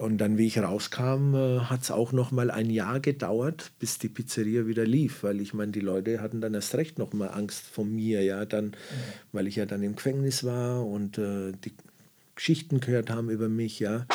Und 0.00 0.16
dann, 0.18 0.38
wie 0.38 0.46
ich 0.46 0.58
rauskam, 0.58 1.34
äh, 1.34 1.60
hat 1.60 1.82
es 1.82 1.90
auch 1.90 2.12
noch 2.12 2.30
mal 2.30 2.50
ein 2.50 2.70
Jahr 2.70 3.00
gedauert, 3.00 3.70
bis 3.78 3.98
die 3.98 4.08
Pizzeria 4.08 4.66
wieder 4.66 4.86
lief, 4.86 5.22
weil 5.22 5.42
ich 5.42 5.52
meine, 5.52 5.72
die 5.72 5.80
Leute 5.80 6.22
hatten 6.22 6.40
dann 6.40 6.54
erst 6.54 6.74
recht 6.74 6.98
noch 6.98 7.12
mal 7.12 7.28
Angst 7.28 7.66
vor 7.66 7.84
mir, 7.84 8.22
ja, 8.22 8.46
dann, 8.46 8.66
mhm. 8.66 8.74
weil 9.32 9.46
ich 9.46 9.56
ja 9.56 9.66
dann 9.66 9.82
im 9.82 9.96
Gefängnis 9.96 10.42
war 10.42 10.86
und 10.86 11.18
äh, 11.18 11.52
die 11.64 11.74
Geschichten 12.34 12.80
gehört 12.80 13.10
haben 13.10 13.28
über 13.28 13.50
mich, 13.50 13.78
ja. 13.78 14.06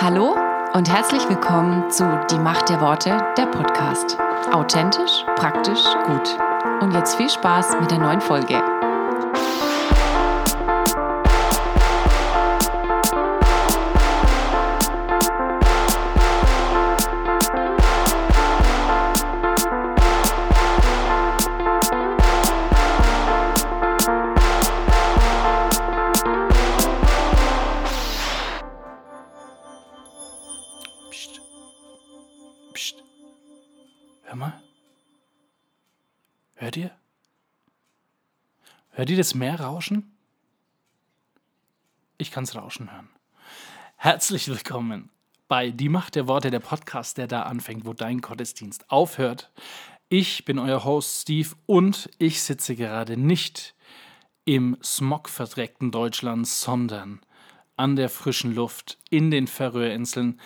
Hallo 0.00 0.34
und 0.72 0.90
herzlich 0.90 1.28
willkommen 1.28 1.90
zu 1.90 2.04
Die 2.30 2.38
Macht 2.38 2.70
der 2.70 2.80
Worte, 2.80 3.10
der 3.36 3.46
Podcast. 3.46 4.16
Authentisch, 4.50 5.24
praktisch, 5.36 5.84
gut. 6.06 6.51
Und 6.82 6.94
jetzt 6.94 7.14
viel 7.14 7.30
Spaß 7.30 7.76
mit 7.80 7.92
der 7.92 7.98
neuen 7.98 8.20
Folge. 8.20 8.71
Hört 39.02 39.10
ihr 39.10 39.16
das 39.16 39.34
Meer 39.34 39.58
rauschen? 39.58 40.12
Ich 42.18 42.30
kann 42.30 42.44
es 42.44 42.54
rauschen 42.54 42.92
hören. 42.92 43.08
Herzlich 43.96 44.46
willkommen 44.46 45.10
bei 45.48 45.72
Die 45.72 45.88
Macht 45.88 46.14
der 46.14 46.28
Worte, 46.28 46.52
der 46.52 46.60
Podcast, 46.60 47.18
der 47.18 47.26
da 47.26 47.42
anfängt, 47.42 47.84
wo 47.84 47.94
dein 47.94 48.20
Gottesdienst 48.20 48.88
aufhört. 48.92 49.50
Ich 50.08 50.44
bin 50.44 50.60
euer 50.60 50.84
Host 50.84 51.22
Steve 51.22 51.48
und 51.66 52.10
ich 52.18 52.44
sitze 52.44 52.76
gerade 52.76 53.16
nicht 53.16 53.74
im 54.44 54.76
smogverdreckten 54.80 55.90
Deutschland, 55.90 56.46
sondern 56.46 57.22
an 57.74 57.96
der 57.96 58.08
frischen 58.08 58.54
Luft 58.54 58.98
in 59.10 59.32
den 59.32 59.48
Färöerinseln. 59.48 60.40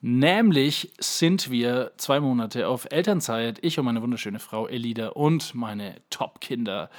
Nämlich 0.00 0.92
sind 0.98 1.48
wir 1.48 1.92
zwei 1.96 2.18
Monate 2.18 2.66
auf 2.66 2.88
Elternzeit, 2.90 3.60
ich 3.62 3.78
und 3.78 3.84
meine 3.84 4.02
wunderschöne 4.02 4.40
Frau 4.40 4.66
Elida 4.66 5.10
und 5.10 5.54
meine 5.54 6.02
Top-Kinder 6.10 6.90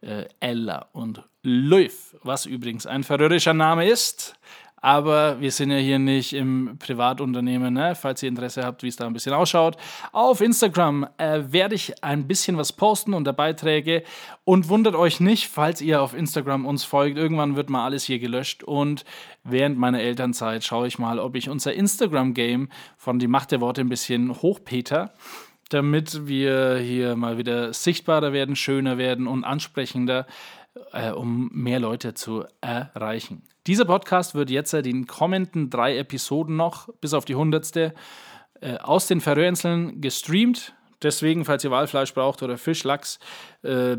äh, 0.00 0.24
Ella 0.40 0.86
und 0.92 1.22
Löw, 1.42 2.16
was 2.22 2.46
übrigens 2.46 2.86
ein 2.86 3.04
färöischer 3.04 3.54
Name 3.54 3.88
ist. 3.88 4.38
Aber 4.80 5.40
wir 5.40 5.50
sind 5.50 5.70
ja 5.70 5.78
hier 5.78 5.98
nicht 5.98 6.32
im 6.32 6.76
Privatunternehmen, 6.78 7.74
ne? 7.74 7.94
falls 7.96 8.22
ihr 8.22 8.28
Interesse 8.28 8.64
habt, 8.64 8.82
wie 8.82 8.88
es 8.88 8.96
da 8.96 9.06
ein 9.06 9.12
bisschen 9.12 9.32
ausschaut. 9.32 9.76
Auf 10.12 10.40
Instagram 10.40 11.08
äh, 11.18 11.42
werde 11.48 11.74
ich 11.74 12.04
ein 12.04 12.28
bisschen 12.28 12.56
was 12.56 12.72
posten 12.72 13.12
unter 13.12 13.32
Beiträge. 13.32 14.04
Und 14.44 14.68
wundert 14.68 14.94
euch 14.94 15.18
nicht, 15.18 15.48
falls 15.48 15.80
ihr 15.80 16.00
auf 16.00 16.14
Instagram 16.14 16.64
uns 16.64 16.84
folgt. 16.84 17.18
Irgendwann 17.18 17.56
wird 17.56 17.70
mal 17.70 17.84
alles 17.84 18.04
hier 18.04 18.20
gelöscht. 18.20 18.62
Und 18.62 19.04
während 19.42 19.78
meiner 19.78 20.00
Elternzeit 20.00 20.62
schaue 20.62 20.86
ich 20.86 20.98
mal, 20.98 21.18
ob 21.18 21.34
ich 21.34 21.48
unser 21.48 21.74
Instagram-Game 21.74 22.68
von 22.96 23.18
Die 23.18 23.26
Macht 23.26 23.50
der 23.50 23.60
Worte 23.60 23.80
ein 23.80 23.88
bisschen 23.88 24.40
hochpeter 24.40 25.12
damit 25.68 26.26
wir 26.26 26.78
hier 26.78 27.16
mal 27.16 27.38
wieder 27.38 27.72
sichtbarer 27.72 28.32
werden, 28.32 28.56
schöner 28.56 28.98
werden 28.98 29.26
und 29.26 29.44
ansprechender, 29.44 30.26
äh, 30.92 31.10
um 31.10 31.50
mehr 31.52 31.80
Leute 31.80 32.14
zu 32.14 32.44
erreichen. 32.60 33.42
Dieser 33.66 33.84
Podcast 33.84 34.34
wird 34.34 34.50
jetzt 34.50 34.72
in 34.74 34.82
den 34.82 35.06
kommenden 35.06 35.70
drei 35.70 35.98
Episoden 35.98 36.56
noch, 36.56 36.88
bis 37.00 37.12
auf 37.14 37.24
die 37.24 37.34
hundertste, 37.34 37.94
äh, 38.60 38.78
aus 38.78 39.06
den 39.06 39.20
Färöerinseln 39.20 40.00
gestreamt. 40.00 40.74
Deswegen, 41.02 41.44
falls 41.44 41.62
ihr 41.64 41.70
Walfleisch 41.70 42.12
braucht 42.14 42.42
oder 42.42 42.58
Fisch, 42.58 42.82
Lachs, 42.82 43.18
äh, 43.62 43.98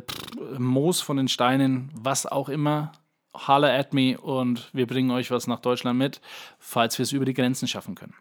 Moos 0.58 1.02
von 1.02 1.18
den 1.18 1.28
Steinen, 1.28 1.92
was 1.94 2.26
auch 2.26 2.50
immer, 2.50 2.92
holla 3.34 3.74
at 3.74 3.94
me 3.94 4.20
und 4.20 4.70
wir 4.74 4.88
bringen 4.88 5.12
euch 5.12 5.32
was 5.32 5.48
nach 5.48 5.60
Deutschland 5.60 5.98
mit, 5.98 6.20
falls 6.58 6.98
wir 6.98 7.04
es 7.04 7.12
über 7.12 7.26
die 7.26 7.34
Grenzen 7.34 7.68
schaffen 7.68 7.96
können. 7.96 8.16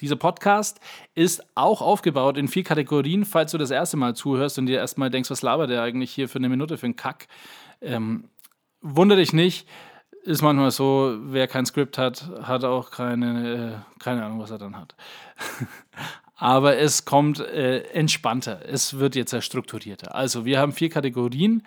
Dieser 0.00 0.16
Podcast 0.16 0.80
ist 1.14 1.42
auch 1.54 1.82
aufgebaut 1.82 2.36
in 2.36 2.48
vier 2.48 2.64
Kategorien, 2.64 3.24
falls 3.24 3.52
du 3.52 3.58
das 3.58 3.70
erste 3.70 3.96
Mal 3.96 4.14
zuhörst 4.14 4.58
und 4.58 4.66
dir 4.66 4.78
erstmal 4.78 5.10
denkst, 5.10 5.30
was 5.30 5.42
labert 5.42 5.70
der 5.70 5.82
eigentlich 5.82 6.10
hier 6.10 6.28
für 6.28 6.38
eine 6.38 6.48
Minute 6.48 6.78
für 6.78 6.86
einen 6.86 6.96
Kack. 6.96 7.28
Ähm, 7.80 8.24
wunder 8.80 9.16
dich 9.16 9.32
nicht, 9.32 9.68
ist 10.22 10.42
manchmal 10.42 10.70
so, 10.70 11.16
wer 11.22 11.46
kein 11.48 11.66
Skript 11.66 11.98
hat, 11.98 12.28
hat 12.42 12.64
auch 12.64 12.90
keine, 12.90 13.84
äh, 13.98 14.00
keine 14.02 14.24
Ahnung, 14.24 14.40
was 14.40 14.50
er 14.50 14.58
dann 14.58 14.76
hat. 14.76 14.94
Aber 16.36 16.78
es 16.78 17.04
kommt 17.04 17.38
äh, 17.38 17.82
entspannter. 17.92 18.60
Es 18.66 18.98
wird 18.98 19.14
jetzt 19.14 19.44
strukturierter. 19.44 20.14
Also, 20.14 20.46
wir 20.46 20.58
haben 20.58 20.72
vier 20.72 20.88
Kategorien. 20.88 21.66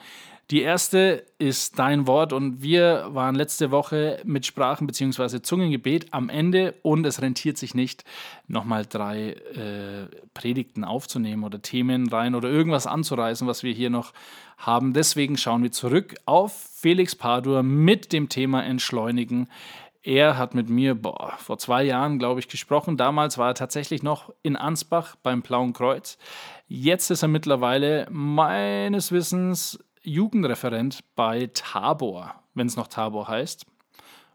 Die 0.51 0.61
erste 0.61 1.25
ist 1.39 1.79
dein 1.79 2.05
Wort 2.05 2.33
und 2.33 2.61
wir 2.61 3.07
waren 3.09 3.33
letzte 3.33 3.71
Woche 3.71 4.19
mit 4.25 4.45
Sprachen 4.45 4.85
bzw. 4.87 5.41
Zungengebet 5.41 6.07
am 6.11 6.29
Ende 6.29 6.75
und 6.81 7.05
es 7.05 7.21
rentiert 7.21 7.57
sich 7.57 7.75
nicht, 7.75 8.03
nochmal 8.47 8.85
drei 8.85 9.29
äh, 9.29 10.07
Predigten 10.33 10.83
aufzunehmen 10.83 11.45
oder 11.45 11.61
Themen 11.61 12.09
rein 12.09 12.35
oder 12.35 12.49
irgendwas 12.49 12.87
anzureißen, 12.87 13.47
was 13.47 13.63
wir 13.63 13.73
hier 13.73 13.89
noch 13.89 14.11
haben. 14.57 14.93
Deswegen 14.93 15.37
schauen 15.37 15.63
wir 15.63 15.71
zurück 15.71 16.15
auf 16.25 16.53
Felix 16.53 17.15
Padur 17.15 17.63
mit 17.63 18.11
dem 18.11 18.27
Thema 18.27 18.63
Entschleunigen. 18.63 19.47
Er 20.03 20.37
hat 20.37 20.53
mit 20.53 20.69
mir 20.69 20.95
boah, 20.95 21.35
vor 21.37 21.57
zwei 21.57 21.85
Jahren, 21.85 22.19
glaube 22.19 22.41
ich, 22.41 22.49
gesprochen. 22.49 22.97
Damals 22.97 23.37
war 23.37 23.51
er 23.51 23.55
tatsächlich 23.55 24.03
noch 24.03 24.33
in 24.41 24.57
Ansbach 24.57 25.15
beim 25.23 25.41
Blauen 25.41 25.71
Kreuz. 25.71 26.17
Jetzt 26.67 27.09
ist 27.09 27.21
er 27.21 27.29
mittlerweile 27.29 28.07
meines 28.11 29.13
Wissens 29.13 29.79
Jugendreferent 30.03 30.99
bei 31.15 31.49
Tabor, 31.53 32.35
wenn 32.53 32.67
es 32.67 32.75
noch 32.75 32.87
Tabor 32.87 33.27
heißt. 33.27 33.65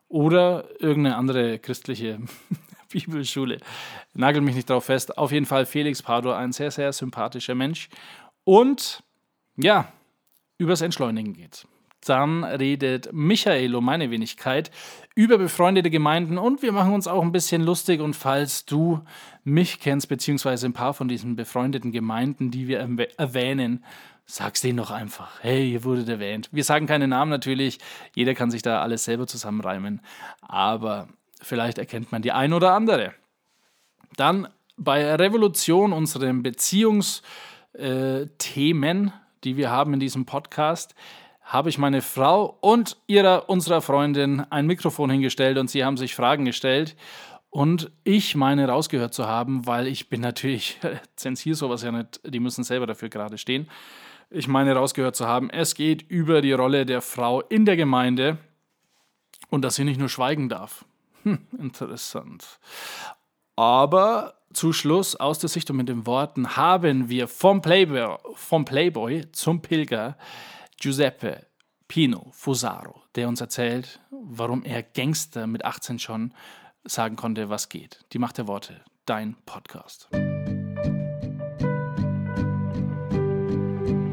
Oder 0.08 0.64
irgendeine 0.80 1.16
andere 1.16 1.58
christliche 1.58 2.18
Bibelschule. 2.90 3.58
Nagel 4.14 4.40
mich 4.40 4.56
nicht 4.56 4.70
drauf 4.70 4.86
fest. 4.86 5.18
Auf 5.18 5.32
jeden 5.32 5.46
Fall 5.46 5.66
Felix 5.66 6.02
Pador, 6.02 6.36
ein 6.36 6.52
sehr, 6.52 6.70
sehr 6.70 6.92
sympathischer 6.92 7.54
Mensch. 7.54 7.88
Und 8.44 9.02
ja, 9.56 9.92
übers 10.56 10.80
Entschleunigen 10.80 11.34
geht. 11.34 11.66
Dann 12.06 12.44
redet 12.44 13.12
Michael 13.12 13.74
um 13.74 13.84
meine 13.84 14.10
Wenigkeit 14.10 14.70
über 15.14 15.36
befreundete 15.36 15.90
Gemeinden 15.90 16.38
und 16.38 16.62
wir 16.62 16.72
machen 16.72 16.94
uns 16.94 17.08
auch 17.08 17.22
ein 17.22 17.32
bisschen 17.32 17.62
lustig. 17.62 18.00
Und 18.00 18.14
falls 18.14 18.64
du 18.64 19.00
mich 19.44 19.80
kennst, 19.80 20.08
beziehungsweise 20.08 20.66
ein 20.66 20.72
paar 20.72 20.94
von 20.94 21.08
diesen 21.08 21.36
befreundeten 21.36 21.90
Gemeinden, 21.90 22.50
die 22.50 22.68
wir 22.68 22.78
erwähnen, 23.16 23.84
Sag's 24.30 24.60
denen 24.60 24.76
doch 24.76 24.90
einfach. 24.90 25.38
Hey, 25.40 25.72
ihr 25.72 25.84
wurdet 25.84 26.10
erwähnt. 26.10 26.50
Wir 26.52 26.62
sagen 26.62 26.86
keine 26.86 27.08
Namen 27.08 27.30
natürlich. 27.30 27.78
Jeder 28.14 28.34
kann 28.34 28.50
sich 28.50 28.60
da 28.60 28.82
alles 28.82 29.04
selber 29.04 29.26
zusammenreimen. 29.26 30.02
Aber 30.42 31.08
vielleicht 31.40 31.78
erkennt 31.78 32.12
man 32.12 32.20
die 32.20 32.32
ein 32.32 32.52
oder 32.52 32.74
andere. 32.74 33.14
Dann 34.16 34.46
bei 34.76 35.14
Revolution, 35.14 35.94
unseren 35.94 36.42
Beziehungsthemen, 36.42 39.08
äh, 39.08 39.12
die 39.44 39.56
wir 39.56 39.70
haben 39.70 39.94
in 39.94 40.00
diesem 40.00 40.26
Podcast, 40.26 40.94
habe 41.40 41.70
ich 41.70 41.78
meine 41.78 42.02
Frau 42.02 42.58
und 42.60 42.98
ihrer, 43.06 43.48
unserer 43.48 43.80
Freundin 43.80 44.40
ein 44.50 44.66
Mikrofon 44.66 45.08
hingestellt 45.08 45.56
und 45.56 45.70
sie 45.70 45.86
haben 45.86 45.96
sich 45.96 46.14
Fragen 46.14 46.44
gestellt. 46.44 46.96
Und 47.48 47.90
ich 48.04 48.36
meine 48.36 48.68
rausgehört 48.68 49.14
zu 49.14 49.26
haben, 49.26 49.66
weil 49.66 49.86
ich 49.86 50.10
bin 50.10 50.20
natürlich, 50.20 50.78
zensiere 51.16 51.56
sowas 51.56 51.82
ja 51.82 51.92
nicht, 51.92 52.20
die 52.26 52.40
müssen 52.40 52.62
selber 52.62 52.86
dafür 52.86 53.08
gerade 53.08 53.38
stehen 53.38 53.70
ich 54.30 54.48
meine 54.48 54.74
rausgehört 54.74 55.16
zu 55.16 55.26
haben, 55.26 55.50
es 55.50 55.74
geht 55.74 56.02
über 56.02 56.42
die 56.42 56.52
Rolle 56.52 56.86
der 56.86 57.00
Frau 57.00 57.40
in 57.40 57.64
der 57.64 57.76
Gemeinde 57.76 58.38
und 59.50 59.62
dass 59.62 59.76
sie 59.76 59.84
nicht 59.84 59.98
nur 59.98 60.08
schweigen 60.08 60.48
darf. 60.48 60.84
Hm, 61.22 61.46
interessant. 61.58 62.60
Aber 63.56 64.34
zu 64.52 64.72
Schluss 64.72 65.16
aus 65.16 65.38
der 65.38 65.48
Sicht 65.48 65.70
und 65.70 65.76
mit 65.76 65.88
den 65.88 66.06
Worten 66.06 66.56
haben 66.56 67.08
wir 67.08 67.28
vom 67.28 67.60
Playboy, 67.60 68.16
vom 68.34 68.64
Playboy 68.64 69.30
zum 69.32 69.60
Pilger 69.60 70.16
Giuseppe 70.80 71.46
Pino 71.88 72.28
Fusaro, 72.32 73.02
der 73.14 73.28
uns 73.28 73.40
erzählt, 73.40 74.00
warum 74.10 74.62
er 74.62 74.82
Gangster 74.82 75.46
mit 75.46 75.64
18 75.64 75.98
schon 75.98 76.34
sagen 76.84 77.16
konnte, 77.16 77.48
was 77.48 77.68
geht. 77.68 78.04
Die 78.12 78.18
Macht 78.18 78.38
der 78.38 78.46
Worte, 78.46 78.82
dein 79.06 79.36
Podcast. 79.46 80.08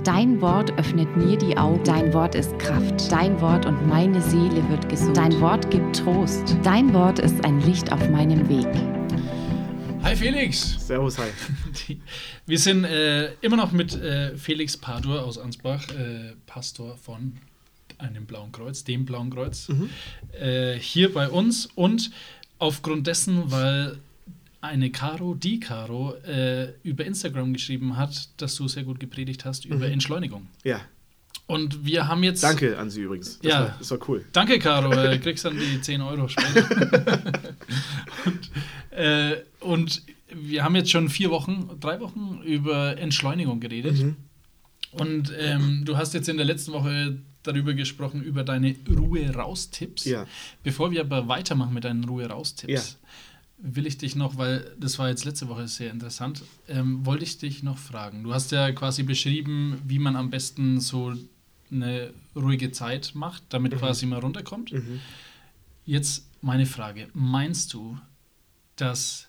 Dein 0.06 0.40
Wort 0.40 0.72
öffnet 0.78 1.18
mir 1.18 1.36
die 1.36 1.58
Augen. 1.58 1.84
Dein 1.84 2.14
Wort 2.14 2.36
ist 2.36 2.60
Kraft. 2.60 3.12
Dein 3.12 3.42
Wort 3.42 3.66
und 3.66 3.88
meine 3.88 4.22
Seele 4.22 4.70
wird 4.70 4.88
gesund. 4.88 5.18
Dein 5.18 5.42
Wort 5.42 5.72
gibt 5.72 5.96
Trost. 5.96 6.56
Dein 6.62 6.94
Wort 6.94 7.18
ist 7.18 7.44
ein 7.44 7.60
Licht 7.62 7.92
auf 7.92 8.08
meinem 8.12 8.48
Weg. 8.48 8.68
Hi 10.04 10.16
Felix. 10.16 10.76
Servus, 10.86 11.18
hi. 11.18 11.26
Wir 12.46 12.60
sind 12.60 12.84
äh, 12.84 13.34
immer 13.42 13.58
noch 13.58 13.72
mit 13.72 13.96
äh, 13.96 14.38
Felix 14.38 14.78
Padur 14.78 15.24
aus 15.24 15.40
Ansbach, 15.40 15.90
äh, 15.90 16.34
Pastor 16.46 16.96
von 16.98 17.38
einem 17.98 18.28
Blauen 18.28 18.52
Kreuz, 18.52 18.84
dem 18.84 19.06
Blauen 19.06 19.32
Kreuz, 19.32 19.70
äh, 20.40 20.76
hier 20.76 21.12
bei 21.12 21.28
uns 21.30 21.66
und 21.74 22.12
aufgrund 22.60 23.08
dessen, 23.08 23.50
weil 23.52 23.98
eine 24.66 24.90
Caro, 24.92 25.34
die 25.36 25.60
Caro, 25.60 26.14
äh, 26.26 26.74
über 26.84 27.06
Instagram 27.06 27.54
geschrieben 27.54 27.98
hat, 27.98 28.30
dass 28.42 28.56
du 28.56 28.68
sehr 28.68 28.84
gut 28.84 29.00
gepredigt 29.00 29.46
hast 29.46 29.66
über 29.66 29.88
Entschleunigung. 29.90 30.48
Ja, 30.64 30.82
Und 31.48 31.86
wir 31.86 32.08
haben 32.08 32.24
jetzt. 32.24 32.44
danke 32.44 32.78
an 32.78 32.90
Sie 32.90 33.02
übrigens. 33.02 33.40
Das, 33.40 33.52
Ja. 33.52 33.60
war, 33.62 33.76
das 33.80 33.92
war 33.92 34.00
cool. 34.10 34.26
Danke, 34.32 34.60
Caro. 34.60 34.92
Äh, 34.94 35.18
kriegst 35.24 35.46
dann 35.46 35.58
die 35.60 35.80
10 35.82 36.02
Euro 36.02 36.28
später. 36.28 36.66
und, 38.26 38.52
äh, 38.92 39.44
und 39.60 40.02
wir 40.34 40.64
haben 40.64 40.76
jetzt 40.76 40.92
schon 40.92 41.10
vier 41.10 41.30
Wochen, 41.32 41.70
drei 41.80 42.00
Wochen 42.00 42.42
über 42.44 42.98
Entschleunigung 42.98 43.60
geredet. 43.60 43.98
Mhm. 43.98 44.16
Und 44.92 45.32
ähm, 45.38 45.84
du 45.86 45.98
hast 45.98 46.14
jetzt 46.14 46.30
in 46.30 46.38
der 46.38 46.46
letzten 46.46 46.72
Woche 46.72 47.18
darüber 47.44 47.74
gesprochen, 47.74 48.24
über 48.24 48.44
deine 48.44 48.76
Ruhe-Raus-Tipps. 48.90 50.06
Ja. 50.06 50.26
Bevor 50.64 50.92
wir 50.92 51.02
aber 51.02 51.28
weitermachen 51.28 51.74
mit 51.74 51.84
deinen 51.84 52.04
Ruhe-Raus-Tipps, 52.06 52.72
Ja. 52.74 52.82
Will 53.58 53.88
ich 53.88 53.98
dich 53.98 54.16
noch, 54.16 54.38
weil 54.38 54.76
das 54.80 55.00
war 55.00 55.10
jetzt 55.10 55.26
letzte 55.26 55.48
Woche 55.48 55.68
sehr 55.68 55.92
interessant, 55.92 56.44
ähm, 56.68 57.06
wollte 57.06 57.24
ich 57.24 57.38
dich 57.38 57.64
noch 57.64 57.78
fragen. 57.78 58.24
Du 58.24 58.34
hast 58.34 58.52
ja 58.52 58.72
quasi 58.72 59.04
beschrieben, 59.04 59.82
wie 59.86 60.00
man 60.00 60.16
am 60.16 60.30
besten 60.30 60.80
so 60.80 61.14
eine 61.72 62.14
ruhige 62.36 62.72
Zeit 62.72 63.14
macht, 63.16 63.44
damit 63.50 63.78
quasi 63.78 64.06
mal 64.06 64.20
runterkommt. 64.20 64.72
Mhm. 64.74 65.00
Jetzt 65.86 66.28
meine 66.42 66.66
Frage: 66.66 67.08
Meinst 67.14 67.74
du, 67.74 67.98
dass 68.76 69.28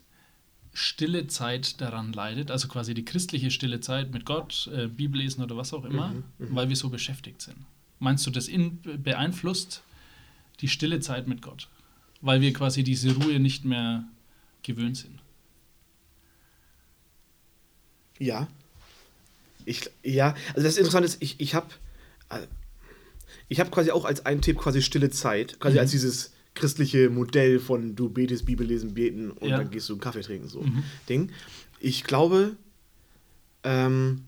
stille 0.72 1.26
Zeit 1.26 1.80
daran 1.80 2.12
leidet, 2.12 2.50
also 2.50 2.68
quasi 2.68 2.92
die 2.92 3.04
christliche 3.04 3.50
stille 3.50 3.80
Zeit 3.80 4.12
mit 4.12 4.26
Gott, 4.26 4.68
äh, 4.74 4.88
Bibellesen 4.88 5.42
oder 5.42 5.56
was 5.56 5.72
auch 5.72 5.84
immer, 5.84 6.08
Mhm, 6.08 6.24
weil 6.38 6.68
wir 6.68 6.76
so 6.76 6.90
beschäftigt 6.90 7.40
sind? 7.40 7.56
Meinst 7.98 8.26
du, 8.26 8.30
das 8.30 8.48
in, 8.48 8.80
beeinflusst 9.02 9.82
die 10.60 10.68
stille 10.68 11.00
Zeit 11.00 11.28
mit 11.28 11.40
Gott, 11.40 11.68
weil 12.20 12.42
wir 12.42 12.52
quasi 12.52 12.82
diese 12.82 13.14
Ruhe 13.14 13.40
nicht 13.40 13.64
mehr 13.64 14.04
gewöhnt 14.66 14.96
sind? 14.96 15.18
Ja. 18.18 18.48
Ich, 19.64 19.90
ja, 20.04 20.34
also 20.54 20.62
das 20.66 20.76
Interessante 20.76 21.06
ist, 21.06 21.16
ich, 21.20 21.40
ich 21.40 21.54
habe 21.54 21.66
ich 23.48 23.60
hab 23.60 23.70
quasi 23.70 23.90
auch 23.90 24.04
als 24.04 24.24
einen 24.26 24.40
Tipp 24.40 24.58
quasi 24.58 24.80
stille 24.82 25.10
Zeit, 25.10 25.58
quasi 25.60 25.74
Mhm. 25.74 25.80
als 25.80 25.90
dieses 25.90 26.32
christliche 26.54 27.10
Modell 27.10 27.58
von 27.60 27.94
du 27.96 28.08
betest, 28.08 28.46
Bibel 28.46 28.66
lesen, 28.66 28.94
beten 28.94 29.30
und 29.30 29.48
Ja. 29.50 29.58
dann 29.58 29.70
gehst 29.70 29.88
du 29.88 29.94
einen 29.94 30.00
Kaffee 30.00 30.22
trinken, 30.22 30.48
so 30.48 30.62
Mhm. 30.62 30.82
Ding. 31.08 31.30
Ich 31.80 32.04
glaube, 32.04 32.56
ähm, 33.64 34.24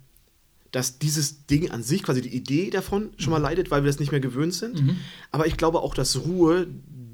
dass 0.73 0.99
dieses 0.99 1.46
Ding 1.46 1.70
an 1.70 1.82
sich, 1.82 2.02
quasi 2.02 2.20
die 2.20 2.34
Idee 2.37 2.69
davon, 2.70 3.11
schon 3.17 3.31
mal 3.31 3.38
leidet, 3.38 3.70
weil 3.70 3.82
wir 3.82 3.87
das 3.87 3.99
nicht 4.00 4.11
mehr 4.12 4.20
gewöhnt 4.20 4.52
sind. 4.52 4.82
Mhm. 4.82 4.96
Aber 5.31 5.46
ich 5.46 5.56
glaube 5.56 5.81
auch, 5.81 5.94
dass 5.94 6.17
Ruhe 6.25 6.67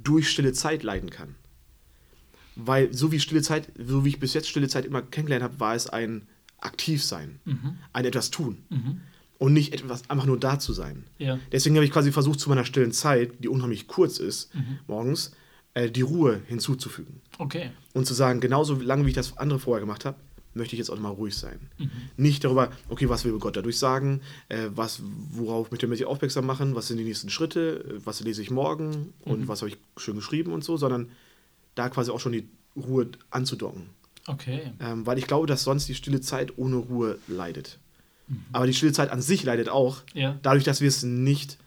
durch 0.03 0.29
stille 0.31 0.53
Zeit 0.53 0.83
leiden 0.83 1.11
kann. 1.11 1.37
Weil 2.57 2.93
so 2.95 3.11
wie 3.13 3.21
stille 3.21 3.43
Zeit, 3.43 3.69
so 3.77 4.05
wie 4.05 4.11
ich 4.11 4.21
bis 4.21 4.35
jetzt 4.35 4.49
stille 4.49 4.69
Zeit 4.69 4.85
immer 4.85 5.03
kennengelernt 5.03 5.43
habe, 5.45 5.61
war 5.61 5.75
es 5.75 5.89
ein 5.89 6.27
Aktivsein, 6.61 7.41
Mhm. 7.45 7.77
ein 7.93 8.05
etwas 8.05 8.31
tun 8.31 8.59
Mhm. 8.71 9.01
und 9.39 9.53
nicht 9.53 9.75
etwas 9.75 10.09
einfach 10.09 10.27
nur 10.27 10.39
da 10.39 10.59
zu 10.59 10.73
sein. 10.73 11.05
Ja. 11.19 11.39
Deswegen 11.53 11.75
habe 11.77 11.85
ich 11.85 11.91
quasi 11.93 12.11
versucht, 12.13 12.41
zu 12.41 12.49
meiner 12.49 12.65
stillen 12.65 12.93
Zeit, 12.93 13.33
die 13.41 13.49
unheimlich 13.49 13.87
kurz 13.87 14.19
ist, 14.19 14.55
Mhm. 14.55 14.79
morgens, 14.87 15.33
äh, 15.75 15.91
die 15.91 16.03
Ruhe 16.03 16.41
hinzuzufügen. 16.47 17.21
Okay. 17.39 17.71
Und 17.93 18.07
zu 18.07 18.15
sagen, 18.15 18.41
genauso 18.41 18.75
lange 18.81 19.05
wie 19.05 19.11
ich 19.11 19.15
das 19.17 19.37
andere 19.37 19.59
vorher 19.59 19.81
gemacht 19.81 20.05
habe, 20.05 20.17
möchte 20.57 20.75
ich 20.77 20.79
jetzt 20.79 20.91
auch 20.91 20.99
mal 21.01 21.09
ruhig 21.11 21.35
sein. 21.37 21.59
Mhm. 21.79 21.91
Nicht 22.17 22.45
darüber, 22.45 22.71
okay, 22.89 23.09
was 23.09 23.25
will 23.25 23.37
Gott 23.41 23.57
dadurch 23.57 23.77
sagen, 23.79 24.21
äh, 24.49 24.69
was, 24.75 25.03
worauf 25.33 25.71
möchte 25.73 25.87
er 25.87 25.89
mich 25.91 26.05
aufmerksam 26.05 26.47
machen, 26.47 26.77
was 26.77 26.87
sind 26.87 26.97
die 26.99 27.05
nächsten 27.05 27.29
Schritte, 27.29 27.85
äh, 27.85 28.07
was 28.07 28.21
lese 28.21 28.41
ich 28.41 28.51
morgen 28.53 29.13
und 29.23 29.41
Mhm. 29.43 29.49
was 29.49 29.63
habe 29.63 29.71
ich 29.71 29.77
schön 29.97 30.15
geschrieben 30.15 30.53
und 30.53 30.63
so, 30.63 30.77
sondern 30.77 31.09
da 31.75 31.89
quasi 31.89 32.11
auch 32.11 32.21
schon 32.21 32.33
die 32.33 32.49
Ruhe 32.77 33.09
anzudocken. 33.31 33.89
Okay. 34.27 34.73
Ähm, 34.81 35.07
weil 35.07 35.19
ich 35.19 35.27
glaube, 35.27 35.47
dass 35.47 35.65
sonst 35.65 35.87
die 35.89 35.95
stille 35.95 36.21
Zeit 36.21 36.57
ohne 36.59 36.77
Ruhe 36.77 37.19
leidet. 37.29 37.79
Mhm. 38.29 38.45
Aber 38.53 38.67
die 38.67 38.75
stille 38.75 38.93
Zeit 38.93 39.11
an 39.11 39.21
sich 39.21 39.43
leidet 39.45 39.69
auch, 39.69 40.03
Ja. 40.15 40.39
dadurch, 40.43 40.65
dass 40.65 40.81
wir 40.81 40.89
es 40.89 41.03
nicht, 41.03 41.59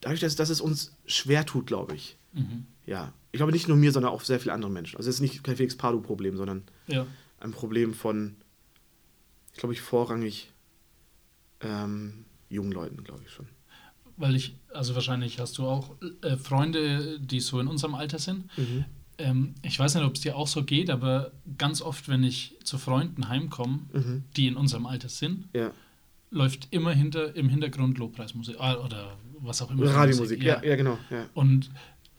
dadurch, 0.00 0.20
dass, 0.20 0.36
dass 0.36 0.50
es 0.50 0.60
uns 0.60 0.92
schwer 1.06 1.44
tut, 1.46 1.66
glaube 1.66 1.94
ich. 1.94 2.16
Mhm. 2.32 2.66
Ja, 2.86 3.12
ich 3.32 3.38
glaube 3.38 3.52
nicht 3.52 3.68
nur 3.68 3.76
mir, 3.76 3.92
sondern 3.92 4.12
auch 4.12 4.22
sehr 4.22 4.40
viele 4.40 4.52
andere 4.52 4.70
Menschen. 4.70 4.96
Also 4.96 5.08
es 5.10 5.16
ist 5.16 5.20
nicht 5.20 5.42
kein 5.44 5.56
Felix 5.56 5.76
Pardo-Problem, 5.76 6.36
sondern 6.36 6.64
Ja. 6.86 7.06
ein 7.40 7.52
Problem 7.52 7.94
von, 7.94 8.36
ich 9.52 9.58
glaube 9.58 9.72
ich, 9.74 9.80
vorrangig 9.80 10.50
ähm, 11.60 12.24
jungen 12.48 12.72
Leuten, 12.72 13.02
glaube 13.04 13.22
ich 13.24 13.30
schon. 13.32 13.46
Weil 14.16 14.34
ich, 14.36 14.54
also 14.72 14.94
wahrscheinlich 14.94 15.38
hast 15.40 15.58
du 15.58 15.66
auch 15.66 15.90
äh, 16.22 16.36
Freunde, 16.36 17.18
die 17.20 17.40
so 17.40 17.60
in 17.60 17.66
unserem 17.66 17.94
Alter 17.94 18.18
sind. 18.18 18.44
Ähm, 19.18 19.54
ich 19.62 19.78
weiß 19.78 19.94
nicht, 19.94 20.04
ob 20.04 20.14
es 20.14 20.20
dir 20.20 20.36
auch 20.36 20.46
so 20.48 20.64
geht, 20.64 20.90
aber 20.90 21.32
ganz 21.58 21.82
oft, 21.82 22.08
wenn 22.08 22.22
ich 22.24 22.54
zu 22.64 22.78
Freunden 22.78 23.28
heimkomme, 23.28 23.80
Mhm. 23.92 24.24
die 24.36 24.46
in 24.46 24.56
unserem 24.56 24.86
Alter 24.86 25.08
sind, 25.08 25.48
Ja. 25.54 25.70
läuft 26.30 26.68
immer 26.70 26.92
hinter, 26.92 27.34
im 27.36 27.48
Hintergrund 27.48 27.98
Lobpreismusik 27.98 28.56
ah, 28.58 28.76
oder 28.76 29.16
was 29.40 29.60
auch 29.62 29.70
immer. 29.70 29.84
Radiomusik, 29.86 30.38
Musik, 30.38 30.42
ja. 30.44 30.62
ja, 30.64 30.76
genau. 30.76 30.98
Ja. 31.10 31.26
Und 31.34 31.70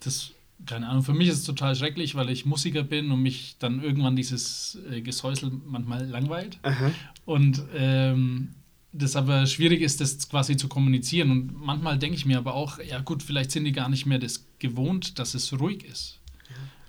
das, 0.01 0.31
keine 0.66 0.88
Ahnung, 0.89 1.04
für 1.04 1.13
mich 1.13 1.30
ist 1.30 1.39
es 1.39 1.44
total 1.46 1.75
schrecklich, 1.75 2.16
weil 2.16 2.30
ich 2.30 2.46
Musiker 2.46 2.84
bin 2.84 3.12
und 3.12 3.22
mich 3.22 3.56
dann 3.60 3.81
irgendwann 3.84 4.16
dieses 4.16 4.78
äh, 4.92 5.01
Gesäusel 5.01 5.51
manchmal 5.66 6.06
langweilt. 6.07 6.60
Aha. 6.63 6.92
Und 7.25 7.63
ähm, 7.75 8.50
das 8.94 9.16
aber 9.16 9.45
schwierig 9.48 9.81
ist, 9.81 10.00
das 10.01 10.30
quasi 10.30 10.56
zu 10.56 10.68
kommunizieren. 10.68 11.31
Und 11.31 11.66
manchmal 11.66 11.98
denke 11.98 12.16
ich 12.16 12.25
mir 12.25 12.38
aber 12.38 12.54
auch, 12.54 12.80
ja 12.80 13.00
gut, 13.00 13.24
vielleicht 13.24 13.51
sind 13.51 13.63
die 13.66 13.72
gar 13.72 13.90
nicht 13.90 14.06
mehr 14.06 14.19
das 14.19 14.45
gewohnt, 14.60 15.18
dass 15.19 15.34
es 15.34 15.51
ruhig 15.60 15.84
ist. 15.86 16.19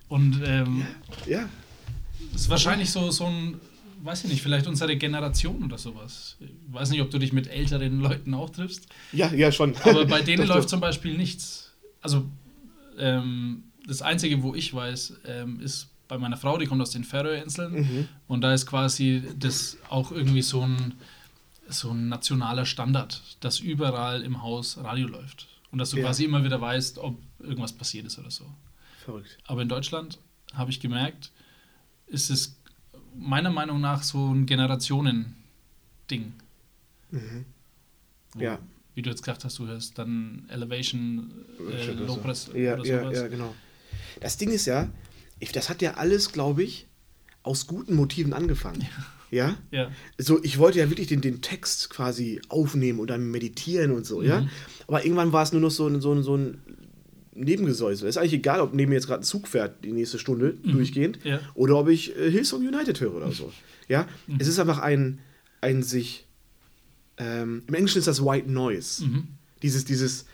Und 0.08 0.40
ähm, 0.44 0.84
Ja. 1.26 1.48
es 2.34 2.42
ist 2.42 2.50
wahrscheinlich 2.50 2.90
so, 2.90 3.10
so 3.10 3.24
ein, 3.24 3.54
weiß 4.02 4.24
ich 4.24 4.30
nicht, 4.30 4.42
vielleicht 4.42 4.66
unsere 4.66 4.96
Generation 4.96 5.64
oder 5.64 5.78
sowas. 5.78 6.36
Ich 6.40 6.50
weiß 6.72 6.90
nicht, 6.90 7.00
ob 7.00 7.10
du 7.10 7.18
dich 7.18 7.32
mit 7.32 7.46
älteren 7.48 8.00
Leuten 8.00 8.34
auch 8.34 8.50
triffst. 8.50 8.86
Ja, 9.12 9.32
ja, 9.32 9.50
schon. 9.50 9.74
Aber 9.82 10.04
bei 10.04 10.20
denen 10.30 10.46
läuft 10.46 10.68
zum 10.68 10.80
Beispiel 10.80 11.16
nichts. 11.16 11.72
Also 12.02 12.26
ähm, 12.98 13.64
das 13.86 14.02
Einzige, 14.02 14.42
wo 14.42 14.54
ich 14.54 14.72
weiß, 14.74 15.14
ähm, 15.26 15.58
ist 15.60 15.88
bei 16.06 16.18
meiner 16.18 16.36
Frau, 16.36 16.58
die 16.58 16.66
kommt 16.66 16.82
aus 16.82 16.90
den 16.90 17.04
Färöerinseln. 17.04 17.72
Mhm. 17.72 18.08
Und 18.28 18.42
da 18.42 18.52
ist 18.52 18.66
quasi 18.66 19.22
das 19.38 19.78
auch 19.88 20.12
irgendwie 20.12 20.42
so 20.42 20.60
ein, 20.60 20.94
so 21.68 21.90
ein 21.90 22.08
nationaler 22.08 22.66
Standard, 22.66 23.22
dass 23.40 23.60
überall 23.60 24.22
im 24.22 24.42
Haus 24.42 24.76
Radio 24.78 25.06
läuft. 25.08 25.48
Und 25.70 25.78
dass 25.78 25.90
du 25.90 25.96
Ja. 25.98 26.04
quasi 26.04 26.24
immer 26.24 26.44
wieder 26.44 26.60
weißt, 26.60 26.98
ob 26.98 27.18
irgendwas 27.40 27.72
passiert 27.72 28.06
ist 28.06 28.18
oder 28.18 28.30
so. 28.30 28.44
Verrückt. 29.04 29.38
Aber 29.46 29.62
in 29.62 29.68
Deutschland 29.68 30.18
habe 30.52 30.70
ich 30.70 30.78
gemerkt, 30.80 31.32
ist 32.06 32.30
es 32.30 32.56
meiner 33.16 33.50
Meinung 33.50 33.80
nach 33.80 34.02
so 34.02 34.32
ein 34.32 34.46
Generationen-Ding. 34.46 36.32
Mhm. 37.10 37.44
Ja. 38.38 38.58
Wie 38.94 39.02
du 39.02 39.10
jetzt 39.10 39.22
gesagt 39.22 39.44
hast, 39.44 39.58
du 39.58 39.66
hörst 39.66 39.98
dann 39.98 40.46
Elevation, 40.48 41.30
äh, 41.58 41.62
Oder 41.90 42.34
so. 42.34 42.56
Ja, 42.56 42.74
oder 42.74 42.84
ja, 42.86 43.00
sowas. 43.02 43.16
ja, 43.18 43.28
genau. 43.28 43.54
Das 44.20 44.36
Ding 44.36 44.50
ist 44.50 44.66
ja, 44.66 44.88
das 45.52 45.68
hat 45.68 45.82
ja 45.82 45.94
alles, 45.94 46.30
glaube 46.32 46.62
ich, 46.62 46.86
aus 47.42 47.66
guten 47.66 47.94
Motiven 47.94 48.32
angefangen. 48.32 48.82
Ja? 48.82 48.88
Ja. 49.34 49.90
So, 50.18 50.42
ich 50.42 50.58
wollte 50.58 50.78
ja 50.78 50.88
wirklich 50.90 51.08
den, 51.08 51.20
den 51.20 51.40
Text 51.42 51.90
quasi 51.90 52.40
aufnehmen 52.48 53.00
und 53.00 53.08
dann 53.10 53.30
meditieren 53.30 53.90
und 53.92 54.06
so, 54.06 54.22
ja. 54.22 54.40
Mhm. 54.42 54.48
Aber 54.86 55.04
irgendwann 55.04 55.32
war 55.32 55.42
es 55.42 55.52
nur 55.52 55.60
noch 55.60 55.70
so 55.70 55.86
ein, 55.86 56.00
so 56.00 56.12
ein, 56.12 56.22
so 56.22 56.36
ein 56.36 56.58
Nebengesäusel. 57.34 58.08
Ist 58.08 58.16
eigentlich 58.16 58.34
egal, 58.34 58.60
ob 58.60 58.74
neben 58.74 58.90
mir 58.90 58.94
jetzt 58.94 59.06
gerade 59.08 59.20
ein 59.22 59.24
Zug 59.24 59.48
fährt, 59.48 59.84
die 59.84 59.92
nächste 59.92 60.18
Stunde 60.20 60.54
durchgehend, 60.62 61.24
Mhm. 61.24 61.30
Ja. 61.30 61.40
oder 61.54 61.76
ob 61.76 61.88
ich 61.88 62.16
äh, 62.16 62.30
Hillsong 62.30 62.60
United 62.66 63.00
höre 63.00 63.14
oder 63.14 63.32
so. 63.32 63.52
Ja, 63.88 64.06
Mhm. 64.28 64.36
es 64.38 64.46
ist 64.46 64.58
einfach 64.60 64.78
ein, 64.78 65.18
ein 65.60 65.82
sich, 65.82 66.26
ähm, 67.18 67.62
im 67.66 67.74
Englischen 67.74 67.98
ist 67.98 68.06
das 68.06 68.24
White 68.24 68.50
Noise. 68.50 69.04
Mhm. 69.06 69.28
Dieses, 69.62 69.84
dieses 69.84 70.26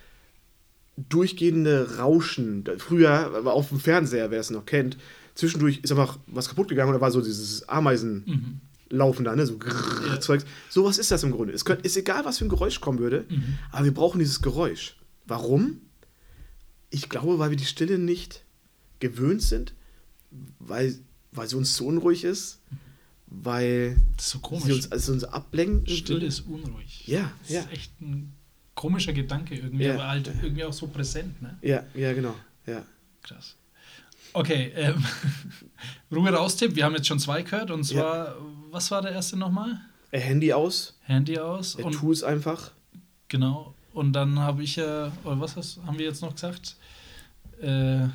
durchgehende 1.08 1.96
Rauschen. 1.98 2.64
Früher, 2.78 3.42
auf 3.46 3.68
dem 3.70 3.80
Fernseher, 3.80 4.30
wer 4.30 4.40
es 4.40 4.50
noch 4.50 4.66
kennt, 4.66 4.98
zwischendurch 5.34 5.80
ist 5.82 5.90
einfach 5.92 6.18
was 6.26 6.48
kaputt 6.48 6.68
gegangen 6.68 6.90
und 6.90 6.94
da 6.96 7.00
war 7.00 7.10
so 7.10 7.22
dieses 7.22 7.66
Ameisen 7.68 8.24
Mhm. 8.26 8.60
Laufen 8.90 9.24
da, 9.24 9.34
ne? 9.36 9.46
So 9.46 9.56
grrrr, 9.58 10.06
Ja. 10.06 10.20
Zeugs. 10.20 10.44
Sowas 10.68 10.98
ist 10.98 11.10
das 11.10 11.22
im 11.22 11.30
Grunde. 11.30 11.52
Es 11.54 11.64
könnt, 11.64 11.84
ist 11.84 11.96
egal, 11.96 12.24
was 12.24 12.38
für 12.38 12.44
ein 12.44 12.48
Geräusch 12.48 12.80
kommen 12.80 12.98
würde, 12.98 13.24
Mhm. 13.28 13.58
aber 13.72 13.84
wir 13.84 13.94
brauchen 13.94 14.18
dieses 14.18 14.42
Geräusch. 14.42 14.96
Warum? 15.26 15.80
Ich 16.90 17.08
glaube, 17.08 17.38
weil 17.38 17.50
wir 17.50 17.56
die 17.56 17.64
Stille 17.64 17.98
nicht 17.98 18.44
gewöhnt 18.98 19.42
sind, 19.42 19.74
weil, 20.58 20.98
weil 21.32 21.48
sie 21.48 21.56
uns 21.56 21.74
zu 21.74 21.86
unruhig 21.86 22.24
ist, 22.24 22.60
weil 23.28 23.96
ist 24.18 24.30
so 24.30 24.40
sie 24.64 24.72
uns, 24.72 24.90
also 24.90 25.12
uns 25.12 25.24
ablenken. 25.24 25.86
Stille 25.86 26.26
ist 26.26 26.40
unruhig. 26.40 27.06
Ja, 27.06 27.32
das 27.42 27.50
ja. 27.50 27.60
ist 27.60 27.72
echt 27.72 28.00
ein 28.00 28.32
komischer 28.74 29.12
Gedanke 29.12 29.54
irgendwie, 29.54 29.84
Ja. 29.84 29.94
aber 29.94 30.08
halt 30.08 30.30
irgendwie 30.42 30.64
auch 30.64 30.72
so 30.72 30.88
präsent, 30.88 31.40
ne? 31.40 31.56
Ja, 31.62 31.84
ja, 31.94 32.12
genau. 32.12 32.34
Ja. 32.66 32.84
Krass. 33.22 33.54
Okay, 34.32 34.72
ähm, 34.76 35.04
Ruhe 36.12 36.30
raus-Tipp. 36.32 36.74
Wir 36.76 36.84
haben 36.84 36.94
jetzt 36.94 37.06
schon 37.08 37.18
zwei 37.18 37.42
gehört. 37.42 37.70
Und 37.70 37.84
zwar, 37.84 38.36
was 38.70 38.90
war 38.90 39.02
der 39.02 39.12
erste 39.12 39.36
nochmal? 39.36 39.80
Äh, 40.12 40.20
Handy 40.20 40.52
aus, 40.52 40.98
Handy 41.02 41.38
aus. 41.38 41.76
äh, 41.78 41.82
Und, 41.82 41.92
tu 41.92 42.12
es 42.12 42.22
einfach. 42.22 42.72
genau. 43.28 43.74
Und 43.92 44.12
dann 44.12 44.38
habe 44.38 44.62
ich 44.62 44.76
ja, 44.76 45.10
oder 45.24 45.40
was 45.40 45.56
hast, 45.56 45.80
haben 45.84 45.98
wir 45.98 46.06
jetzt 46.06 46.22
noch 46.22 46.32
gesagt? 46.34 46.76
Äh, 47.60 48.06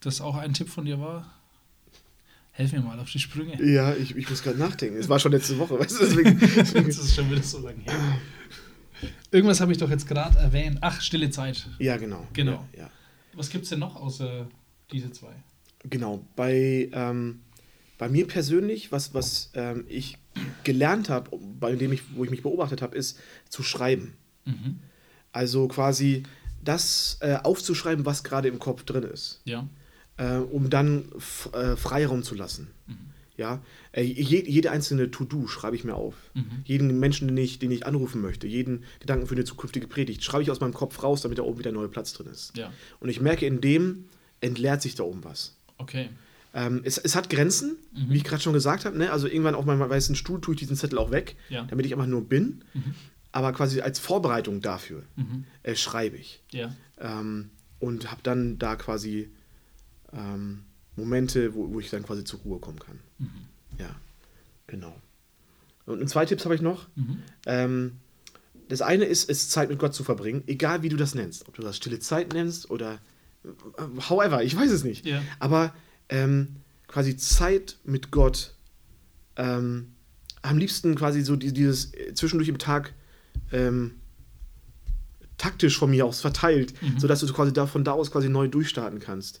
das 0.00 0.20
auch 0.20 0.36
ein 0.36 0.54
Tipp 0.54 0.68
von 0.68 0.84
dir 0.84 1.00
war? 1.00 1.26
Helf 2.52 2.72
mir 2.72 2.80
mal 2.80 2.98
auf 3.00 3.10
die 3.10 3.18
Sprünge. 3.18 3.60
Ja, 3.62 3.92
ich, 3.94 4.16
ich 4.16 4.30
muss 4.30 4.42
gerade 4.42 4.56
nachdenken. 4.58 4.96
Es 4.98 5.08
war 5.08 5.18
schon 5.18 5.32
letzte 5.32 5.58
Woche, 5.58 5.78
weißt 5.78 6.00
du, 6.00 6.04
deswegen. 6.06 6.38
das 6.86 6.98
ist 6.98 7.14
schon 7.14 7.28
wieder 7.30 7.42
so 7.42 7.58
lange 7.58 7.82
her. 7.82 8.18
Irgendwas 9.30 9.60
habe 9.60 9.72
ich 9.72 9.78
doch 9.78 9.90
jetzt 9.90 10.06
gerade 10.06 10.38
erwähnt. 10.38 10.78
Ach, 10.80 11.00
stille 11.00 11.28
Zeit. 11.30 11.68
ja, 11.78 11.96
genau. 11.96 12.26
Genau. 12.32 12.64
Ja, 12.72 12.82
ja. 12.84 12.90
Was 13.34 13.50
gibt 13.50 13.64
es 13.64 13.70
denn 13.70 13.80
noch 13.80 13.96
außer 13.96 14.46
diese 14.90 15.10
zwei? 15.12 15.34
Genau. 15.88 16.24
Bei, 16.36 16.88
ähm, 16.92 17.40
bei 17.98 18.08
mir 18.08 18.26
persönlich, 18.26 18.92
was, 18.92 19.14
was 19.14 19.50
ähm, 19.54 19.84
ich 19.88 20.18
gelernt 20.64 21.08
habe, 21.08 21.30
bei 21.58 21.74
dem 21.76 21.92
ich, 21.92 22.02
wo 22.14 22.24
ich 22.24 22.30
mich 22.30 22.42
beobachtet 22.42 22.82
habe, 22.82 22.96
ist 22.96 23.18
zu 23.48 23.62
schreiben. 23.62 24.14
Mhm. 24.44 24.80
Also 25.32 25.68
quasi 25.68 26.24
das 26.62 27.18
äh, 27.20 27.36
aufzuschreiben, 27.42 28.04
was 28.04 28.24
gerade 28.24 28.48
im 28.48 28.58
Kopf 28.58 28.84
drin 28.84 29.04
ist. 29.04 29.40
Ja. 29.44 29.68
äh, 30.16 30.36
um 30.36 30.70
dann 30.70 31.10
äh, 31.52 31.76
Freiraum 31.76 32.22
zu 32.22 32.34
lassen. 32.34 32.68
Mhm. 32.86 32.96
Ja, 33.36 33.62
äh, 33.92 34.02
je, 34.02 34.42
jede 34.46 34.70
einzelne 34.70 35.10
To-Do 35.10 35.46
schreibe 35.46 35.76
ich 35.76 35.84
mir 35.84 35.94
auf. 35.94 36.14
Mhm. 36.32 36.62
Jeden 36.64 36.98
Menschen, 36.98 37.28
den 37.28 37.36
ich, 37.36 37.58
den 37.58 37.70
ich 37.70 37.84
anrufen 37.84 38.22
möchte, 38.22 38.46
jeden 38.46 38.84
Gedanken 39.00 39.26
für 39.26 39.34
eine 39.34 39.44
zukünftige 39.44 39.86
Predigt, 39.86 40.24
schreibe 40.24 40.42
ich 40.42 40.50
aus 40.50 40.60
meinem 40.60 40.72
Kopf 40.72 41.02
raus, 41.02 41.20
damit 41.20 41.38
da 41.38 41.42
oben 41.42 41.58
wieder 41.58 41.72
neuer 41.72 41.90
Platz 41.90 42.14
drin 42.14 42.28
ist. 42.28 42.56
Ja. 42.56 42.72
Und 42.98 43.10
ich 43.10 43.20
merke, 43.20 43.44
in 43.44 43.60
dem 43.60 44.06
entleert 44.40 44.80
sich 44.80 44.94
da 44.94 45.02
oben 45.02 45.22
was. 45.22 45.55
Okay. 45.78 46.08
Ähm, 46.54 46.80
es, 46.84 46.96
es 46.98 47.14
hat 47.14 47.28
Grenzen, 47.28 47.76
Mhm. 47.92 48.10
wie 48.10 48.16
ich 48.16 48.24
gerade 48.24 48.42
schon 48.42 48.52
gesagt 48.54 48.84
habe. 48.86 48.96
Ne? 48.96 49.10
Also 49.12 49.26
irgendwann 49.26 49.54
auf 49.54 49.64
meinem 49.66 49.80
weißen 49.88 50.14
Stuhl 50.16 50.40
tue 50.40 50.54
ich 50.54 50.60
diesen 50.60 50.76
Zettel 50.76 50.98
auch 50.98 51.10
weg, 51.10 51.36
Ja. 51.50 51.64
damit 51.64 51.84
ich 51.86 51.92
einfach 51.92 52.06
nur 52.06 52.24
bin. 52.24 52.64
Mhm. 52.74 52.94
Aber 53.32 53.52
quasi 53.52 53.80
als 53.82 53.98
Vorbereitung 53.98 54.60
dafür 54.62 55.02
Mhm. 55.16 55.44
äh, 55.62 55.74
schreibe 55.76 56.16
ich. 56.16 56.42
Ja. 56.52 56.74
Ähm, 56.98 57.50
und 57.78 58.10
habe 58.10 58.22
dann 58.22 58.58
da 58.58 58.76
quasi 58.76 59.30
ähm, 60.12 60.62
Momente, 60.96 61.54
wo, 61.54 61.70
wo 61.72 61.80
ich 61.80 61.90
dann 61.90 62.02
quasi 62.04 62.24
zur 62.24 62.40
Ruhe 62.40 62.58
kommen 62.58 62.78
kann. 62.78 62.98
Mhm. 63.18 63.28
Ja, 63.78 63.94
genau. 64.66 64.96
Und 65.84 66.08
zwei 66.08 66.24
Tipps 66.24 66.44
habe 66.46 66.54
ich 66.54 66.62
noch. 66.62 66.86
Mhm. 66.96 67.18
Ähm, 67.44 67.92
das 68.68 68.80
eine 68.82 69.04
ist, 69.04 69.28
ist 69.28 69.50
Zeit 69.50 69.68
mit 69.68 69.78
Gott 69.78 69.94
zu 69.94 70.04
verbringen, 70.04 70.42
egal 70.46 70.82
wie 70.82 70.88
du 70.88 70.96
das 70.96 71.14
nennst. 71.14 71.46
Ob 71.48 71.54
du 71.54 71.62
das 71.62 71.76
stille 71.76 71.98
Zeit 72.00 72.32
nennst 72.32 72.70
oder 72.70 72.98
however, 74.08 74.42
ich 74.42 74.56
weiß 74.56 74.70
es 74.70 74.84
nicht. 74.84 75.04
Ja. 75.06 75.22
Aber 75.38 75.74
ähm, 76.08 76.56
quasi 76.88 77.16
Zeit 77.16 77.76
mit 77.84 78.10
Gott, 78.10 78.54
ähm, 79.36 79.92
am 80.42 80.58
liebsten 80.58 80.94
quasi 80.94 81.22
so 81.22 81.36
die- 81.36 81.52
dieses 81.52 81.92
äh, 81.94 82.14
zwischendurch 82.14 82.48
im 82.48 82.58
Tag 82.58 82.94
ähm, 83.52 83.96
taktisch 85.38 85.78
von 85.78 85.90
mir 85.90 86.06
aus 86.06 86.20
verteilt, 86.20 86.74
Mhm. 86.82 86.98
sodass 86.98 87.20
du 87.20 87.32
quasi 87.32 87.52
da, 87.52 87.66
von 87.66 87.84
da 87.84 87.92
aus 87.92 88.10
quasi 88.10 88.28
neu 88.28 88.48
durchstarten 88.48 88.98
kannst. 89.00 89.40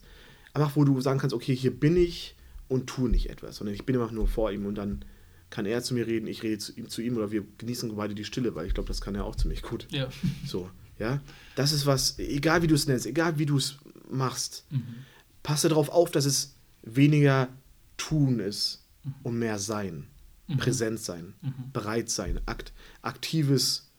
Einfach, 0.52 0.76
wo 0.76 0.84
du 0.84 1.00
sagen 1.00 1.18
kannst, 1.18 1.34
okay, 1.34 1.54
hier 1.56 1.70
bin 1.78 1.96
ich 1.96 2.36
und 2.68 2.86
tue 2.86 3.08
nicht 3.08 3.30
etwas, 3.30 3.56
sondern 3.56 3.74
ich 3.74 3.86
bin 3.86 3.96
einfach 3.96 4.12
nur 4.12 4.26
vor 4.28 4.50
ihm 4.50 4.66
und 4.66 4.74
dann 4.74 5.04
kann 5.48 5.64
er 5.64 5.82
zu 5.82 5.94
mir 5.94 6.06
reden, 6.06 6.26
ich 6.26 6.42
rede 6.42 6.58
zu 6.58 6.72
ihm, 6.72 6.88
zu 6.88 7.00
ihm 7.00 7.16
oder 7.16 7.30
wir 7.30 7.44
genießen 7.58 7.94
beide 7.96 8.14
die 8.14 8.24
Stille, 8.24 8.54
weil 8.54 8.66
ich 8.66 8.74
glaube, 8.74 8.88
das 8.88 9.00
kann 9.00 9.14
er 9.14 9.24
auch 9.24 9.36
ziemlich 9.36 9.62
gut. 9.62 9.86
Ja. 9.90 10.08
So, 10.44 10.68
ja. 10.98 11.20
Das 11.54 11.72
ist 11.72 11.86
was, 11.86 12.18
egal 12.18 12.62
wie 12.62 12.66
du 12.66 12.74
es 12.74 12.86
nennst, 12.88 13.06
egal 13.06 13.38
wie 13.38 13.46
du 13.46 13.56
es 13.56 13.76
machst, 14.10 14.64
Mhm. 14.70 14.82
passe 15.42 15.68
darauf 15.68 15.88
auf, 15.88 16.10
dass 16.10 16.24
es 16.24 16.54
weniger 16.82 17.48
tun 17.96 18.38
ist 18.40 18.84
und 19.22 19.38
mehr 19.38 19.58
sein. 19.58 20.06
Mhm. 20.48 20.56
Präsent 20.58 21.00
sein, 21.00 21.34
Mhm. 21.42 21.72
bereit 21.72 22.08
sein, 22.10 22.40
akt, 22.46 22.72
aktives 23.02 23.90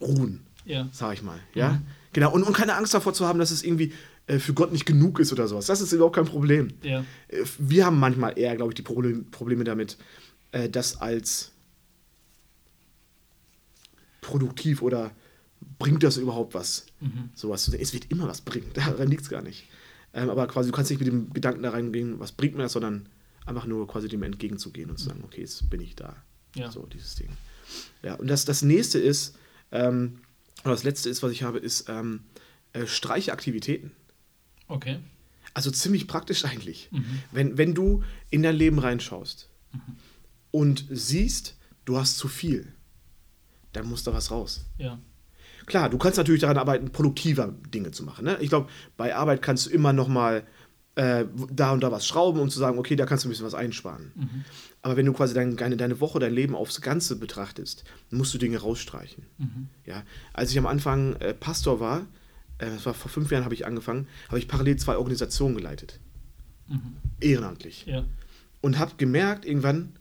Ruhen, 0.00 0.46
Ja. 0.64 0.88
sag 0.92 1.14
ich 1.14 1.22
mal. 1.22 1.38
Ja, 1.54 1.72
Mhm. 1.72 1.86
genau. 2.12 2.32
Und, 2.32 2.42
und 2.42 2.52
keine 2.54 2.74
Angst 2.76 2.94
davor 2.94 3.12
zu 3.14 3.26
haben, 3.26 3.38
dass 3.38 3.50
es 3.50 3.62
irgendwie 3.62 3.92
äh, 4.28 4.40
für 4.40 4.54
Gott 4.54 4.72
nicht 4.72 4.86
genug 4.86 5.20
ist 5.20 5.32
oder 5.32 5.46
sowas. 5.46 5.66
Das 5.66 5.80
ist 5.80 5.92
überhaupt 5.92 6.16
kein 6.16 6.24
Problem. 6.24 6.72
Ja. 6.82 7.04
Äh, 7.28 7.44
Wir 7.58 7.86
haben 7.86 8.00
manchmal 8.00 8.36
eher, 8.36 8.56
glaube 8.56 8.72
ich, 8.72 8.74
die 8.74 8.82
Problem, 8.82 9.30
Probleme 9.30 9.62
damit, 9.62 9.98
äh, 10.50 10.68
das 10.68 11.00
als 11.00 11.52
produktiv 14.20 14.82
oder 14.82 15.12
bringt 15.78 16.02
das 16.02 16.16
überhaupt 16.16 16.54
was? 16.54 16.86
Mhm. 17.00 17.30
Sowas. 17.34 17.68
Es 17.68 17.92
wird 17.92 18.10
immer 18.10 18.28
was 18.28 18.40
bringen, 18.40 18.70
daran 18.74 19.08
liegt 19.08 19.22
es 19.22 19.28
gar 19.28 19.42
nicht. 19.42 19.66
Ähm, 20.14 20.30
aber 20.30 20.46
quasi, 20.46 20.70
du 20.70 20.76
kannst 20.76 20.90
nicht 20.90 21.00
mit 21.00 21.08
dem 21.08 21.32
Gedanken 21.32 21.62
da 21.62 21.70
reingehen, 21.70 22.18
was 22.18 22.32
bringt 22.32 22.56
mir 22.56 22.62
das, 22.62 22.72
sondern 22.72 23.08
einfach 23.44 23.66
nur 23.66 23.86
quasi 23.86 24.08
dem 24.08 24.22
entgegenzugehen 24.22 24.90
und 24.90 24.98
zu 24.98 25.04
sagen, 25.04 25.22
okay, 25.24 25.42
jetzt 25.42 25.68
bin 25.70 25.80
ich 25.80 25.94
da. 25.94 26.16
Ja. 26.54 26.70
So, 26.70 26.86
dieses 26.86 27.14
Ding. 27.14 27.28
Ja, 28.02 28.14
und 28.14 28.28
das, 28.28 28.44
das 28.44 28.62
nächste 28.62 28.98
ist, 28.98 29.36
ähm, 29.72 30.20
oder 30.64 30.72
das 30.72 30.84
letzte 30.84 31.10
ist, 31.10 31.22
was 31.22 31.32
ich 31.32 31.42
habe, 31.42 31.58
ist 31.58 31.88
ähm, 31.88 32.20
äh, 32.72 32.86
Streichaktivitäten. 32.86 33.92
Okay. 34.68 34.98
Also 35.54 35.70
ziemlich 35.70 36.06
praktisch 36.06 36.44
eigentlich. 36.44 36.88
Mhm. 36.92 37.22
Wenn, 37.32 37.58
wenn 37.58 37.74
du 37.74 38.02
in 38.30 38.42
dein 38.42 38.56
Leben 38.56 38.78
reinschaust 38.78 39.48
und 40.50 40.86
siehst, 40.90 41.56
du 41.84 41.96
hast 41.96 42.18
zu 42.18 42.28
viel, 42.28 42.72
dann 43.72 43.86
muss 43.86 44.02
da 44.02 44.12
was 44.12 44.30
raus. 44.30 44.64
Ja. 44.78 44.98
Klar, 45.66 45.90
du 45.90 45.98
kannst 45.98 46.16
natürlich 46.16 46.40
daran 46.40 46.58
arbeiten, 46.58 46.90
produktiver 46.90 47.54
Dinge 47.74 47.90
zu 47.90 48.04
machen. 48.04 48.24
Ne? 48.24 48.38
Ich 48.40 48.48
glaube, 48.48 48.68
bei 48.96 49.14
Arbeit 49.14 49.42
kannst 49.42 49.66
du 49.66 49.70
immer 49.70 49.92
noch 49.92 50.08
mal 50.08 50.44
äh, 50.96 51.26
da 51.50 51.72
und 51.72 51.82
da 51.82 51.92
was 51.92 52.06
schrauben 52.06 52.40
und 52.40 52.50
zu 52.50 52.58
sagen, 52.58 52.78
okay, 52.78 52.96
da 52.96 53.04
kannst 53.04 53.24
du 53.24 53.28
ein 53.28 53.30
bisschen 53.30 53.46
was 53.46 53.54
einsparen. 53.54 54.12
Mhm. 54.14 54.44
Aber 54.82 54.96
wenn 54.96 55.06
du 55.06 55.12
quasi 55.12 55.34
dein, 55.34 55.56
deine, 55.56 55.76
deine 55.76 56.00
Woche, 56.00 56.18
dein 56.18 56.32
Leben 56.32 56.54
aufs 56.54 56.80
Ganze 56.80 57.16
betrachtest, 57.16 57.84
musst 58.10 58.32
du 58.32 58.38
Dinge 58.38 58.58
rausstreichen. 58.58 59.24
Mhm. 59.38 59.68
Ja? 59.84 60.04
Als 60.32 60.50
ich 60.50 60.58
am 60.58 60.66
Anfang 60.66 61.16
äh, 61.16 61.34
Pastor 61.34 61.80
war, 61.80 62.06
äh, 62.58 62.70
das 62.70 62.86
war 62.86 62.94
vor 62.94 63.10
fünf 63.10 63.30
Jahren 63.30 63.44
habe 63.44 63.54
ich 63.54 63.66
angefangen, 63.66 64.08
habe 64.28 64.38
ich 64.38 64.48
parallel 64.48 64.76
zwei 64.76 64.96
Organisationen 64.96 65.56
geleitet. 65.56 66.00
Mhm. 66.68 66.96
Ehrenamtlich. 67.20 67.84
Ja. 67.86 68.04
Und 68.60 68.78
habe 68.78 68.92
gemerkt 68.96 69.44
irgendwann, 69.44 69.92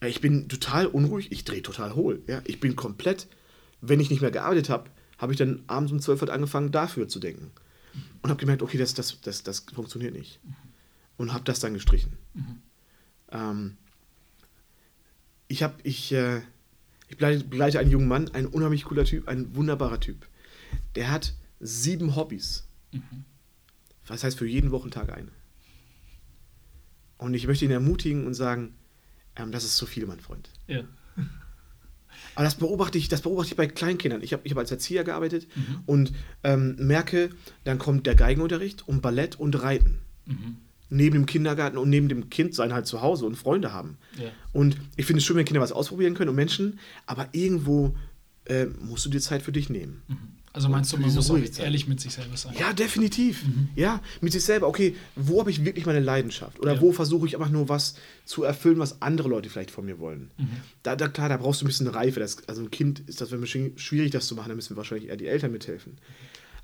ich 0.00 0.20
bin 0.20 0.48
total 0.48 0.86
unruhig, 0.86 1.30
ich 1.30 1.44
drehe 1.44 1.62
total 1.62 1.94
hohl. 1.94 2.22
Ja? 2.26 2.40
Ich 2.44 2.60
bin 2.60 2.74
komplett, 2.74 3.28
wenn 3.88 4.00
ich 4.00 4.10
nicht 4.10 4.20
mehr 4.20 4.30
gearbeitet 4.30 4.68
habe, 4.68 4.90
habe 5.18 5.32
ich 5.32 5.38
dann 5.38 5.62
abends 5.66 5.92
um 5.92 6.00
12 6.00 6.22
Uhr 6.22 6.32
angefangen, 6.32 6.72
dafür 6.72 7.08
zu 7.08 7.18
denken. 7.18 7.50
Und 8.22 8.30
habe 8.30 8.40
gemerkt, 8.40 8.62
okay, 8.62 8.78
das, 8.78 8.94
das, 8.94 9.20
das, 9.20 9.42
das 9.42 9.60
funktioniert 9.74 10.14
nicht. 10.14 10.40
Und 11.16 11.32
habe 11.32 11.44
das 11.44 11.60
dann 11.60 11.74
gestrichen. 11.74 12.18
Ähm, 13.30 13.76
ich 15.48 15.62
habe, 15.62 15.74
ich, 15.82 16.12
äh, 16.12 16.42
ich 17.08 17.16
begleite, 17.16 17.78
einen 17.78 17.90
jungen 17.90 18.08
Mann, 18.08 18.28
ein 18.32 18.46
unheimlich 18.46 18.84
cooler 18.84 19.04
Typ, 19.04 19.28
ein 19.28 19.54
wunderbarer 19.54 20.00
Typ. 20.00 20.26
Der 20.94 21.10
hat 21.10 21.34
sieben 21.60 22.16
Hobbys. 22.16 22.66
Das 24.06 24.24
heißt 24.24 24.38
für 24.38 24.46
jeden 24.46 24.70
Wochentag 24.70 25.12
eine. 25.12 25.30
Und 27.18 27.34
ich 27.34 27.46
möchte 27.46 27.64
ihn 27.64 27.70
ermutigen 27.70 28.26
und 28.26 28.34
sagen, 28.34 28.74
ähm, 29.36 29.52
das 29.52 29.64
ist 29.64 29.76
zu 29.76 29.86
viel, 29.86 30.06
mein 30.06 30.20
Freund. 30.20 30.50
Ja. 30.66 30.82
Aber 32.36 32.44
das 32.44 32.54
beobachte 32.54 32.98
ich, 32.98 33.08
das 33.08 33.22
beobachte 33.22 33.50
ich 33.50 33.56
bei 33.56 33.66
Kleinkindern. 33.66 34.22
Ich 34.22 34.32
habe 34.32 34.42
ich 34.44 34.52
hab 34.52 34.58
als 34.58 34.70
Erzieher 34.70 35.02
gearbeitet 35.04 35.48
und 35.86 36.12
ähm, 36.44 36.76
merke, 36.78 37.30
dann 37.64 37.78
kommt 37.78 38.06
der 38.06 38.14
Geigenunterricht 38.14 38.86
und 38.86 39.02
Ballett 39.02 39.40
und 39.40 39.60
Reiten. 39.60 39.98
Mhm. 40.26 40.56
Neben 40.88 41.14
dem 41.14 41.26
Kindergarten 41.26 41.78
und 41.78 41.90
neben 41.90 42.08
dem 42.08 42.30
Kind 42.30 42.54
sein 42.54 42.72
halt 42.72 42.86
zu 42.86 43.02
Hause 43.02 43.26
und 43.26 43.34
Freunde 43.36 43.72
haben. 43.72 43.96
Ja. 44.22 44.30
Und 44.52 44.76
ich 44.96 45.06
finde 45.06 45.18
es 45.18 45.24
schön, 45.24 45.36
wenn 45.36 45.44
Kinder 45.44 45.60
was 45.60 45.72
ausprobieren 45.72 46.14
können 46.14 46.28
und 46.28 46.36
Menschen, 46.36 46.78
aber 47.06 47.28
irgendwo 47.32 47.96
äh, 48.44 48.66
musst 48.66 49.04
du 49.04 49.10
dir 49.10 49.20
Zeit 49.20 49.42
für 49.42 49.50
dich 49.50 49.68
nehmen. 49.68 50.02
Also 50.56 50.70
meinst 50.70 50.90
du, 50.90 50.96
man 50.96 51.12
muss 51.12 51.30
auch 51.30 51.36
ehrlich 51.58 51.86
mit 51.86 52.00
sich 52.00 52.14
selber 52.14 52.34
sein? 52.34 52.54
Ja, 52.58 52.72
definitiv. 52.72 53.44
Ja, 53.74 54.00
mit 54.22 54.32
sich 54.32 54.42
selber. 54.42 54.68
Okay, 54.68 54.96
wo 55.14 55.38
habe 55.38 55.50
ich 55.50 55.62
wirklich 55.66 55.84
meine 55.84 56.00
Leidenschaft? 56.00 56.58
Oder 56.60 56.76
Ja. 56.76 56.80
wo 56.80 56.92
versuche 56.92 57.26
ich 57.26 57.36
einfach 57.36 57.50
nur 57.50 57.68
was 57.68 57.96
zu 58.24 58.42
erfüllen, 58.42 58.78
was 58.78 59.02
andere 59.02 59.28
Leute 59.28 59.50
vielleicht 59.50 59.70
von 59.70 59.84
mir 59.84 59.98
wollen? 59.98 60.30
Da, 60.82 60.96
da, 60.96 61.08
klar, 61.08 61.28
da 61.28 61.36
brauchst 61.36 61.60
du 61.60 61.66
ein 61.66 61.68
bisschen 61.68 61.88
Reife. 61.88 62.20
Das, 62.20 62.48
also 62.48 62.62
ein 62.62 62.70
Kind 62.70 63.00
ist 63.00 63.20
das 63.20 63.30
wahrscheinlich 63.32 63.78
schwierig, 63.82 64.12
das 64.12 64.28
zu 64.28 64.34
machen. 64.34 64.48
Da 64.48 64.54
müssen 64.54 64.78
wahrscheinlich 64.78 65.10
eher 65.10 65.18
die 65.18 65.26
Eltern 65.26 65.52
mithelfen. 65.52 65.98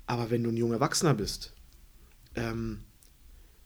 Aber 0.07 0.31
wenn 0.31 0.43
du 0.43 0.49
ein 0.49 0.57
junger 0.57 0.73
Erwachsener 0.73 1.13
bist, 1.13 1.53
ähm, 2.33 2.79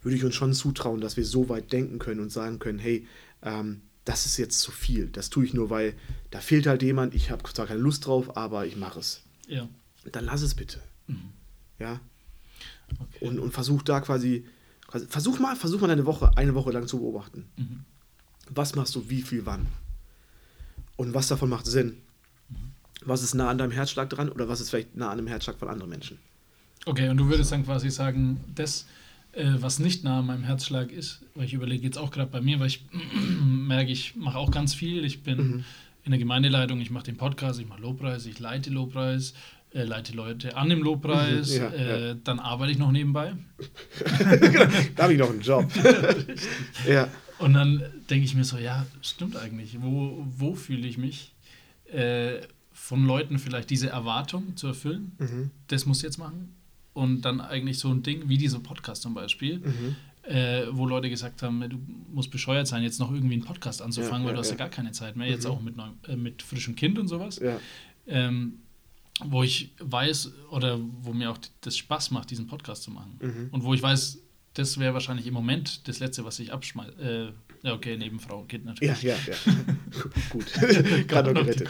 würde 0.02 0.18
ich 0.18 0.26
uns 0.26 0.36
schon 0.36 0.52
zutrauen, 0.54 1.00
dass 1.00 1.16
wir 1.16 1.24
so 1.24 1.48
weit 1.48 1.72
denken 1.72 2.00
können 2.00 2.20
und 2.20 2.34
sagen 2.34 2.60
können, 2.60 2.80
hey, 2.80 3.08
ähm, 3.44 3.80
das 4.04 4.26
ist 4.26 4.36
jetzt 4.36 4.60
zu 4.60 4.72
viel. 4.72 5.08
Das 5.08 5.30
tue 5.30 5.46
ich 5.46 5.54
nur, 5.54 5.70
weil 5.70 5.94
da 6.32 6.42
fehlt 6.42 6.68
halt 6.68 6.84
jemand. 6.84 7.16
Ich 7.16 7.32
habe 7.32 7.44
zwar 7.52 7.66
keine 7.68 7.80
Lust 7.80 8.06
drauf, 8.08 8.36
aber 8.36 8.66
ich 8.66 8.76
mache 8.76 9.00
es. 9.00 9.22
Ja. 9.48 9.70
Dann 10.12 10.26
lass 10.26 10.42
es 10.42 10.56
bitte. 10.56 10.82
Ja, 11.80 12.00
Okay. 13.00 13.26
und, 13.28 13.38
und 13.40 13.52
versuch 13.52 13.82
da 13.84 14.00
quasi, 14.00 14.46
quasi, 14.88 15.08
versuch 15.08 15.40
mal, 15.40 15.56
versuch 15.58 15.82
mal 15.82 15.90
eine 15.90 16.06
Woche, 16.06 16.32
eine 16.38 16.56
Woche 16.56 16.72
lang 16.72 16.88
zu 16.88 17.00
beobachten. 17.00 17.46
Mhm. 17.58 17.84
Was 18.50 18.76
machst 18.76 18.96
du, 18.96 19.10
wie 19.10 19.22
viel, 19.22 19.46
wann? 19.46 19.68
Und 20.96 21.14
was 21.14 21.28
davon 21.28 21.50
macht 21.50 21.66
Sinn? 21.66 21.98
Was 23.04 23.24
ist 23.24 23.34
nah 23.36 23.50
an 23.50 23.58
deinem 23.58 23.72
Herzschlag 23.72 24.10
dran 24.10 24.30
oder 24.30 24.48
was 24.48 24.62
ist 24.62 24.70
vielleicht 24.70 24.96
nah 24.96 25.10
an 25.12 25.18
dem 25.18 25.28
Herzschlag 25.28 25.58
von 25.60 25.68
anderen 25.68 25.90
Menschen? 25.90 26.18
Okay, 26.86 27.10
und 27.10 27.18
du 27.18 27.28
würdest 27.28 27.52
dann 27.52 27.66
quasi 27.66 27.90
sagen, 27.90 28.40
das 28.56 28.86
äh, 29.34 29.52
was 29.60 29.80
nicht 29.80 30.04
nah 30.06 30.20
an 30.20 30.26
meinem 30.28 30.44
Herzschlag 30.44 30.90
ist, 30.92 31.22
weil 31.36 31.46
ich 31.46 31.54
überlege 31.54 31.84
jetzt 31.84 31.98
auch 31.98 32.10
gerade 32.12 32.32
bei 32.32 32.40
mir, 32.42 32.60
weil 32.62 32.68
ich 32.68 32.86
merke, 33.46 33.92
ich 33.92 34.16
mache 34.16 34.38
auch 34.38 34.50
ganz 34.52 34.74
viel. 34.74 35.04
Ich 35.04 35.24
bin 35.24 35.38
Mhm. 35.58 35.66
in 36.06 36.12
der 36.12 36.20
Gemeindeleitung, 36.20 36.80
ich 36.80 36.90
mache 36.90 37.04
den 37.04 37.18
Podcast, 37.18 37.60
ich 37.60 37.68
mache 37.68 37.82
Lobpreis, 37.82 38.26
ich 38.26 38.40
leite 38.40 38.70
Lobpreis, 38.70 39.34
äh, 39.78 39.84
leite 39.84 40.14
Leute 40.14 40.56
an 40.58 40.72
im 40.72 40.82
Lobpreis, 40.82 41.52
Mhm, 41.54 41.62
ja, 41.62 41.70
äh, 41.72 42.16
dann 42.24 42.40
arbeite 42.40 42.72
ich 42.72 42.78
noch 42.78 42.92
nebenbei. 42.92 43.34
Da 44.96 45.04
habe 45.04 45.14
ich 45.14 45.20
noch 45.20 45.30
einen 45.30 45.42
Job. 45.42 45.66
ja. 46.88 47.08
Und 47.40 47.54
dann 47.54 47.84
denke 48.10 48.26
ich 48.26 48.34
mir 48.36 48.44
so, 48.44 48.58
ja, 48.58 48.86
stimmt 49.02 49.36
eigentlich. 49.38 49.78
Wo, 49.82 50.26
wo 50.28 50.56
fühle 50.56 50.88
ich 50.88 50.98
mich? 50.98 51.34
Äh, 51.92 52.42
von 52.74 53.06
Leuten 53.06 53.40
vielleicht 53.40 53.70
diese 53.70 53.90
Erwartung 53.90 54.56
zu 54.56 54.68
erfüllen, 54.68 55.12
Mhm. 55.20 55.52
das 55.68 55.86
muss 55.86 55.98
ich 55.98 56.04
jetzt 56.04 56.18
machen. 56.18 56.56
Und 56.94 57.22
dann 57.24 57.42
eigentlich 57.42 57.80
so 57.80 57.90
ein 57.92 58.02
Ding 58.02 58.24
wie 58.28 58.38
dieser 58.38 58.60
Podcast 58.60 59.02
zum 59.04 59.14
Beispiel, 59.14 59.60
Mhm. 59.60 59.96
äh, 60.24 60.64
wo 60.72 60.86
Leute 60.88 61.10
gesagt 61.10 61.42
haben, 61.44 61.60
du 61.70 61.78
musst 62.14 62.32
bescheuert 62.32 62.68
sein, 62.68 62.84
jetzt 62.84 63.00
noch 63.00 63.12
irgendwie 63.12 63.36
einen 63.36 63.44
Podcast 63.44 63.82
anzufangen, 63.82 64.22
Ja, 64.24 64.26
weil 64.26 64.32
ja, 64.32 64.34
du 64.36 64.40
hast 64.40 64.48
ja 64.50 64.54
ja. 64.54 64.58
gar 64.58 64.70
keine 64.70 64.92
Zeit 64.92 65.16
mehr, 65.16 65.28
jetzt 65.28 65.46
Mhm. 65.46 65.52
auch 65.52 65.62
mit, 65.62 65.78
neuem, 65.78 65.94
äh, 66.08 66.16
mit 66.16 66.42
frischem 66.42 66.76
Kind 66.76 66.98
und 67.00 67.08
sowas. 67.08 67.40
Ja. 67.40 67.60
Ähm, 68.08 68.60
wo 69.26 69.44
ich 69.44 69.72
weiß 69.80 70.32
oder 70.52 70.80
wo 71.02 71.14
mir 71.14 71.32
auch 71.32 71.38
das 71.62 71.76
Spaß 71.78 72.12
macht, 72.12 72.30
diesen 72.32 72.48
Podcast 72.48 72.84
zu 72.84 72.92
machen. 72.92 73.18
Mhm. 73.22 73.48
Und 73.52 73.64
wo 73.64 73.74
ich 73.74 73.82
weiß, 73.82 74.20
das 74.54 74.80
wäre 74.80 74.94
wahrscheinlich 74.94 75.28
im 75.28 75.34
Moment 75.34 75.88
das 75.88 76.00
Letzte, 76.00 76.24
was 76.26 76.40
ich 76.40 76.52
abschmeiße. 76.54 77.34
Äh, 77.64 77.68
ja, 77.68 77.74
okay, 77.74 77.98
neben 77.98 78.20
Frau 78.20 78.42
und 78.42 78.48
Kind 78.50 78.66
Ja, 78.66 78.72
natürlich. 78.72 79.04
ja, 79.04 79.16
ja. 79.16 79.54
Gut. 80.30 80.46
Gerade 81.08 81.34
noch 81.34 81.42
gerettet. 81.42 81.70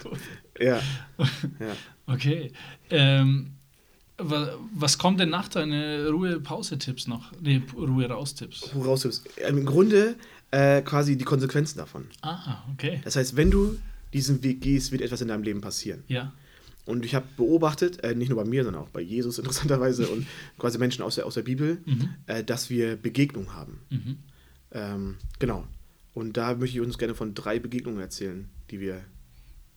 Ja. 0.59 0.81
ja. 1.17 1.75
Okay. 2.07 2.51
Ähm, 2.89 3.51
wa- 4.17 4.57
was 4.73 4.97
kommt 4.97 5.19
denn 5.19 5.29
nach 5.29 5.47
deinen 5.47 6.07
Ruhe-Pause-Tipps 6.07 7.07
noch? 7.07 7.31
Nee, 7.41 7.61
Ruhe-Raus-Tipps. 7.75 8.71
Du 8.73 8.81
Im 9.47 9.65
Grunde 9.65 10.15
äh, 10.51 10.81
quasi 10.81 11.17
die 11.17 11.25
Konsequenzen 11.25 11.77
davon. 11.77 12.05
Ah, 12.21 12.63
okay. 12.73 12.99
Das 13.03 13.15
heißt, 13.15 13.35
wenn 13.37 13.51
du 13.51 13.77
diesen 14.13 14.43
Weg 14.43 14.61
gehst, 14.61 14.91
wird 14.91 15.01
etwas 15.01 15.21
in 15.21 15.27
deinem 15.29 15.43
Leben 15.43 15.61
passieren. 15.61 16.03
Ja. 16.07 16.33
Und 16.87 17.05
ich 17.05 17.13
habe 17.15 17.27
beobachtet, 17.35 18.03
äh, 18.03 18.15
nicht 18.15 18.29
nur 18.29 18.41
bei 18.41 18.49
mir, 18.49 18.63
sondern 18.63 18.81
auch 18.83 18.89
bei 18.89 19.01
Jesus 19.01 19.37
interessanterweise 19.39 20.07
und 20.07 20.25
quasi 20.57 20.77
Menschen 20.79 21.03
aus 21.03 21.15
der, 21.15 21.25
aus 21.25 21.35
der 21.35 21.43
Bibel, 21.43 21.81
Mhm. 21.85 22.09
äh, 22.27 22.43
dass 22.43 22.69
wir 22.69 22.95
Begegnungen 22.95 23.53
haben. 23.53 23.81
Mhm. 23.89 24.17
Ähm, 24.71 25.17
genau. 25.39 25.65
Und 26.13 26.37
da 26.37 26.55
möchte 26.55 26.77
ich 26.77 26.81
uns 26.83 26.97
gerne 26.97 27.13
von 27.13 27.33
drei 27.35 27.59
Begegnungen 27.59 27.99
erzählen, 27.99 28.49
die 28.71 28.79
wir 28.79 29.01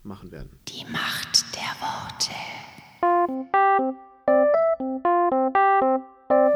machen 0.02 0.32
werden. 0.32 0.48
Die 0.68 0.84
Macht 0.90 1.44
der 1.54 1.74
Worte. 1.80 2.30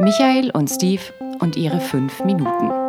Michael 0.01 0.51
und 0.51 0.69
Steve 0.69 1.03
und 1.41 1.57
ihre 1.57 1.81
fünf 1.81 2.25
Minuten. 2.25 2.84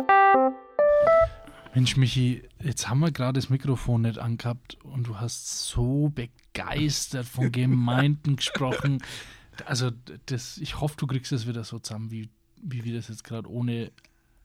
Mensch, 1.76 1.98
Michi, 1.98 2.42
jetzt 2.64 2.88
haben 2.88 3.00
wir 3.00 3.12
gerade 3.12 3.38
das 3.38 3.50
Mikrofon 3.50 4.00
nicht 4.00 4.16
angehabt 4.18 4.78
und 4.82 5.06
du 5.08 5.20
hast 5.20 5.68
so 5.68 6.08
begeistert 6.08 7.26
von 7.26 7.52
Gemeinden 7.52 8.36
gesprochen. 8.36 9.02
Also, 9.66 9.90
das, 10.24 10.56
ich 10.56 10.80
hoffe, 10.80 10.96
du 10.96 11.06
kriegst 11.06 11.32
das 11.32 11.46
wieder 11.46 11.64
so 11.64 11.78
zusammen, 11.78 12.10
wie, 12.10 12.30
wie 12.62 12.82
wir 12.84 12.94
das 12.94 13.08
jetzt 13.08 13.24
gerade 13.24 13.50
ohne 13.50 13.92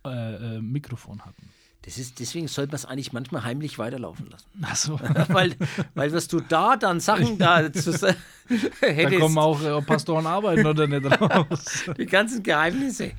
äh, 0.05 0.57
äh, 0.57 0.61
Mikrofon 0.61 1.21
hatten. 1.21 1.47
Das 1.83 1.97
ist, 1.97 2.19
deswegen 2.19 2.47
sollte 2.47 2.71
man 2.71 2.75
es 2.75 2.85
eigentlich 2.85 3.11
manchmal 3.11 3.43
heimlich 3.43 3.79
weiterlaufen 3.79 4.29
lassen. 4.29 4.45
Also, 4.61 4.99
weil, 5.29 5.55
weil 5.95 6.13
was 6.13 6.27
du 6.27 6.39
da 6.39 6.77
dann 6.77 6.99
Sachen 6.99 7.39
da 7.39 7.73
zu 7.73 7.91
sa- 7.91 8.13
da 8.81 8.87
hättest, 8.87 9.19
kommen 9.19 9.37
auch 9.39 9.61
äh, 9.63 9.81
Pastoren 9.81 10.27
arbeiten 10.27 10.65
oder 10.67 10.85
nicht 10.85 11.05
raus. 11.19 11.85
die 11.97 12.05
ganzen 12.05 12.43
Geheimnisse. 12.43 13.13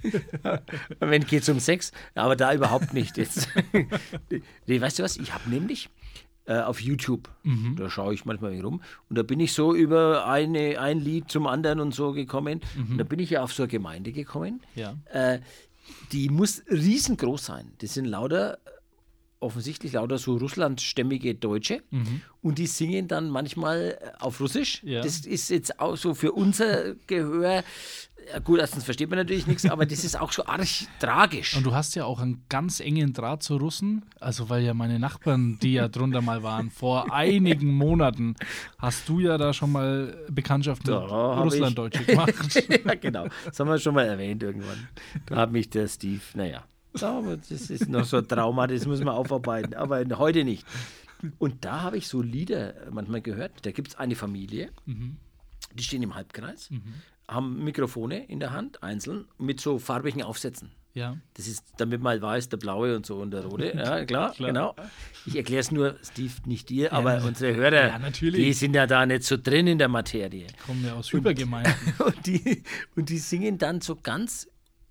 Wenn 1.00 1.24
geht 1.24 1.42
es 1.42 1.48
um 1.48 1.58
Sex, 1.58 1.90
aber 2.14 2.36
da 2.36 2.54
überhaupt 2.54 2.94
nicht 2.94 3.16
jetzt. 3.16 3.48
nee, 4.66 4.80
weißt 4.80 4.98
du 4.98 5.02
was? 5.02 5.16
Ich 5.16 5.34
habe 5.34 5.50
nämlich 5.50 5.90
äh, 6.44 6.60
auf 6.60 6.80
YouTube, 6.80 7.28
Mhm. 7.44 7.74
da 7.76 7.90
schaue 7.90 8.14
ich 8.14 8.24
manchmal 8.24 8.60
rum, 8.60 8.80
und 9.08 9.18
da 9.18 9.22
bin 9.24 9.40
ich 9.40 9.52
so 9.52 9.74
über 9.74 10.26
eine, 10.28 10.78
ein 10.80 11.00
Lied 11.00 11.28
zum 11.30 11.46
anderen 11.48 11.80
und 11.80 11.94
so 11.94 12.12
gekommen. 12.12 12.60
Und 12.76 12.98
da 12.98 13.02
bin 13.04 13.18
ich 13.18 13.30
ja 13.30 13.42
auf 13.42 13.52
so 13.52 13.64
eine 13.64 13.70
Gemeinde 13.70 14.12
gekommen. 14.12 14.60
Ja. 14.76 14.94
Äh, 15.12 15.40
die 16.12 16.28
muss 16.28 16.62
riesengroß 16.70 17.46
sein. 17.46 17.72
Das 17.78 17.94
sind 17.94 18.04
lauter, 18.04 18.58
offensichtlich 19.40 19.92
lauter 19.92 20.18
so 20.18 20.36
russlandstämmige 20.36 21.34
Deutsche. 21.34 21.82
Und 22.40 22.58
die 22.58 22.66
singen 22.66 23.08
dann 23.08 23.30
manchmal 23.30 23.98
auf 24.20 24.40
Russisch. 24.40 24.82
Ja. 24.84 25.02
Das 25.02 25.26
ist 25.26 25.50
jetzt 25.50 25.80
auch 25.80 25.96
so 25.96 26.14
für 26.14 26.32
unser 26.32 26.94
Gehör. 27.06 27.64
Gut, 28.44 28.60
erstens 28.60 28.84
versteht 28.84 29.10
man 29.10 29.18
natürlich 29.18 29.46
nichts, 29.46 29.66
aber 29.66 29.84
das 29.86 30.04
ist 30.04 30.18
auch 30.18 30.32
so 30.32 30.46
arg 30.46 30.66
tragisch. 31.00 31.56
Und 31.56 31.64
du 31.64 31.74
hast 31.74 31.94
ja 31.94 32.04
auch 32.04 32.20
einen 32.20 32.44
ganz 32.48 32.80
engen 32.80 33.12
Draht 33.12 33.42
zu 33.42 33.56
Russen. 33.56 34.04
Also, 34.20 34.48
weil 34.48 34.62
ja 34.62 34.74
meine 34.74 34.98
Nachbarn, 34.98 35.58
die 35.60 35.74
ja 35.74 35.88
drunter 35.88 36.22
mal 36.22 36.42
waren, 36.42 36.70
vor 36.70 37.12
einigen 37.12 37.72
Monaten, 37.72 38.36
hast 38.78 39.08
du 39.08 39.20
ja 39.20 39.38
da 39.38 39.52
schon 39.52 39.72
mal 39.72 40.16
Bekanntschaft 40.30 40.86
mit 40.86 40.94
Da 40.94 41.08
hab 41.08 41.46
ich- 41.46 41.52
Russlanddeutsche 41.54 42.04
gemacht. 42.04 42.68
ja, 42.84 42.94
genau. 42.94 43.26
Das 43.44 43.58
haben 43.60 43.68
wir 43.68 43.78
schon 43.78 43.94
mal 43.94 44.06
erwähnt 44.06 44.42
irgendwann. 44.42 44.88
Da 45.26 45.36
hat 45.36 45.52
mich 45.52 45.68
der 45.70 45.88
Steve, 45.88 46.20
naja, 46.34 46.64
aber 47.00 47.36
das 47.36 47.50
ist 47.70 47.88
noch 47.88 48.04
so 48.04 48.18
ein 48.18 48.28
Trauma, 48.28 48.66
das 48.66 48.86
muss 48.86 49.00
man 49.00 49.14
aufarbeiten, 49.14 49.74
aber 49.74 50.04
heute 50.18 50.44
nicht. 50.44 50.66
Und 51.38 51.64
da 51.64 51.82
habe 51.82 51.96
ich 51.98 52.08
so 52.08 52.20
Lieder 52.22 52.74
manchmal 52.90 53.20
gehört. 53.20 53.52
Da 53.64 53.70
gibt 53.70 53.88
es 53.88 53.94
eine 53.96 54.14
Familie, 54.16 54.70
die 55.74 55.82
stehen 55.82 56.02
im 56.02 56.14
Halbkreis, 56.14 56.70
haben 57.34 57.62
Mikrofone 57.64 58.24
in 58.26 58.40
der 58.40 58.52
Hand, 58.52 58.82
einzeln, 58.82 59.26
mit 59.38 59.60
so 59.60 59.78
farbigen 59.78 60.22
Aufsätzen. 60.22 60.70
Ja. 60.94 61.16
Das 61.34 61.46
ist, 61.46 61.64
damit 61.78 62.02
mal 62.02 62.20
weiß, 62.20 62.50
der 62.50 62.58
blaue 62.58 62.94
und 62.94 63.06
so 63.06 63.16
und 63.16 63.30
der 63.30 63.44
rote. 63.46 63.72
Ja, 63.74 64.04
klar, 64.04 64.34
genau. 64.36 64.74
Ich 65.24 65.36
erkläre 65.36 65.60
es 65.60 65.70
nur, 65.72 65.96
Steve, 66.02 66.32
nicht 66.44 66.68
dir, 66.68 66.92
aber 66.92 67.24
unsere 67.24 67.54
Hörer, 67.54 67.88
Ja, 67.88 67.98
natürlich. 67.98 68.44
die 68.44 68.52
sind 68.52 68.74
ja 68.74 68.86
da 68.86 69.06
nicht 69.06 69.22
so 69.24 69.36
drin 69.38 69.66
in 69.68 69.78
der 69.78 69.88
Materie. 69.88 70.46
Kommen 70.66 70.84
ja 70.84 70.92
aus 70.94 71.10
Übergemeinden. 71.12 71.72
Und 72.04 72.26
die, 72.26 72.62
und 72.94 73.08
die 73.08 73.18
singen 73.18 73.56
dann 73.56 73.80
so 73.80 73.96
ganz 73.96 74.48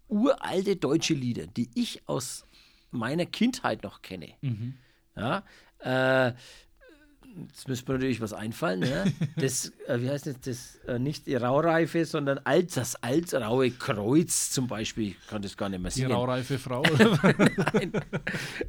uralte 0.07 0.75
deutsche 0.75 1.13
Lieder, 1.13 1.45
die 1.45 1.69
ich 1.75 2.01
aus 2.07 2.45
meiner 2.89 3.25
Kindheit 3.27 3.83
noch 3.83 4.01
kenne. 4.01 4.29
Ja, 5.15 5.43
äh, 5.79 6.33
jetzt 7.49 7.67
müsste 7.67 7.91
mir 7.91 7.97
natürlich 7.97 8.21
was 8.21 8.33
einfallen. 8.33 8.81
Ja? 8.83 9.05
Das, 9.37 9.71
äh, 9.87 9.99
wie 10.01 10.09
heißt 10.09 10.27
das, 10.27 10.39
das 10.41 10.75
äh, 10.87 10.99
nicht 10.99 11.25
die 11.27 11.35
Raureife, 11.35 12.05
sondern 12.05 12.39
alt, 12.43 12.75
das 12.77 12.95
altraue 12.97 13.71
Kreuz 13.71 14.51
zum 14.51 14.67
Beispiel. 14.67 15.09
Ich 15.09 15.27
kann 15.27 15.41
das 15.41 15.55
gar 15.57 15.69
nicht 15.69 15.81
mehr 15.81 15.91
Die 15.91 15.99
singen. 16.01 16.11
raureife 16.11 16.57
Frau. 16.59 16.83
Nein. 17.73 17.91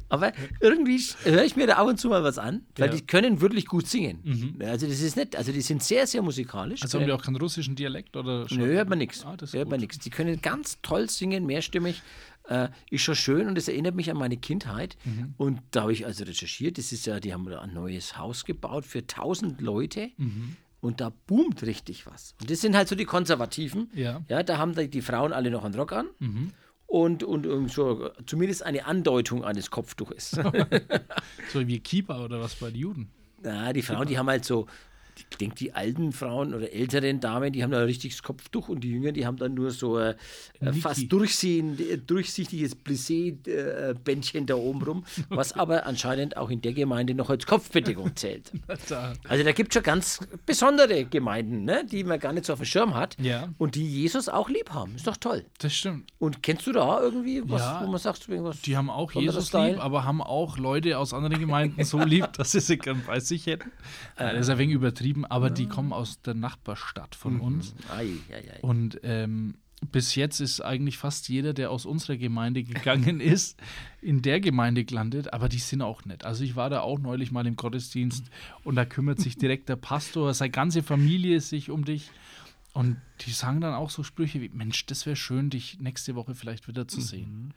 Aber 0.09 0.31
irgendwie 0.59 0.99
höre 1.23 1.43
ich 1.43 1.55
mir 1.55 1.67
da 1.67 1.73
ab 1.75 1.87
und 1.87 1.99
zu 1.99 2.09
mal 2.09 2.23
was 2.23 2.37
an, 2.37 2.61
weil 2.77 2.89
Ja. 2.89 2.95
die 2.95 3.05
können 3.05 3.41
wirklich 3.41 3.65
gut 3.65 3.87
singen. 3.87 4.57
Also 4.61 4.87
das 4.87 5.01
ist 5.01 5.15
nett. 5.15 5.35
Also 5.35 5.51
die 5.51 5.61
sind 5.61 5.83
sehr, 5.83 6.07
sehr 6.07 6.21
musikalisch. 6.21 6.81
Also 6.81 6.99
haben 6.99 7.05
die 7.05 7.11
auch 7.11 7.21
keinen 7.23 7.35
russischen 7.37 7.75
Dialekt? 7.75 8.15
Oder? 8.15 8.45
Nö, 8.51 8.65
hört 8.73 8.89
man 8.89 8.97
nichts. 8.97 9.25
Ah, 9.25 9.35
hört 9.51 9.69
man 9.69 9.79
nichts. 9.79 9.99
Die 9.99 10.09
können 10.09 10.41
ganz 10.41 10.77
toll 10.81 11.09
singen, 11.09 11.45
mehrstimmig. 11.45 12.01
Äh, 12.47 12.69
ist 12.89 13.01
schon 13.01 13.15
schön 13.15 13.47
und 13.47 13.57
es 13.57 13.67
erinnert 13.67 13.95
mich 13.95 14.11
an 14.11 14.17
meine 14.17 14.37
Kindheit. 14.37 14.97
Mhm. 15.05 15.33
Und 15.37 15.61
da 15.71 15.83
habe 15.83 15.93
ich 15.93 16.05
also 16.05 16.25
recherchiert. 16.25 16.77
Das 16.77 16.91
ist 16.91 17.05
ja, 17.05 17.19
die 17.19 17.33
haben 17.33 17.45
da 17.45 17.61
ein 17.61 17.73
neues 17.73 18.17
Haus 18.17 18.43
gebaut 18.43 18.85
für 18.85 18.99
1000 18.99 19.61
Leute. 19.61 20.11
Mhm. 20.17 20.57
Und 20.81 20.99
da 20.99 21.13
boomt 21.27 21.63
richtig 21.63 22.05
was. 22.05 22.35
Und 22.41 22.51
das 22.51 22.59
sind 22.59 22.75
halt 22.75 22.89
so 22.89 22.95
die 22.95 23.05
Konservativen. 23.05 23.89
Ja. 23.93 24.19
Mhm. 24.19 24.25
Ja, 24.27 24.43
da 24.43 24.57
haben 24.57 24.75
die, 24.75 25.01
Frauen 25.01 25.31
alle 25.31 25.49
noch 25.51 25.63
einen 25.63 25.75
Rock 25.75 25.93
an. 25.93 26.07
Und, 26.85 27.23
und, 27.23 27.47
und 27.47 27.71
so 27.71 28.11
zumindest 28.25 28.63
eine 28.63 28.85
Andeutung 28.85 29.43
eines 29.43 29.71
Kopftuches. 29.71 30.37
So 31.51 31.67
wie 31.67 31.79
Keeper 31.79 32.23
oder 32.23 32.39
was 32.39 32.55
bei 32.55 32.69
den 32.69 32.79
Juden. 32.79 33.11
Na, 33.41 33.73
die 33.73 33.81
Frauen, 33.81 34.07
die 34.07 34.17
haben 34.17 34.27
halt 34.27 34.45
so, 34.45 34.67
ich 35.15 35.37
denke, 35.37 35.55
die 35.55 35.73
alten 35.73 36.11
Frauen 36.11 36.53
oder 36.53 36.71
älteren 36.73 37.19
Damen, 37.19 37.51
die 37.53 37.63
haben 37.63 37.71
da 37.71 37.79
ein 37.79 37.85
richtiges 37.85 38.21
Kopftuch 38.23 38.69
und 38.69 38.81
die 38.83 38.89
Jüngeren, 38.91 39.13
die 39.13 39.25
haben 39.25 39.37
dann 39.37 39.53
nur 39.53 39.71
so 39.71 39.97
ein 39.97 40.13
äh, 40.61 40.65
Niki. 40.65 40.79
fast 40.81 41.11
durchsehend, 41.11 41.79
äh, 41.81 41.97
durchsichtiges 41.97 42.75
Plissé-Bändchen 43.47 44.45
da 44.45 44.55
oben 44.55 44.81
rum, 44.83 45.05
was 45.29 45.53
aber 45.57 45.85
anscheinend 45.85 46.37
auch 46.37 46.49
in 46.49 46.61
der 46.61 46.73
Gemeinde 46.73 47.13
noch 47.13 47.29
als 47.29 47.45
Kopfbedeckung 47.45 48.15
zählt. 48.15 48.51
Also 49.27 49.43
da 49.43 49.51
gibt 49.51 49.69
es 49.71 49.73
schon 49.75 49.83
ganz 49.83 50.19
besondere 50.45 51.05
Gemeinden, 51.05 51.63
ne, 51.63 51.85
die 51.89 52.03
man 52.03 52.19
gar 52.19 52.33
nicht 52.33 52.45
so 52.45 52.53
auf 52.53 52.59
dem 52.59 52.65
Schirm 52.65 52.93
hat 52.95 53.15
Ja. 53.19 53.49
und 53.57 53.75
die 53.75 53.85
Jesus 53.85 54.29
auch 54.29 54.49
lieb 54.49 54.69
haben. 54.71 54.95
Ist 54.95 55.07
doch 55.07 55.17
toll. 55.17 55.45
Das 55.59 55.73
stimmt. 55.73 56.11
Und 56.19 56.43
kennst 56.43 56.67
du 56.67 56.71
da 56.71 57.01
irgendwie 57.01 57.41
was, 57.45 57.61
Ja, 57.61 57.81
wo 57.83 57.89
man 57.89 57.99
sagt, 57.99 58.27
irgendwas? 58.27 58.61
Die 58.61 58.75
haben 58.77 58.89
auch 58.89 59.11
Jesus 59.13 59.47
Style? 59.47 59.73
lieb, 59.73 59.83
aber 59.83 60.03
haben 60.03 60.21
auch 60.21 60.57
Leute 60.57 60.97
aus 60.97 61.13
anderen 61.13 61.39
Gemeinden 61.39 61.83
so 61.83 61.99
lieb, 61.99 62.31
dass 62.37 62.51
sie 62.51 62.59
sie 62.59 62.77
gern 62.77 63.01
bei 63.05 63.19
sich 63.19 63.45
hätten. 63.47 63.71
Äh, 64.17 64.33
das 64.33 64.41
ist 64.41 64.49
ein 64.49 64.57
wenig 64.57 64.75
übertrieben, 64.75 65.02
aber 65.25 65.49
die 65.49 65.67
kommen 65.67 65.93
aus 65.93 66.21
der 66.21 66.33
Nachbarstadt 66.33 67.15
von 67.15 67.39
uns. 67.39 67.75
Ei, 67.95 68.07
ei, 68.31 68.51
ei. 68.55 68.59
Und 68.61 68.99
ähm, 69.03 69.55
bis 69.91 70.15
jetzt 70.15 70.39
ist 70.39 70.61
eigentlich 70.61 70.97
fast 70.97 71.29
jeder, 71.29 71.53
der 71.53 71.71
aus 71.71 71.85
unserer 71.85 72.17
Gemeinde 72.17 72.63
gegangen 72.63 73.19
ist, 73.19 73.59
in 74.01 74.21
der 74.21 74.39
Gemeinde 74.39 74.85
gelandet, 74.85 75.33
aber 75.33 75.49
die 75.49 75.59
sind 75.59 75.81
auch 75.81 76.05
nett. 76.05 76.25
Also 76.25 76.43
ich 76.43 76.55
war 76.55 76.69
da 76.69 76.81
auch 76.81 76.99
neulich 76.99 77.31
mal 77.31 77.45
im 77.45 77.55
Gottesdienst 77.55 78.25
und 78.63 78.75
da 78.75 78.85
kümmert 78.85 79.19
sich 79.19 79.37
direkt 79.37 79.69
der 79.69 79.75
Pastor, 79.75 80.33
seine 80.33 80.51
ganze 80.51 80.83
Familie 80.83 81.41
sich 81.41 81.69
um 81.69 81.85
dich. 81.85 82.11
Und 82.73 82.99
die 83.21 83.31
sagen 83.31 83.61
dann 83.61 83.75
auch 83.75 83.91
so 83.91 84.01
Sprüche 84.01 84.41
wie: 84.41 84.49
Mensch, 84.49 84.87
das 84.87 85.05
wäre 85.05 85.15
schön, 85.15 85.51
dich 85.51 85.79
nächste 85.79 86.15
Woche 86.15 86.33
vielleicht 86.33 86.67
wieder 86.67 86.87
zu 86.87 87.01
sehen. 87.01 87.53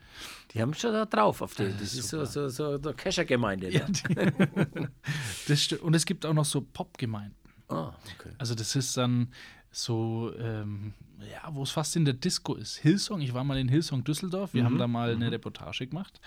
Die 0.52 0.61
haben 0.61 0.74
schon 0.74 0.92
da 0.92 1.07
drauf 1.07 1.40
auf 1.40 1.55
die. 1.55 1.72
Das 1.72 1.94
ist 1.94 2.09
so, 2.09 2.24
so, 2.26 2.50
so 2.50 2.76
der 2.76 2.92
Kescher-Gemeinde. 2.92 3.70
Ja, 3.70 3.87
das 5.48 5.72
und 5.72 5.94
es 5.94 6.05
gibt 6.05 6.26
auch 6.26 6.35
noch 6.35 6.44
so 6.44 6.61
Popgemeinden. 6.61 7.35
Ah, 7.68 7.94
okay. 8.18 8.31
Also 8.37 8.55
das 8.55 8.76
ist 8.76 8.94
dann 8.96 9.33
so, 9.70 10.33
ähm, 10.38 10.92
ja, 11.33 11.55
wo 11.55 11.62
es 11.62 11.70
fast 11.70 11.96
in 11.96 12.05
der 12.05 12.14
Disco 12.14 12.55
ist. 12.55 12.76
Hillsong, 12.76 13.22
ich 13.22 13.33
war 13.33 13.42
mal 13.42 13.59
in 13.59 13.68
Hillsong 13.68 14.05
Düsseldorf, 14.05 14.52
wir 14.52 14.64
haben 14.64 14.79
da 14.79 14.87
mal 14.87 15.12
eine 15.12 15.33
Reportage 15.33 15.87
gemacht, 15.87 16.20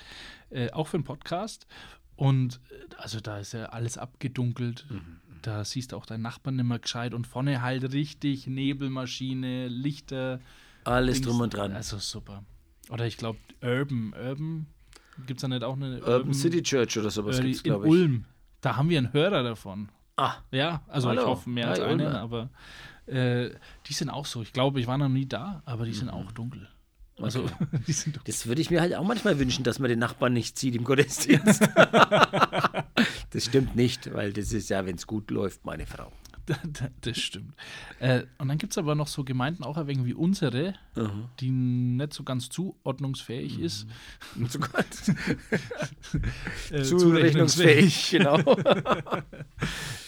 äh, 0.49 0.71
auch 0.71 0.87
für 0.87 0.97
einen 0.97 1.03
Podcast. 1.03 1.67
Und 2.15 2.59
äh, 2.71 2.95
also 2.97 3.19
da 3.19 3.37
ist 3.37 3.53
ja 3.53 3.65
alles 3.67 3.97
abgedunkelt. 3.97 4.87
Da 5.41 5.63
siehst 5.63 5.91
du 5.91 5.95
auch 5.97 6.05
deinen 6.05 6.21
Nachbarn 6.21 6.55
mehr 6.55 6.79
gescheit 6.79 7.13
und 7.13 7.25
vorne 7.27 7.61
halt 7.61 7.93
richtig 7.93 8.47
Nebelmaschine, 8.47 9.67
Lichter. 9.67 10.39
Alles 10.83 11.15
Dings. 11.21 11.27
drum 11.27 11.41
und 11.41 11.53
dran. 11.53 11.71
Also 11.73 11.97
super. 11.97 12.43
Oder 12.89 13.05
ich 13.05 13.17
glaube 13.17 13.39
Urban, 13.61 14.13
Urban, 14.19 14.65
gibt 15.27 15.37
es 15.39 15.41
da 15.41 15.47
nicht 15.47 15.63
auch 15.63 15.75
eine 15.75 16.01
Urban 16.01 16.33
City 16.33 16.63
Church 16.63 16.97
oder 16.97 17.09
sowas 17.09 17.39
äh, 17.39 17.43
gibt 17.43 17.55
es, 17.55 17.61
in 17.61 17.63
glaube 17.65 17.85
ich. 17.85 17.91
Ulm. 17.91 18.25
Da 18.61 18.75
haben 18.75 18.89
wir 18.89 18.97
einen 18.97 19.13
Hörer 19.13 19.43
davon. 19.43 19.89
Ah, 20.17 20.33
Ja, 20.51 20.81
also 20.87 21.11
ich 21.11 21.17
Hallo. 21.17 21.29
hoffe 21.29 21.49
mehr 21.49 21.69
als 21.69 21.79
Hi, 21.79 21.85
einen, 21.85 22.01
Ulmer. 22.07 22.19
aber 22.19 22.49
äh, 23.05 23.51
die 23.87 23.93
sind 23.93 24.09
auch 24.09 24.25
so. 24.25 24.41
Ich 24.41 24.51
glaube, 24.53 24.79
ich 24.81 24.87
war 24.87 24.97
noch 24.97 25.07
nie 25.09 25.25
da, 25.27 25.61
aber 25.65 25.85
die 25.85 25.91
Mhm. 25.91 25.95
sind 25.95 26.09
auch 26.09 26.31
dunkel. 26.31 26.67
Also 27.21 27.45
die 27.87 27.91
sind 27.93 28.15
dunkel. 28.17 28.31
das 28.33 28.47
würde 28.47 28.61
ich 28.61 28.69
mir 28.71 28.81
halt 28.81 28.95
auch 28.95 29.03
manchmal 29.05 29.39
wünschen, 29.39 29.63
dass 29.63 29.79
man 29.79 29.89
den 29.89 29.99
Nachbarn 29.99 30.33
nicht 30.33 30.57
sieht 30.57 30.75
im 30.75 30.83
Gottesdienst. 30.83 31.61
das 33.31 33.45
stimmt 33.45 33.75
nicht, 33.75 34.13
weil 34.13 34.33
das 34.33 34.51
ist 34.53 34.69
ja, 34.69 34.85
wenn 34.85 34.95
es 34.95 35.07
gut 35.07 35.31
läuft, 35.31 35.65
meine 35.65 35.85
Frau. 35.85 36.11
das 37.01 37.17
stimmt. 37.17 37.53
Äh, 37.99 38.23
und 38.37 38.47
dann 38.47 38.57
gibt 38.57 38.73
es 38.73 38.77
aber 38.77 38.95
noch 38.95 39.07
so 39.07 39.23
Gemeinden, 39.23 39.63
auch 39.63 39.77
wenig 39.87 40.05
wie 40.05 40.13
unsere, 40.13 40.73
die 41.39 41.51
nicht 41.51 42.13
so 42.13 42.23
ganz 42.23 42.49
zuordnungsfähig 42.49 43.59
ist. 43.59 43.87
Und 44.35 44.51
so 44.51 44.59
Gott. 44.59 44.85
Äh, 46.71 46.83
Zurechnungsfähig, 46.83 48.11
genau. 48.11 48.39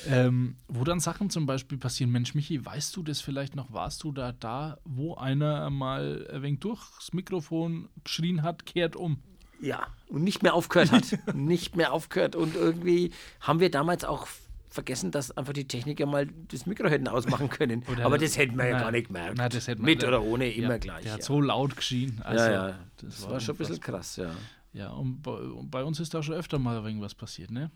Ähm, 0.08 0.56
wo 0.67 0.84
dann 0.84 0.99
Sachen 0.99 1.30
zum 1.30 1.45
Beispiel 1.45 1.77
passieren. 1.77 2.12
Mensch, 2.12 2.34
Michi, 2.34 2.65
weißt 2.65 2.95
du 2.95 3.04
das 3.04 3.21
vielleicht 3.21 3.56
noch? 3.56 3.71
Warst 3.71 4.04
du 4.04 4.12
da, 4.12 4.32
da, 4.32 4.80
wo 4.84 5.13
einer 5.15 5.69
mal 5.69 6.27
ein 6.34 6.41
wenig 6.41 6.60
durchs 6.60 7.13
Mikrofon 7.13 7.88
geschrien 8.04 8.41
hat, 8.41 8.65
kehrt 8.65 8.95
um? 8.95 9.21
Ja, 9.62 9.88
und 10.10 10.24
nicht 10.24 10.43
mehr 10.43 10.54
aufgehört 10.54 10.91
hat. 10.91 11.06
nicht 11.36 11.76
mehr 11.76 11.93
aufgehört. 11.93 12.36
Und 12.36 12.56
irgendwie 12.56 13.12
haben 13.39 13.60
wir 13.60 13.69
damals 13.71 14.04
auch 14.04 14.28
vergessen, 14.69 15.12
dass 15.12 15.36
einfach 15.38 15.54
die 15.54 15.67
Techniker 15.67 16.06
mal 16.06 16.28
das 16.47 16.65
Mikro 16.65 16.88
hätten 16.88 17.08
ausmachen 17.08 17.50
können. 17.50 17.84
Oder- 17.91 18.06
Aber 18.06 18.17
das 18.17 18.38
hätten 18.38 18.58
wir 18.58 18.65
ja 18.65 18.71
Nein, 18.74 18.82
gar 18.84 18.91
nicht 18.91 19.08
gemerkt. 19.08 19.38
nein, 19.38 19.50
das 19.50 19.67
hätten 19.67 19.82
wir- 19.82 19.86
Mit 19.86 20.02
der- 20.02 20.10
oder 20.10 20.21
ohne, 20.24 20.47
Ja, 20.54 20.63
immer 20.65 20.80
gleich. 20.80 21.04
Der 21.04 21.13
hat 21.13 21.19
ja. 21.19 21.26
so 21.26 21.41
laut 21.41 21.76
geschrien. 21.76 22.19
Also, 22.24 22.43
ja, 22.45 22.69
ja. 22.69 22.80
Das, 23.02 23.30
war, 23.30 23.39
schon 23.39 23.56
ein 23.56 23.58
bisschen 23.58 23.80
krass, 23.82 24.15
ja. 24.15 24.32
Ja, 24.74 24.89
und 24.91 25.21
bei, 25.21 25.32
und 25.34 25.69
bei 25.69 25.84
uns 25.84 26.00
ist 26.00 26.13
da 26.13 26.24
schon 26.24 26.36
öfter 26.36 26.58
mal 26.58 26.82
irgendwas 26.84 27.13
passiert, 27.13 27.52
ne? 27.52 27.69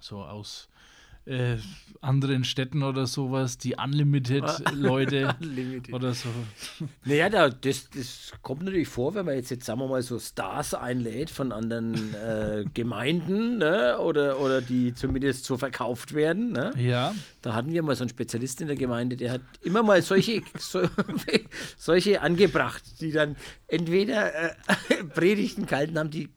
So 0.00 0.22
aus 0.22 0.68
äh, 1.28 1.58
anderen 2.00 2.44
Städten 2.44 2.82
oder 2.82 3.06
sowas, 3.06 3.58
die 3.58 3.74
Unlimited-Leute 3.74 5.36
Unlimited. 5.40 5.92
oder 5.92 6.14
so. 6.14 6.28
Naja, 7.04 7.28
da, 7.28 7.48
das, 7.48 7.90
das 7.90 8.32
kommt 8.42 8.62
natürlich 8.62 8.88
vor, 8.88 9.14
wenn 9.14 9.26
man 9.26 9.34
jetzt, 9.34 9.50
jetzt, 9.50 9.66
sagen 9.66 9.80
wir 9.80 9.88
mal, 9.88 10.02
so 10.02 10.18
Stars 10.18 10.74
einlädt 10.74 11.30
von 11.30 11.52
anderen 11.52 12.14
äh, 12.14 12.64
Gemeinden 12.74 13.58
ne? 13.58 13.98
oder, 13.98 14.40
oder 14.40 14.60
die 14.60 14.94
zumindest 14.94 15.44
so 15.44 15.56
verkauft 15.56 16.14
werden. 16.14 16.52
Ne? 16.52 16.72
Ja, 16.76 17.14
Da 17.42 17.54
hatten 17.54 17.72
wir 17.72 17.82
mal 17.82 17.96
so 17.96 18.04
einen 18.04 18.10
Spezialist 18.10 18.60
in 18.60 18.68
der 18.68 18.76
Gemeinde, 18.76 19.16
der 19.16 19.32
hat 19.32 19.42
immer 19.62 19.82
mal 19.82 20.00
solche, 20.02 20.42
so, 20.58 20.82
solche 21.76 22.22
angebracht, 22.22 23.00
die 23.00 23.10
dann 23.10 23.36
entweder 23.66 24.50
äh, 24.50 24.54
Predigten 25.14 25.66
gehalten 25.66 25.98
haben, 25.98 26.10
die 26.10 26.28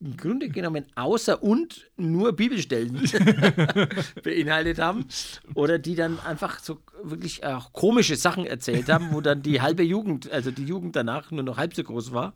im 0.00 0.16
Grunde 0.16 0.48
genommen 0.48 0.84
außer 0.94 1.42
und 1.42 1.90
nur 1.96 2.32
Bibelstellen 2.32 2.94
beinhaltet 4.22 4.78
haben 4.78 5.06
oder 5.54 5.78
die 5.78 5.94
dann 5.94 6.18
einfach 6.20 6.60
so 6.60 6.80
wirklich 7.02 7.44
auch 7.44 7.72
komische 7.72 8.16
Sachen 8.16 8.46
erzählt 8.46 8.88
haben, 8.88 9.12
wo 9.12 9.20
dann 9.20 9.42
die 9.42 9.60
halbe 9.60 9.82
Jugend, 9.82 10.30
also 10.30 10.50
die 10.50 10.64
Jugend 10.64 10.94
danach 10.96 11.30
nur 11.30 11.42
noch 11.42 11.56
halb 11.56 11.74
so 11.74 11.82
groß 11.82 12.12
war. 12.12 12.32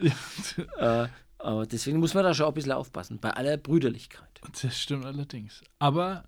Äh, 0.78 1.06
aber 1.38 1.66
deswegen 1.66 1.98
muss 1.98 2.14
man 2.14 2.24
da 2.24 2.34
schon 2.34 2.46
ein 2.46 2.54
bisschen 2.54 2.72
aufpassen, 2.72 3.18
bei 3.18 3.30
aller 3.30 3.56
Brüderlichkeit. 3.56 4.40
das 4.62 4.78
stimmt 4.78 5.04
allerdings. 5.04 5.60
Aber 5.78 6.24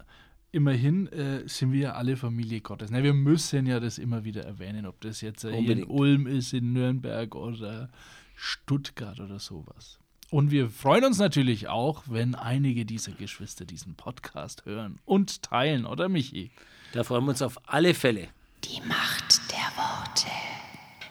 immerhin 0.50 1.08
äh, 1.08 1.48
sind 1.48 1.72
wir 1.72 1.80
ja 1.80 1.92
alle 1.92 2.16
Familie 2.16 2.60
Gottes. 2.60 2.90
Ne, 2.90 3.02
wir 3.02 3.14
müssen 3.14 3.66
ja 3.66 3.80
das 3.80 3.98
immer 3.98 4.24
wieder 4.24 4.44
erwähnen, 4.44 4.86
ob 4.86 5.00
das 5.00 5.20
jetzt 5.20 5.44
äh, 5.44 5.56
in. 5.56 5.84
Ulm 5.84 6.26
ist, 6.26 6.52
in 6.52 6.72
Nürnberg 6.72 7.34
oder 7.34 7.90
Stuttgart 8.34 9.20
oder 9.20 9.38
sowas. 9.38 9.98
Und 10.30 10.50
wir 10.50 10.68
freuen 10.70 11.04
uns 11.04 11.18
natürlich 11.18 11.68
auch, 11.68 12.02
wenn 12.06 12.34
einige 12.34 12.84
dieser 12.84 13.12
Geschwister 13.12 13.64
diesen 13.64 13.94
Podcast 13.94 14.64
hören 14.64 14.98
und 15.04 15.42
teilen, 15.42 15.87
oder 15.87 16.08
Michi? 16.08 16.50
Da 16.92 17.04
freuen 17.04 17.24
wir 17.24 17.30
uns 17.30 17.42
auf 17.42 17.58
alle 17.66 17.94
Fälle. 17.94 18.28
Die 18.64 18.80
Macht 18.87 19.40
der 19.50 19.70
Worte. 19.76 20.30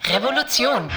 Revolution. 0.05 0.89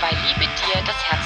Weil 0.00 0.16
Liebe 0.26 0.40
dir 0.40 0.82
das 0.84 1.04
Herz. 1.10 1.17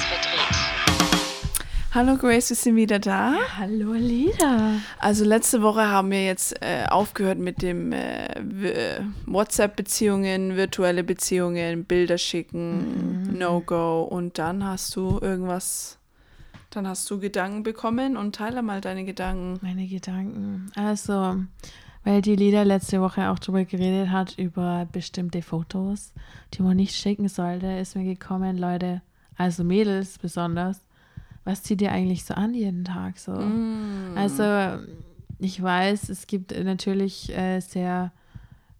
Hallo 1.93 2.17
Grace, 2.17 2.49
wir 2.49 2.55
sind 2.55 2.75
wieder 2.75 2.97
da. 2.97 3.35
Hallo 3.57 3.93
Lida. 3.93 4.79
Also 4.97 5.23
letzte 5.25 5.61
Woche 5.61 5.87
haben 5.87 6.09
wir 6.09 6.25
jetzt 6.25 6.55
äh, 6.63 6.85
aufgehört 6.89 7.37
mit 7.37 7.61
dem 7.61 7.91
äh, 7.91 8.29
w- 8.41 8.99
WhatsApp-Beziehungen, 9.27 10.55
virtuelle 10.55 11.03
Beziehungen, 11.03 11.85
Bilder 11.85 12.17
schicken, 12.17 13.37
No-Go 13.37 14.01
und 14.03 14.39
dann 14.39 14.65
hast 14.65 14.95
du 14.95 15.19
irgendwas, 15.21 15.99
dann 16.71 16.87
hast 16.87 17.09
du 17.11 17.19
Gedanken 17.19 17.61
bekommen 17.61 18.17
und 18.17 18.33
teile 18.35 18.63
mal 18.63 18.81
deine 18.81 19.05
Gedanken. 19.05 19.59
Meine 19.61 19.85
Gedanken. 19.85 20.71
Also, 20.75 21.43
weil 22.03 22.23
die 22.23 22.35
Lieder 22.35 22.65
letzte 22.65 23.01
Woche 23.01 23.29
auch 23.29 23.37
darüber 23.37 23.65
geredet 23.65 24.09
hat, 24.09 24.39
über 24.39 24.87
bestimmte 24.91 25.43
Fotos, 25.43 26.11
die 26.55 26.63
man 26.63 26.75
nicht 26.75 26.95
schicken 26.95 27.27
sollte, 27.27 27.67
ist 27.67 27.95
mir 27.95 28.03
gekommen, 28.05 28.57
Leute, 28.57 29.03
also 29.37 29.63
Mädels 29.63 30.17
besonders, 30.17 30.81
was 31.43 31.63
zieht 31.63 31.81
ihr 31.81 31.91
eigentlich 31.91 32.25
so 32.25 32.33
an 32.33 32.53
jeden 32.53 32.85
Tag 32.85 33.17
so? 33.17 33.33
Also, 34.15 34.83
ich 35.39 35.61
weiß, 35.61 36.09
es 36.09 36.27
gibt 36.27 36.57
natürlich 36.63 37.35
äh, 37.35 37.59
sehr, 37.59 38.11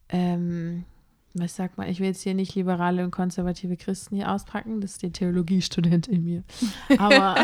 ähm, 0.09 0.85
was 1.33 1.55
sagt 1.55 1.77
man, 1.77 1.89
ich 1.89 1.99
will 1.99 2.07
jetzt 2.07 2.21
hier 2.21 2.35
nicht 2.35 2.55
liberale 2.55 3.03
und 3.03 3.11
konservative 3.11 3.75
Christen 3.75 4.15
hier 4.15 4.31
auspacken, 4.31 4.79
das 4.79 4.91
ist 4.91 5.01
die 5.01 5.11
Theologiestudent 5.11 6.07
in 6.07 6.23
mir. 6.23 6.43
Aber 6.99 7.35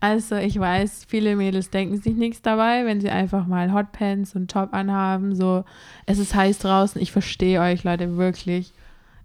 also 0.00 0.36
ich 0.36 0.58
weiß, 0.58 1.04
viele 1.08 1.36
Mädels 1.36 1.70
denken 1.70 2.00
sich 2.00 2.14
nichts 2.14 2.40
dabei, 2.40 2.86
wenn 2.86 3.00
sie 3.00 3.10
einfach 3.10 3.46
mal 3.46 3.72
Hotpants 3.72 4.34
und 4.34 4.50
Top 4.50 4.72
anhaben. 4.72 5.34
So, 5.34 5.64
es 6.06 6.18
ist 6.18 6.34
heiß 6.34 6.60
draußen. 6.60 7.02
Ich 7.02 7.12
verstehe 7.12 7.60
euch, 7.60 7.84
Leute, 7.84 8.16
wirklich. 8.16 8.72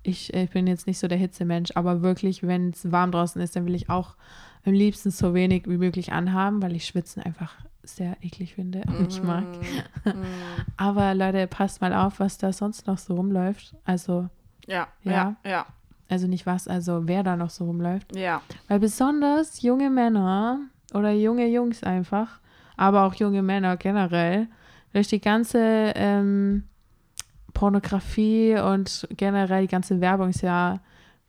Ich, 0.02 0.34
ich 0.34 0.50
bin 0.50 0.67
jetzt 0.67 0.88
nicht 0.88 1.00
so 1.00 1.08
der 1.08 1.17
Hitzemensch, 1.17 1.72
aber 1.76 2.02
wirklich, 2.02 2.43
wenn 2.43 2.72
es 2.72 2.91
warm 2.91 3.12
draußen 3.12 3.41
ist, 3.41 3.56
dann 3.56 3.65
will 3.65 3.76
ich 3.76 3.89
auch 3.89 4.15
am 4.65 4.73
liebsten 4.73 5.12
so 5.12 5.34
wenig 5.34 5.67
wie 5.67 5.78
möglich 5.78 6.12
anhaben, 6.12 6.62
weil 6.62 6.76
ich 6.76 6.86
Schwitzen 6.86 7.21
einfach 7.23 7.56
sehr 7.84 8.15
eklig 8.21 8.56
finde 8.56 8.82
und 8.88 9.02
nicht 9.02 9.23
mag. 9.23 9.43
aber 10.78 11.13
Leute, 11.13 11.47
passt 11.47 11.82
mal 11.82 11.93
auf, 11.93 12.19
was 12.19 12.38
da 12.38 12.54
sonst 12.54 12.88
noch 12.88 12.97
so 12.97 13.15
rumläuft. 13.15 13.76
Also, 13.86 14.30
Ja, 14.67 14.88
Ja. 15.04 15.12
ja, 15.12 15.36
ja, 15.52 15.65
also 16.10 16.28
nicht 16.28 16.45
was, 16.45 16.67
also 16.67 17.08
wer 17.08 17.23
da 17.23 17.36
noch 17.36 17.49
so 17.49 17.65
rumläuft. 17.65 18.15
ja. 18.15 18.41
Weil 18.69 18.80
besonders 18.80 19.62
junge 19.62 19.89
Männer 19.89 20.60
oder 20.93 21.12
junge 21.12 21.47
Jungs 21.47 21.84
einfach, 21.84 22.39
aber 22.78 23.04
auch 23.04 23.15
junge 23.15 23.41
Männer 23.41 23.76
generell, 23.78 24.47
durch 24.93 25.08
die 25.08 25.19
ganze 25.19 25.60
ähm, 25.95 26.63
Pornografie 27.54 28.58
und 28.60 29.08
generell 29.17 29.63
die 29.63 29.67
ganze 29.71 29.99
Werbung 30.02 30.30
ist 30.30 30.41
ja 30.41 30.80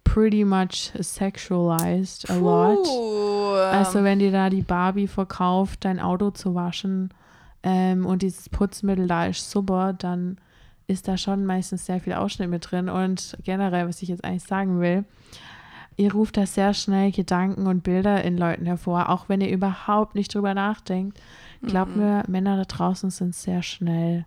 pretty 0.04 0.44
much 0.44 0.92
sexualized 1.00 2.30
a 2.30 2.36
lot. 2.36 2.84
Puh, 2.84 3.54
Also 3.54 4.04
wenn 4.04 4.18
dir 4.18 4.30
da 4.32 4.50
die 4.50 4.62
Barbie 4.62 5.08
verkauft, 5.08 5.84
dein 5.84 6.00
Auto 6.00 6.30
zu 6.30 6.54
waschen 6.54 7.10
ähm, 7.62 8.06
und 8.06 8.22
dieses 8.22 8.48
Putzmittel 8.48 9.06
da 9.06 9.26
ist 9.26 9.50
super, 9.50 9.92
dann 9.92 10.38
ist 10.86 11.08
da 11.08 11.16
schon 11.16 11.46
meistens 11.46 11.86
sehr 11.86 12.00
viel 12.00 12.12
Ausschnitt 12.12 12.50
mit 12.50 12.70
drin. 12.70 12.88
Und 12.88 13.36
generell, 13.42 13.88
was 13.88 14.02
ich 14.02 14.08
jetzt 14.10 14.24
eigentlich 14.24 14.44
sagen 14.44 14.80
will, 14.80 15.04
ihr 15.96 16.12
ruft 16.12 16.36
da 16.36 16.44
sehr 16.46 16.74
schnell 16.74 17.10
Gedanken 17.10 17.66
und 17.66 17.82
Bilder 17.82 18.22
in 18.22 18.36
Leuten 18.36 18.66
hervor, 18.66 19.08
auch 19.08 19.28
wenn 19.28 19.40
ihr 19.40 19.50
überhaupt 19.50 20.14
nicht 20.14 20.34
drüber 20.34 20.52
nachdenkt. 20.54 21.18
Glaubt 21.66 21.96
mir, 21.96 22.24
Männer 22.28 22.56
da 22.58 22.64
draußen 22.64 23.08
sind 23.10 23.34
sehr 23.34 23.62
schnell 23.62 24.26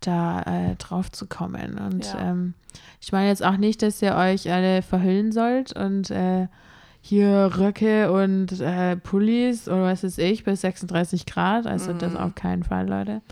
da 0.00 0.42
äh, 0.42 0.74
drauf 0.76 1.10
zu 1.10 1.26
kommen. 1.26 1.78
Und 1.78 2.04
Ja. 2.14 2.30
ähm, 2.30 2.54
ich 3.00 3.12
meine 3.12 3.28
jetzt 3.28 3.44
auch 3.44 3.56
nicht, 3.56 3.82
dass 3.82 4.02
ihr 4.02 4.14
euch 4.14 4.50
alle 4.52 4.82
verhüllen 4.82 5.32
sollt 5.32 5.72
und 5.76 6.10
äh, 6.10 6.48
hier 7.00 7.50
Röcke 7.56 8.10
und 8.12 8.60
äh, 8.60 8.96
Pullis 8.96 9.68
oder 9.68 9.84
was 9.84 10.02
weiß 10.02 10.18
ich 10.18 10.44
bei 10.44 10.54
36 10.54 11.24
Grad. 11.26 11.66
Also 11.66 11.92
das 11.92 12.12
Mhm. 12.12 12.18
auf 12.18 12.34
keinen 12.34 12.62
Fall, 12.64 12.88
Leute. 12.88 13.22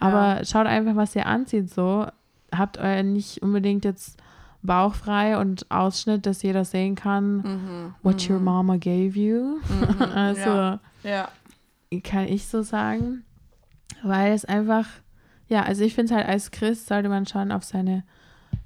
Aber 0.00 0.44
schaut 0.44 0.66
einfach, 0.66 0.96
was 0.96 1.14
ihr 1.16 1.26
anzieht 1.26 1.70
so. 1.70 2.06
Habt 2.54 2.78
euer 2.78 3.02
nicht 3.02 3.42
unbedingt 3.42 3.84
jetzt 3.84 4.16
bauchfrei 4.62 5.38
und 5.38 5.70
Ausschnitt, 5.70 6.24
dass 6.26 6.42
jeder 6.42 6.64
sehen 6.64 6.94
kann, 6.94 7.36
Mhm. 7.36 7.94
what 8.02 8.28
your 8.30 8.38
mama 8.40 8.76
gave 8.76 9.18
you. 9.18 9.58
also 10.14 10.40
Ja. 10.50 10.80
Ja. 11.04 11.28
kann 12.02 12.24
ich 12.24 12.46
so 12.48 12.62
sagen. 12.62 13.24
Weil 14.02 14.32
es 14.32 14.44
einfach, 14.44 14.86
ja, 15.48 15.62
also 15.62 15.82
ich 15.84 15.94
finde 15.94 16.12
es 16.12 16.16
halt 16.18 16.28
als 16.28 16.50
Christ 16.50 16.86
sollte 16.86 17.08
man 17.08 17.26
schon 17.26 17.52
auf 17.52 17.64
seine 17.64 18.04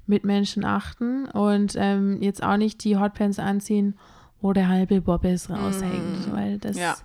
Mitmenschen 0.05 0.65
achten 0.65 1.25
und 1.25 1.75
ähm, 1.77 2.21
jetzt 2.21 2.43
auch 2.43 2.57
nicht 2.57 2.83
die 2.83 2.97
Hotpants 2.97 3.39
anziehen, 3.39 3.95
wo 4.41 4.51
der 4.53 4.67
halbe 4.67 5.01
Bobbes 5.01 5.49
raushängt, 5.49 6.29
weil 6.31 6.59
das 6.59 6.75
Ja. 6.75 6.95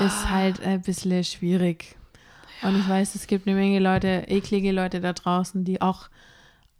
ist 0.00 0.30
halt 0.30 0.62
ein 0.62 0.80
bisschen 0.80 1.22
schwierig. 1.24 1.96
Und 2.62 2.74
ich 2.76 2.88
weiß, 2.88 3.14
es 3.14 3.26
gibt 3.26 3.46
eine 3.46 3.54
Menge 3.56 3.78
Leute, 3.78 4.24
eklige 4.28 4.72
Leute 4.72 5.00
da 5.00 5.12
draußen, 5.12 5.64
die 5.64 5.82
auch, 5.82 6.08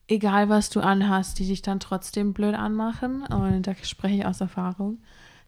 egal 0.09 0.49
was 0.49 0.71
du 0.71 0.81
anhast, 0.81 1.38
die 1.38 1.47
dich 1.47 1.61
dann 1.62 1.79
trotzdem 1.81 2.33
blöd 2.33 2.55
anmachen. 2.55 3.23
Und 3.27 3.66
da 3.66 3.75
spreche 3.83 4.16
ich 4.16 4.27
aus 4.27 4.40
Erfahrung. 4.40 4.99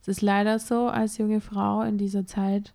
Es 0.03 0.09
ist 0.09 0.21
leider 0.23 0.59
so 0.59 0.89
als 0.89 1.17
junge 1.19 1.41
Frau 1.41 1.83
in 1.83 1.97
dieser 1.99 2.27
Zeit, 2.27 2.75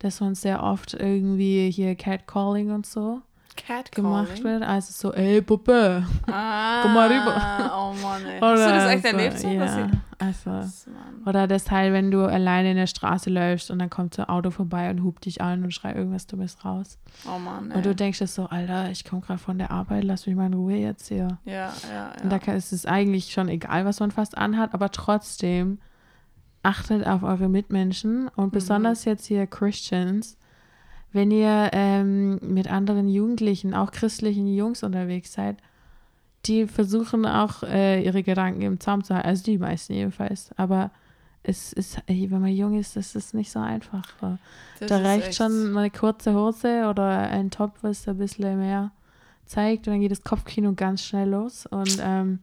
dass 0.00 0.20
man 0.20 0.34
sehr 0.34 0.62
oft 0.62 0.94
irgendwie 0.94 1.70
hier 1.70 1.94
Catcalling 1.94 2.70
und 2.72 2.84
so 2.86 3.22
gemacht 3.94 4.42
wird. 4.42 4.62
Also 4.62 4.92
so, 4.92 5.12
ey 5.14 5.42
Puppe, 5.42 6.06
Ah, 6.26 6.80
Komm 6.82 6.94
mal 6.94 7.08
rüber. 7.12 7.72
Oh 7.76 7.94
Mann, 8.02 8.24
ey. 8.24 8.40
Hast 8.40 8.62
du 8.66 8.70
das 8.70 8.90
echt 8.90 9.04
erlebt? 9.04 9.38
So, 9.38 9.48
ja, 9.48 9.90
also. 10.18 10.50
Oder 11.26 11.46
das 11.46 11.64
Teil, 11.64 11.92
wenn 11.92 12.10
du 12.10 12.24
alleine 12.24 12.70
in 12.70 12.76
der 12.78 12.86
Straße 12.86 13.28
läufst 13.28 13.70
und 13.70 13.78
dann 13.78 13.90
kommt 13.90 14.14
so 14.14 14.22
ein 14.22 14.28
Auto 14.30 14.50
vorbei 14.50 14.88
und 14.90 15.02
hupt 15.02 15.26
dich 15.26 15.42
an 15.42 15.62
und 15.62 15.72
schreit 15.74 15.96
irgendwas 15.96 16.26
Dummes 16.26 16.64
raus. 16.64 16.98
Oh 17.26 17.38
Mann, 17.38 17.70
ey. 17.70 17.76
Und 17.76 17.84
du 17.86 17.94
denkst 17.94 18.18
dir 18.20 18.26
so, 18.26 18.46
Alter, 18.46 18.90
ich 18.90 19.04
komme 19.04 19.20
gerade 19.20 19.38
von 19.38 19.58
der 19.58 19.70
Arbeit, 19.70 20.04
lass 20.04 20.26
mich 20.26 20.36
mal 20.36 20.46
in 20.46 20.54
Ruhe 20.54 20.76
jetzt 20.76 21.08
hier. 21.08 21.38
ja, 21.44 21.52
ja, 21.52 21.70
ja. 21.92 22.12
Und 22.22 22.30
da 22.30 22.38
kann, 22.38 22.56
ist 22.56 22.72
es 22.72 22.86
eigentlich 22.86 23.32
schon 23.32 23.48
egal, 23.48 23.84
was 23.84 24.00
man 24.00 24.10
fast 24.10 24.38
anhat, 24.38 24.72
aber 24.72 24.90
trotzdem 24.90 25.80
achtet 26.62 27.06
auf 27.06 27.22
eure 27.22 27.48
Mitmenschen 27.48 28.24
Mhm. 28.24 28.30
und 28.36 28.52
besonders 28.52 29.04
jetzt 29.04 29.26
hier 29.26 29.46
Christians, 29.46 30.36
wenn 31.12 31.30
ihr 31.30 31.70
ähm, 31.72 32.38
mit 32.42 32.70
anderen 32.70 33.08
Jugendlichen, 33.08 33.74
auch 33.74 33.90
christlichen 33.90 34.46
Jungs 34.46 34.82
unterwegs 34.82 35.32
seid, 35.32 35.56
die 36.46 36.66
versuchen 36.66 37.26
auch 37.26 37.62
äh, 37.64 38.02
ihre 38.02 38.22
Gedanken 38.22 38.62
im 38.62 38.80
Zaum 38.80 39.02
zu 39.04 39.14
halten, 39.14 39.28
also 39.28 39.42
die 39.44 39.58
meisten 39.58 39.92
jedenfalls, 39.94 40.50
aber 40.56 40.90
es 41.42 41.72
ist, 41.72 41.98
ey, 42.06 42.30
wenn 42.30 42.40
man 42.42 42.50
jung 42.52 42.78
ist, 42.78 42.96
ist 42.96 43.16
es 43.16 43.32
nicht 43.32 43.50
so 43.50 43.60
einfach. 43.60 44.04
Das 44.78 44.88
da 44.88 44.98
reicht 44.98 45.34
schon 45.34 45.76
eine 45.76 45.90
kurze 45.90 46.34
Hose 46.34 46.86
oder 46.88 47.08
ein 47.30 47.50
Top, 47.50 47.72
was 47.80 48.06
ein 48.06 48.18
bisschen 48.18 48.58
mehr 48.58 48.90
zeigt 49.46 49.88
und 49.88 49.94
dann 49.94 50.00
geht 50.00 50.12
das 50.12 50.22
Kopfkino 50.22 50.74
ganz 50.74 51.02
schnell 51.02 51.30
los 51.30 51.66
und 51.66 51.98
ähm, 52.02 52.38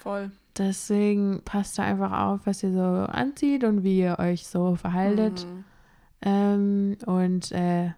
Voll. 0.00 0.30
Deswegen 0.58 1.42
passt 1.44 1.78
da 1.78 1.84
einfach 1.84 2.12
auf, 2.12 2.40
was 2.44 2.62
ihr 2.62 2.72
so 2.72 2.80
anzieht 2.80 3.64
und 3.64 3.82
wie 3.84 4.00
ihr 4.00 4.18
euch 4.18 4.46
so 4.46 4.74
verhaltet. 4.76 5.46
Mhm. 5.46 5.64
Ähm, 6.22 6.96
und 7.06 7.52
äh, 7.52 7.90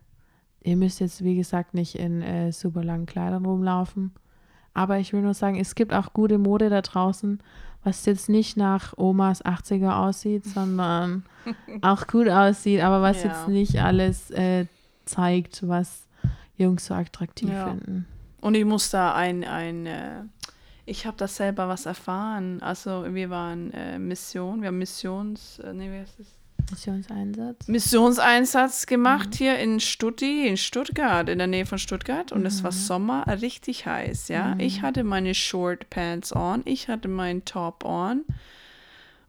ihr 0.62 0.77
müsst 0.77 1.01
jetzt, 1.01 1.25
wie 1.25 1.37
gesagt, 1.37 1.75
nicht 1.75 1.94
in 1.96 2.23
äh, 2.23 2.53
super 2.53 2.85
langen 2.85 3.07
Kleidern 3.07 3.44
rumlaufen. 3.46 4.12
Aber 4.75 4.99
ich 4.99 5.12
will 5.12 5.23
nur 5.23 5.35
sagen, 5.35 5.59
es 5.59 5.75
gibt 5.75 5.92
auch 5.92 6.12
gute 6.12 6.38
Mode 6.38 6.70
da 6.70 6.81
draußen, 6.81 7.40
was 7.83 8.05
jetzt 8.07 8.29
nicht 8.29 8.57
nach 8.57 8.96
Omas 8.99 9.44
80er 9.44 9.96
aussieht, 9.96 10.44
sondern 10.55 11.25
auch 11.81 12.07
gut 12.07 12.29
aussieht, 12.29 12.81
aber 12.83 13.03
was 13.03 13.23
Ja. 13.23 13.31
jetzt 13.31 13.49
nicht 13.49 13.81
alles 13.83 14.31
äh, 14.31 14.66
zeigt, 15.07 15.66
was 15.66 16.07
Jungs 16.57 16.87
so 16.87 16.94
attraktiv 16.94 17.49
Ja. 17.51 17.70
finden. 17.70 18.07
Und 18.42 18.55
ich 18.55 18.64
muss 18.64 18.90
da 18.90 19.14
ein, 19.14 19.44
ein 19.44 19.87
äh, 19.87 20.23
ich 20.90 21.07
habe 21.07 21.16
da 21.16 21.29
selber 21.29 21.68
was 21.68 21.87
erfahren. 21.87 22.61
Also 22.62 23.14
wir 23.14 23.31
waren 23.31 23.72
äh, 23.72 23.98
Mission, 23.98 24.61
wir 24.61 24.68
haben 24.68 24.79
Missions, 24.79 25.61
äh, 25.61 25.72
nee, 25.72 25.90
wie 25.90 26.00
heißt 26.00 26.18
das? 26.18 26.26
Missionseinsatz. 26.70 27.68
Missionseinsatz 27.68 28.87
gemacht 28.87 29.35
hier 29.35 29.59
in 29.59 29.81
Stutti, 29.81 30.46
in 30.46 30.57
Stuttgart, 30.57 31.29
in 31.29 31.38
der 31.38 31.46
Nähe 31.46 31.66
von 31.66 31.79
Stuttgart. 31.79 32.33
Und 32.33 32.44
es 32.44 32.62
war 32.62 32.70
Sommer, 32.70 33.24
richtig 33.40 33.87
heiß, 33.87 34.29
ja. 34.29 34.55
Ich 34.59 34.83
hatte 34.83 35.03
meine 35.03 35.35
Short 35.35 35.90
Pants 35.90 36.35
on, 36.35 36.62
ich 36.66 36.88
hatte 36.88 37.09
meinen 37.09 37.44
Top 37.44 37.85
on. 37.85 38.24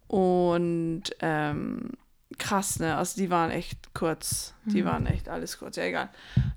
Und 0.07 1.03
ähm, 1.21 1.91
krass, 2.41 2.79
ne? 2.79 2.97
Also 2.97 3.21
die 3.21 3.29
waren 3.29 3.51
echt 3.51 3.93
kurz. 3.93 4.53
Die 4.65 4.83
waren 4.83 5.05
echt 5.05 5.29
alles 5.29 5.57
kurz, 5.57 5.75
ja 5.75 5.83
egal. 5.83 6.09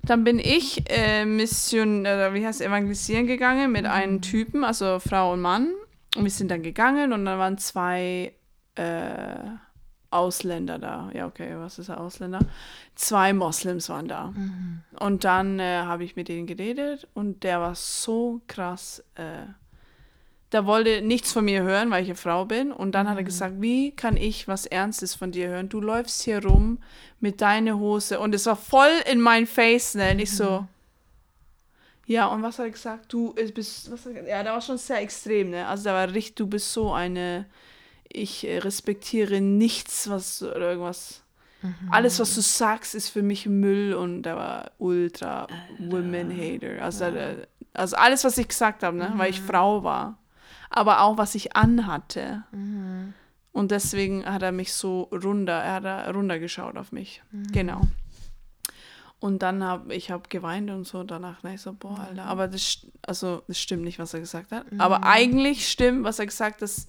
Dann 0.03 0.23
bin 0.23 0.39
ich 0.39 0.83
äh, 0.89 1.25
Mission, 1.25 2.05
äh, 2.05 2.33
wie 2.33 2.45
heißt 2.45 2.61
evangelisieren 2.61 3.27
gegangen 3.27 3.71
mit 3.71 3.85
einem 3.85 4.21
Typen, 4.21 4.63
also 4.63 4.99
Frau 4.99 5.33
und 5.33 5.41
Mann. 5.41 5.73
Und 6.15 6.23
wir 6.23 6.31
sind 6.31 6.49
dann 6.49 6.63
gegangen 6.63 7.13
und 7.13 7.25
dann 7.25 7.39
waren 7.39 7.57
zwei 7.57 8.33
äh, 8.75 9.49
Ausländer 10.09 10.79
da. 10.79 11.09
Ja, 11.13 11.27
okay, 11.27 11.55
was 11.57 11.77
ist 11.77 11.89
ein 11.89 11.97
Ausländer? 11.97 12.39
Zwei 12.95 13.33
Moslems 13.33 13.89
waren 13.89 14.07
da. 14.07 14.33
Und 14.99 15.23
dann 15.23 15.59
äh, 15.59 15.81
habe 15.83 16.03
ich 16.03 16.15
mit 16.15 16.29
denen 16.29 16.47
geredet 16.47 17.07
und 17.13 17.43
der 17.43 17.59
war 17.59 17.75
so 17.75 18.41
krass. 18.47 19.03
Äh, 19.15 19.45
der 20.55 20.65
wollte 20.65 21.01
nichts 21.01 21.33
von 21.33 21.43
mir 21.43 21.63
hören, 21.63 21.91
weil 21.91 22.03
ich 22.03 22.09
eine 22.09 22.15
Frau 22.15 22.45
bin. 22.45 22.71
Und 22.71 22.93
dann 22.93 23.09
hat 23.09 23.17
er 23.17 23.25
gesagt, 23.25 23.55
wie 23.59 23.91
kann 23.91 24.15
ich 24.15 24.47
was 24.47 24.65
Ernstes 24.65 25.13
von 25.13 25.33
dir 25.33 25.49
hören? 25.49 25.67
Du 25.67 25.81
läufst 25.81 26.23
hier 26.23 26.41
rum 26.45 26.77
mit 27.19 27.41
deiner 27.41 27.77
Hose. 27.77 28.21
Und 28.21 28.33
es 28.33 28.45
war 28.45 28.55
voll 28.55 28.91
in 29.11 29.19
mein 29.19 29.47
Face, 29.47 29.95
ne? 29.95 30.11
Und 30.11 30.19
ich 30.19 30.31
so, 30.31 30.65
ja, 32.05 32.27
und 32.27 32.41
was 32.41 32.57
hat 32.57 32.67
er 32.67 32.71
gesagt? 32.71 33.11
Du 33.11 33.33
bist, 33.33 33.91
was 33.91 34.05
hat 34.05 34.13
er, 34.13 34.25
ja, 34.25 34.43
der 34.43 34.53
war 34.53 34.61
schon 34.61 34.77
sehr 34.77 35.01
extrem, 35.01 35.49
ne? 35.49 35.67
Also 35.67 35.83
der 35.83 35.93
war 35.93 36.13
richtig, 36.13 36.35
du 36.35 36.47
bist 36.47 36.71
so 36.71 36.93
eine, 36.93 37.47
ich 38.07 38.47
äh, 38.47 38.59
respektiere 38.59 39.41
nichts, 39.41 40.09
was 40.09 40.41
oder 40.41 40.69
irgendwas. 40.69 41.21
Alles, 41.89 42.19
was 42.19 42.35
du 42.35 42.41
sagst, 42.41 42.95
ist 42.95 43.09
für 43.09 43.23
mich 43.23 43.47
Müll 43.47 43.93
und 43.93 44.23
der 44.23 44.37
war 44.37 44.71
ultra 44.77 45.47
Women 45.79 46.31
Hater. 46.31 46.81
Also, 46.81 47.11
der, 47.11 47.47
also 47.73 47.95
alles, 47.97 48.23
was 48.23 48.37
ich 48.37 48.47
gesagt 48.47 48.83
habe, 48.83 48.95
ne? 48.95 49.11
weil 49.17 49.31
ich 49.31 49.41
Frau 49.41 49.83
war. 49.83 50.17
Aber 50.69 51.01
auch, 51.01 51.17
was 51.17 51.35
ich 51.35 51.55
anhatte. 51.55 52.43
Und 53.51 53.71
deswegen 53.71 54.25
hat 54.25 54.41
er 54.43 54.51
mich 54.51 54.73
so 54.73 55.03
runter, 55.03 55.53
er 55.53 55.73
hat 55.75 55.85
er 55.85 56.11
runtergeschaut 56.13 56.77
auf 56.77 56.91
mich. 56.91 57.21
Genau. 57.51 57.81
Und 59.19 59.41
dann 59.41 59.63
habe 59.63 59.93
ich 59.95 60.11
hab 60.11 60.29
geweint 60.29 60.69
und 60.69 60.85
so 60.85 61.03
danach, 61.03 61.41
ne, 61.41 61.55
ich 61.55 61.61
so, 61.61 61.73
boah, 61.73 61.99
Alter, 61.99 62.25
aber 62.25 62.47
das, 62.47 62.85
also, 63.01 63.43
das 63.47 63.57
stimmt 63.59 63.83
nicht, 63.83 63.97
was 63.97 64.13
er 64.13 64.19
gesagt 64.19 64.51
hat. 64.51 64.65
Aber 64.77 65.03
eigentlich 65.03 65.67
stimmt, 65.69 66.03
was 66.03 66.19
er 66.19 66.25
gesagt 66.25 66.55
hat, 66.55 66.61
dass 66.61 66.87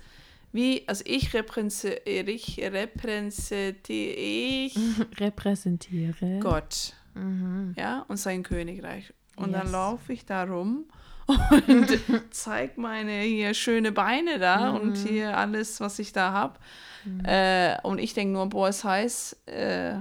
wie, 0.53 0.83
also 0.89 1.03
ich 1.07 1.33
repräsentiere, 1.35 2.31
ich 2.31 2.59
repräsentiere 2.61 4.15
ich 4.15 4.77
Repräsentiere. 5.21 6.41
Gott, 6.41 6.95
ja, 7.77 8.05
und 8.09 8.17
sein 8.19 8.43
Königreich. 8.43 9.15
Und 9.37 9.53
dann 9.53 9.65
Yes. 9.65 9.73
laufe 9.73 10.13
ich 10.13 10.25
da 10.27 10.45
rum 10.45 10.85
und 11.27 11.99
zeig 12.31 12.79
meine 12.79 13.21
hier 13.21 13.55
schöne 13.55 13.93
Beine 13.93 14.39
da 14.39 14.71
und 14.71 14.97
hier 14.97 15.37
alles, 15.37 15.81
was 15.81 15.99
ich 15.99 16.13
da 16.13 16.33
habe. 16.33 16.59
Äh, 17.25 17.77
und 17.83 17.99
ich 17.99 18.15
denke 18.15 18.33
nur, 18.33 18.49
boah, 18.49 18.69
ist 18.69 18.85
heiß, 18.85 19.37
äh, 19.47 19.95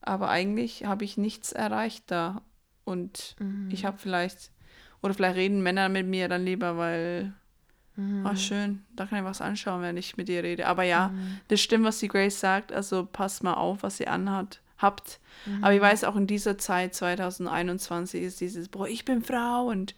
aber 0.00 0.28
eigentlich 0.28 0.84
habe 0.84 1.04
ich 1.04 1.16
nichts 1.16 1.52
erreicht 1.52 2.04
da. 2.06 2.42
Und 2.84 3.36
ich 3.68 3.84
habe 3.84 3.98
vielleicht, 3.98 4.50
oder 5.02 5.14
vielleicht 5.14 5.36
reden 5.36 5.62
Männer 5.62 5.88
mit 5.88 6.06
mir 6.06 6.28
dann 6.28 6.44
lieber, 6.44 6.76
weil, 6.76 7.32
ach 8.24 8.36
schön, 8.36 8.84
da 8.96 9.06
kann 9.06 9.18
ich 9.18 9.24
was 9.24 9.40
anschauen, 9.40 9.82
wenn 9.82 9.96
ich 9.96 10.16
mit 10.16 10.28
dir 10.28 10.42
rede. 10.42 10.66
Aber 10.66 10.82
ja, 10.82 11.12
das 11.48 11.60
stimmt, 11.60 11.84
was 11.84 11.98
die 11.98 12.08
Grace 12.08 12.40
sagt, 12.40 12.72
also 12.72 13.06
passt 13.06 13.44
mal 13.44 13.54
auf, 13.54 13.82
was 13.82 14.00
ihr 14.00 14.10
anhat, 14.10 14.60
habt. 14.78 15.20
Aber 15.60 15.74
ich 15.74 15.80
weiß 15.80 16.04
auch 16.04 16.16
in 16.16 16.26
dieser 16.26 16.58
Zeit, 16.58 16.94
2021, 16.94 18.22
ist 18.22 18.40
dieses, 18.40 18.68
boah, 18.68 18.88
ich 18.88 19.04
bin 19.04 19.22
Frau 19.22 19.66
und 19.66 19.94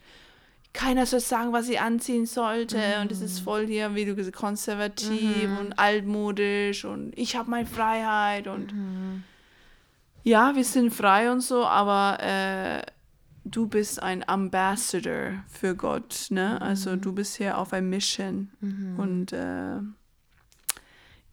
keiner 0.75 1.05
soll 1.05 1.21
sagen, 1.21 1.53
was 1.53 1.65
sie 1.65 1.79
anziehen 1.79 2.25
sollte. 2.25 2.77
Und 3.01 3.11
es 3.11 3.21
ist 3.21 3.39
voll 3.39 3.65
hier, 3.65 3.95
wie 3.95 4.05
du 4.05 4.15
gesagt 4.15 4.35
konservativ 4.35 5.49
und 5.59 5.79
altmodisch 5.79 6.85
und 6.85 7.13
ich 7.17 7.35
habe 7.35 7.49
meine 7.49 7.65
Freiheit 7.65 8.47
und 8.47 8.73
ja, 10.23 10.55
wir 10.55 10.63
sind 10.63 10.93
frei 10.93 11.31
und 11.31 11.41
so, 11.41 11.65
aber 11.65 12.19
äh, 12.19 12.81
du 13.43 13.67
bist 13.67 14.01
ein 14.01 14.27
Ambassador 14.27 15.43
für 15.47 15.75
Gott, 15.75 16.27
ne? 16.31 16.59
Also 16.61 16.95
du 16.95 17.13
bist 17.13 17.37
hier 17.37 17.57
auf 17.57 17.73
ein 17.73 17.89
Mission 17.89 18.49
und 18.97 19.33
äh, 19.33 19.77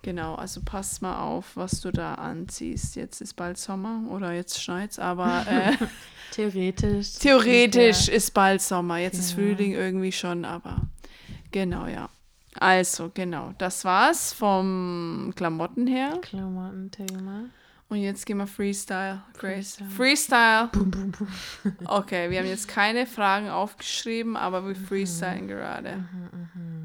genau, 0.02 0.34
also 0.34 0.60
pass 0.64 1.00
mal 1.00 1.20
auf, 1.22 1.56
was 1.56 1.80
du 1.80 1.90
da 1.90 2.14
anziehst. 2.14 2.96
Jetzt 2.96 3.20
ist 3.20 3.34
bald 3.34 3.58
Sommer 3.58 4.02
oder 4.10 4.32
jetzt 4.32 4.62
schneit's, 4.62 4.98
aber 4.98 5.46
äh, 5.48 5.76
Theoretisch. 6.32 7.14
Theoretisch 7.14 8.08
Ja. 8.08 8.14
ist 8.14 8.32
bald 8.34 8.62
Sommer. 8.62 8.98
Jetzt 8.98 9.18
ist 9.18 9.30
Ja. 9.32 9.36
Frühling 9.36 9.72
irgendwie 9.72 10.12
schon, 10.12 10.44
aber 10.44 10.82
genau, 11.50 11.86
ja. 11.86 12.08
Also, 12.58 13.10
genau, 13.14 13.54
das 13.58 13.84
war's 13.84 14.32
vom 14.34 15.32
Klamotten 15.36 15.86
her. 15.86 16.18
Klamottenthema. 16.20 17.44
Und 17.88 17.98
jetzt 17.98 18.24
gehen 18.24 18.38
wir 18.38 18.46
Freestyle, 18.46 19.22
Grace. 19.38 19.76
Freestyle. 19.96 20.70
Okay, 21.84 22.30
wir 22.30 22.38
haben 22.38 22.46
jetzt 22.46 22.68
keine 22.68 23.06
Fragen 23.06 23.50
aufgeschrieben, 23.50 24.36
aber 24.36 24.66
wir 24.66 24.74
freestylen 24.74 25.46
gerade. 25.48 26.04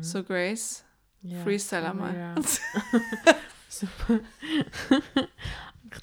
So, 0.02 0.24
Grace, 0.24 0.84
Ja. 1.28 1.40
Freestyle 1.44 1.92
Oh, 1.92 1.98
mal. 1.98 2.16
ja. 2.16 2.36
Super. 3.70 4.20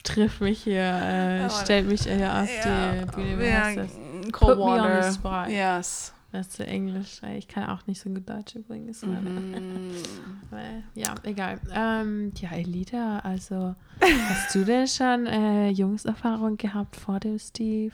Triff 0.02 0.40
mich 0.40 0.62
hier, 0.64 0.82
äh, 0.82 1.50
stellt 1.50 1.86
mich 1.88 2.02
hier 2.02 2.32
auf 2.34 2.48
die 2.48 3.06
Bühne. 3.16 3.38
Wie 3.38 3.52
heißt 3.52 3.78
das? 3.78 3.90
Cold 4.32 4.56
Put 4.58 4.64
me 4.66 4.72
on 4.72 4.82
the 4.82 4.88
water. 4.88 5.12
spot. 5.12 5.46
Yes. 5.50 6.12
Ist 6.32 6.54
so 6.54 6.64
Englisch. 6.64 7.20
Ich 7.36 7.46
kann 7.46 7.68
auch 7.68 7.86
nicht 7.86 8.00
so 8.00 8.10
gut 8.10 8.28
Deutsch 8.28 8.56
übrigens. 8.56 9.02
Weil, 10.50 10.82
ja, 10.94 11.14
egal. 11.22 11.60
Ähm, 11.72 12.32
ja, 12.40 12.50
Elita, 12.52 13.20
also 13.20 13.74
hast 14.28 14.52
du 14.54 14.64
denn 14.64 14.88
schon 14.88 15.26
äh, 15.26 15.68
Jungserfahrung 15.68 16.56
gehabt 16.56 16.96
vor 16.96 17.20
dem 17.20 17.38
Steve? 17.38 17.92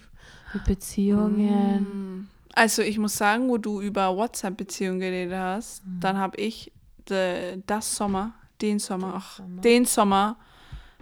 Mit 0.55 0.65
Beziehungen? 0.65 2.29
Also 2.55 2.83
ich 2.83 2.99
muss 2.99 3.17
sagen, 3.17 3.49
wo 3.49 3.59
du 3.59 3.81
über 3.83 4.17
WhatsApp-Beziehungen 4.17 5.01
geredet 5.01 5.39
hast, 5.39 5.85
Mhm. 5.85 6.01
dann 6.01 6.17
habe 6.19 6.37
ich 6.39 6.73
de, 7.09 7.63
das 7.67 7.97
Sommer, 7.97 8.35
den 8.61 8.79
Sommer, 8.79 9.15
ach, 9.17 9.37
Sommer. 9.37 9.61
den 9.63 9.85
Sommer, 9.85 10.37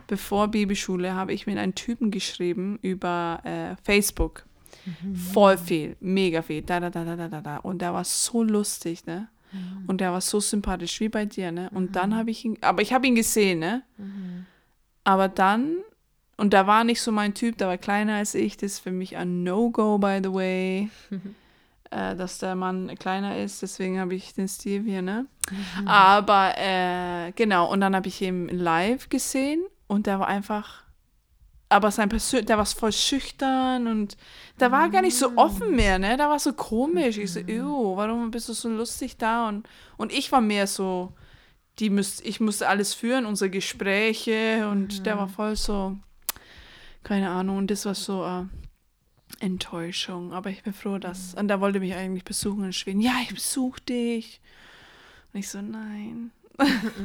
bevor 0.06 0.48
Babyschule, 0.48 1.14
habe 1.14 1.32
ich 1.32 1.46
mit 1.46 1.58
einem 1.58 1.74
Typen 1.74 2.10
geschrieben 2.10 2.78
über 2.82 3.40
äh, 3.44 3.76
Facebook. 3.82 4.44
Mhm. 4.84 5.14
Voll 5.14 5.58
viel, 5.58 5.96
mega 6.00 6.42
viel, 6.42 6.62
da, 6.62 6.80
da, 6.80 6.90
da, 6.90 7.04
da, 7.04 7.16
da, 7.16 7.28
da, 7.28 7.40
da. 7.40 7.56
Und 7.58 7.82
der 7.82 7.92
war 7.92 8.04
so 8.04 8.42
lustig, 8.42 9.06
ne? 9.06 9.28
Mhm. 9.52 9.84
Und 9.86 10.00
der 10.00 10.12
war 10.12 10.20
so 10.20 10.40
sympathisch, 10.40 11.00
wie 11.00 11.08
bei 11.08 11.24
dir, 11.24 11.52
ne? 11.52 11.70
Und 11.72 11.96
dann 11.96 12.14
habe 12.14 12.30
ich 12.30 12.44
ihn, 12.44 12.58
aber 12.60 12.82
ich 12.82 12.92
habe 12.92 13.06
ihn 13.06 13.14
gesehen, 13.14 13.58
ne? 13.58 13.82
Mhm. 13.96 14.46
Aber 15.04 15.28
dann, 15.28 15.78
und 16.36 16.52
da 16.52 16.66
war 16.66 16.84
nicht 16.84 17.00
so 17.00 17.12
mein 17.12 17.34
Typ, 17.34 17.56
der 17.58 17.68
war 17.68 17.78
kleiner 17.78 18.16
als 18.16 18.34
ich, 18.34 18.56
das 18.56 18.72
ist 18.72 18.80
für 18.80 18.90
mich 18.90 19.16
ein 19.16 19.42
No-Go, 19.42 19.98
by 19.98 20.20
the 20.22 20.32
way, 20.32 20.90
äh, 21.90 22.14
dass 22.16 22.38
der 22.38 22.54
Mann 22.54 22.94
kleiner 22.98 23.38
ist, 23.38 23.62
deswegen 23.62 23.98
habe 23.98 24.14
ich 24.14 24.34
den 24.34 24.48
Steve 24.48 24.84
hier, 24.84 25.02
ne? 25.02 25.26
Aber, 25.86 26.54
äh, 26.56 27.32
genau, 27.32 27.70
und 27.70 27.80
dann 27.80 27.96
habe 27.96 28.08
ich 28.08 28.20
ihn 28.20 28.48
live 28.48 29.08
gesehen 29.08 29.62
und 29.86 30.06
der 30.06 30.20
war 30.20 30.28
einfach, 30.28 30.84
aber 31.70 31.90
sein 31.90 32.08
Persön 32.08 32.46
der 32.46 32.58
war 32.58 32.66
voll 32.66 32.92
schüchtern 32.92 33.86
und 33.86 34.16
der 34.60 34.72
war 34.72 34.88
gar 34.88 35.02
nicht 35.02 35.16
so 35.16 35.36
offen 35.36 35.74
mehr, 35.76 35.98
ne? 35.98 36.16
Der 36.16 36.28
war 36.28 36.38
so 36.38 36.52
komisch. 36.52 37.18
Ich 37.18 37.32
so, 37.32 37.40
ew, 37.40 37.96
warum 37.96 38.30
bist 38.30 38.48
du 38.48 38.52
so 38.52 38.68
lustig 38.68 39.16
da? 39.16 39.48
Und, 39.48 39.68
und 39.96 40.12
ich 40.12 40.32
war 40.32 40.40
mehr 40.40 40.66
so, 40.66 41.12
die 41.78 41.90
müsst, 41.90 42.24
ich 42.26 42.40
musste 42.40 42.68
alles 42.68 42.94
führen, 42.94 43.26
unsere 43.26 43.50
Gespräche 43.50 44.68
und 44.70 45.06
der 45.06 45.16
war 45.16 45.28
voll 45.28 45.56
so, 45.56 45.96
keine 47.04 47.30
Ahnung, 47.30 47.58
und 47.58 47.70
das 47.70 47.86
war 47.86 47.94
so 47.94 48.24
äh, 48.24 48.44
Enttäuschung. 49.40 50.32
Aber 50.32 50.50
ich 50.50 50.62
bin 50.62 50.72
froh, 50.72 50.98
dass, 50.98 51.34
und 51.34 51.48
da 51.48 51.60
wollte 51.60 51.80
mich 51.80 51.94
eigentlich 51.94 52.24
besuchen 52.24 52.64
in 52.64 52.72
Schweden. 52.72 53.00
Ja, 53.00 53.14
ich 53.22 53.34
besuche 53.34 53.80
dich. 53.82 54.40
Und 55.32 55.40
ich 55.40 55.48
so, 55.48 55.60
nein. 55.60 56.30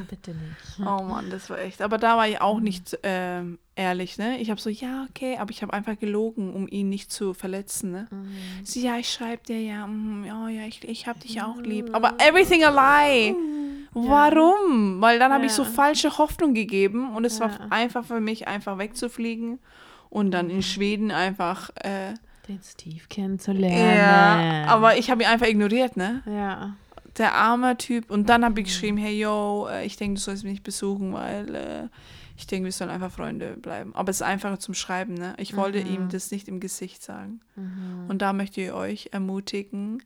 Bitte 0.10 0.32
nicht. 0.32 0.80
Oh 0.80 1.04
Mann, 1.04 1.30
das 1.30 1.50
war 1.52 1.60
echt. 1.60 1.82
Aber 1.84 2.00
da 2.00 2.18
war 2.18 2.28
ich 2.28 2.42
auch 2.42 2.60
nicht 2.60 2.98
ähm, 3.04 3.60
ehrlich, 3.76 4.18
ne? 4.18 4.40
Ich 4.40 4.50
habe 4.50 4.60
so, 4.60 4.70
ja, 4.72 5.06
okay, 5.08 5.38
aber 5.38 5.52
ich 5.52 5.62
habe 5.62 5.72
einfach 5.72 5.98
gelogen, 6.00 6.52
um 6.54 6.68
ihn 6.68 6.90
nicht 6.90 7.12
zu 7.12 7.36
verletzen, 7.36 7.92
ne? 7.92 8.08
Sie, 8.64 8.82
ja, 8.82 8.98
ich 8.98 9.12
schreibe 9.14 9.44
dir 9.46 9.62
ja, 9.62 9.86
mm, 9.86 10.26
ja, 10.26 10.50
ja, 10.50 10.64
ich, 10.66 10.84
ich 10.84 11.06
habe 11.08 11.20
dich 11.20 11.42
auch 11.44 11.62
lieb. 11.62 11.90
Aber 11.94 12.16
everything 12.20 12.64
a 12.64 12.70
lie. 13.06 13.36
Warum? 13.94 15.00
Weil 15.02 15.20
dann 15.20 15.32
habe 15.32 15.46
ich 15.46 15.52
so 15.52 15.62
Ja. 15.64 15.70
falsche 15.70 16.18
Hoffnung 16.18 16.56
gegeben 16.56 17.16
und 17.16 17.24
es 17.26 17.40
war 17.40 17.52
Ja. 17.52 17.68
einfach 17.70 18.04
für 18.06 18.20
mich, 18.20 18.48
einfach 18.48 18.80
wegzufliegen 18.80 19.60
und 20.10 20.32
dann 20.32 20.50
in 20.50 20.64
Schweden 20.64 21.12
einfach, 21.12 21.70
äh, 21.76 22.16
Den 22.48 22.60
Steve 22.62 23.02
kennenzulernen. 23.10 23.98
ja, 23.98 24.66
aber 24.68 24.98
ich 24.98 25.10
habe 25.10 25.24
ihn 25.24 25.30
einfach 25.30 25.48
ignoriert, 25.48 25.96
ne? 25.98 26.22
Ja. 26.26 26.76
der 27.18 27.34
arme 27.36 27.78
Typ. 27.78 28.10
Und 28.12 28.28
dann 28.30 28.44
habe 28.44 28.60
ich 28.60 28.66
geschrieben, 28.68 28.98
hey, 28.98 29.18
yo, 29.20 29.68
äh, 29.70 29.86
ich 29.86 29.96
denke, 29.98 30.16
du 30.16 30.22
sollst 30.22 30.44
mich 30.44 30.54
nicht 30.54 30.64
besuchen, 30.64 31.14
weil 31.14 31.56
äh, 31.56 31.88
ich 32.36 32.48
denke, 32.48 32.66
wir 32.66 32.72
sollen 32.72 32.90
einfach 32.90 33.12
Freunde 33.12 33.56
bleiben. 33.58 33.94
Aber 33.96 34.10
es 34.10 34.18
ist 34.18 34.22
einfacher 34.24 34.60
zum 34.60 34.74
Schreiben, 34.74 35.14
ne? 35.14 35.36
Ich 35.38 35.56
wollte 35.56 35.78
ihm 35.80 36.10
das 36.10 36.32
nicht 36.32 36.48
im 36.48 36.60
Gesicht 36.60 37.04
sagen. 37.04 37.40
Und 38.08 38.22
da 38.24 38.34
möchte 38.34 38.60
ich 38.62 38.72
euch 38.72 39.10
ermutigen, 39.12 40.02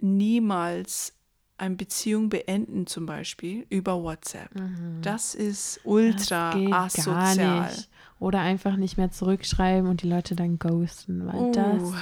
niemals 0.00 1.14
eine 1.56 1.74
Beziehung 1.76 2.28
beenden, 2.28 2.86
zum 2.86 3.06
Beispiel, 3.06 3.66
über 3.68 4.02
WhatsApp. 4.02 4.50
Das 5.02 5.34
ist 5.34 5.80
ultra 5.84 6.52
Das 6.54 6.98
asozial. 6.98 7.72
Oder 8.20 8.40
einfach 8.40 8.76
nicht 8.76 8.96
mehr 8.96 9.10
zurückschreiben 9.10 9.88
und 9.88 10.02
die 10.02 10.08
Leute 10.08 10.34
dann 10.34 10.58
ghosten, 10.58 11.26
weil 11.26 11.34
Uh. 11.36 11.52
das 11.52 11.92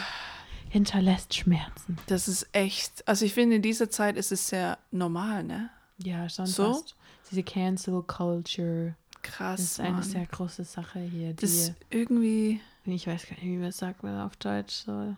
hinterlässt 0.71 1.35
Schmerzen. 1.35 1.97
Das 2.07 2.29
ist 2.29 2.49
echt, 2.53 3.07
also 3.07 3.25
ich 3.25 3.35
finde, 3.35 3.57
in 3.57 3.63
dieser 3.63 3.91
Zeit 3.91 4.17
ist 4.17 4.33
es 4.33 4.49
sehr 4.49 4.79
normal, 4.91 5.45
ne? 5.45 5.71
Ja, 5.99 6.29
schon 6.29 6.47
So? 6.47 6.73
fast. 6.75 6.97
Diese 7.31 7.43
Cancel 7.43 8.03
Culture. 8.03 8.95
Krass, 9.23 9.61
Das 9.61 9.71
ist 9.73 9.81
eine 9.81 9.93
Mann. 9.95 10.03
sehr 10.03 10.27
große 10.27 10.65
Sache 10.65 11.01
hier. 11.01 11.31
Die, 11.31 11.37
das 11.37 11.51
ist 11.51 11.75
irgendwie, 11.91 12.61
ich 12.85 13.07
weiß 13.07 13.25
gar 13.25 13.33
nicht, 13.37 13.45
wie 13.45 13.57
man 13.57 13.69
es 13.69 13.79
sagt 13.79 14.03
man 14.03 14.21
auf 14.21 14.37
Deutsch 14.37 14.75
so. 14.87 15.17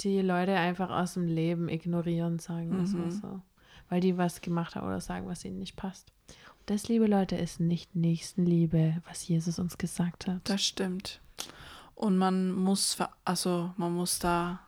Die 0.00 0.20
Leute 0.20 0.54
einfach 0.56 0.90
aus 0.90 1.14
dem 1.14 1.26
Leben 1.26 1.68
ignorieren, 1.70 2.38
sagen 2.38 2.70
wir 2.70 2.82
Mhm. 2.82 3.10
so. 3.12 3.40
Weil 3.88 4.00
die 4.00 4.18
was 4.18 4.40
gemacht 4.42 4.74
haben 4.76 4.86
oder 4.86 5.00
sagen, 5.00 5.26
was 5.26 5.44
ihnen 5.44 5.58
nicht 5.58 5.76
passt. 5.76 6.12
Das, 6.66 6.88
liebe 6.88 7.06
Leute, 7.06 7.36
ist 7.36 7.60
nicht 7.60 7.94
Nächstenliebe, 7.94 9.00
was 9.08 9.26
Jesus 9.28 9.58
uns 9.58 9.78
gesagt 9.78 10.26
hat. 10.26 10.40
Das 10.44 10.64
stimmt. 10.64 11.20
Und 11.94 12.18
man 12.18 12.52
muss, 12.52 12.98
also 13.24 13.72
man 13.76 13.92
muss 13.94 14.18
da, 14.18 14.60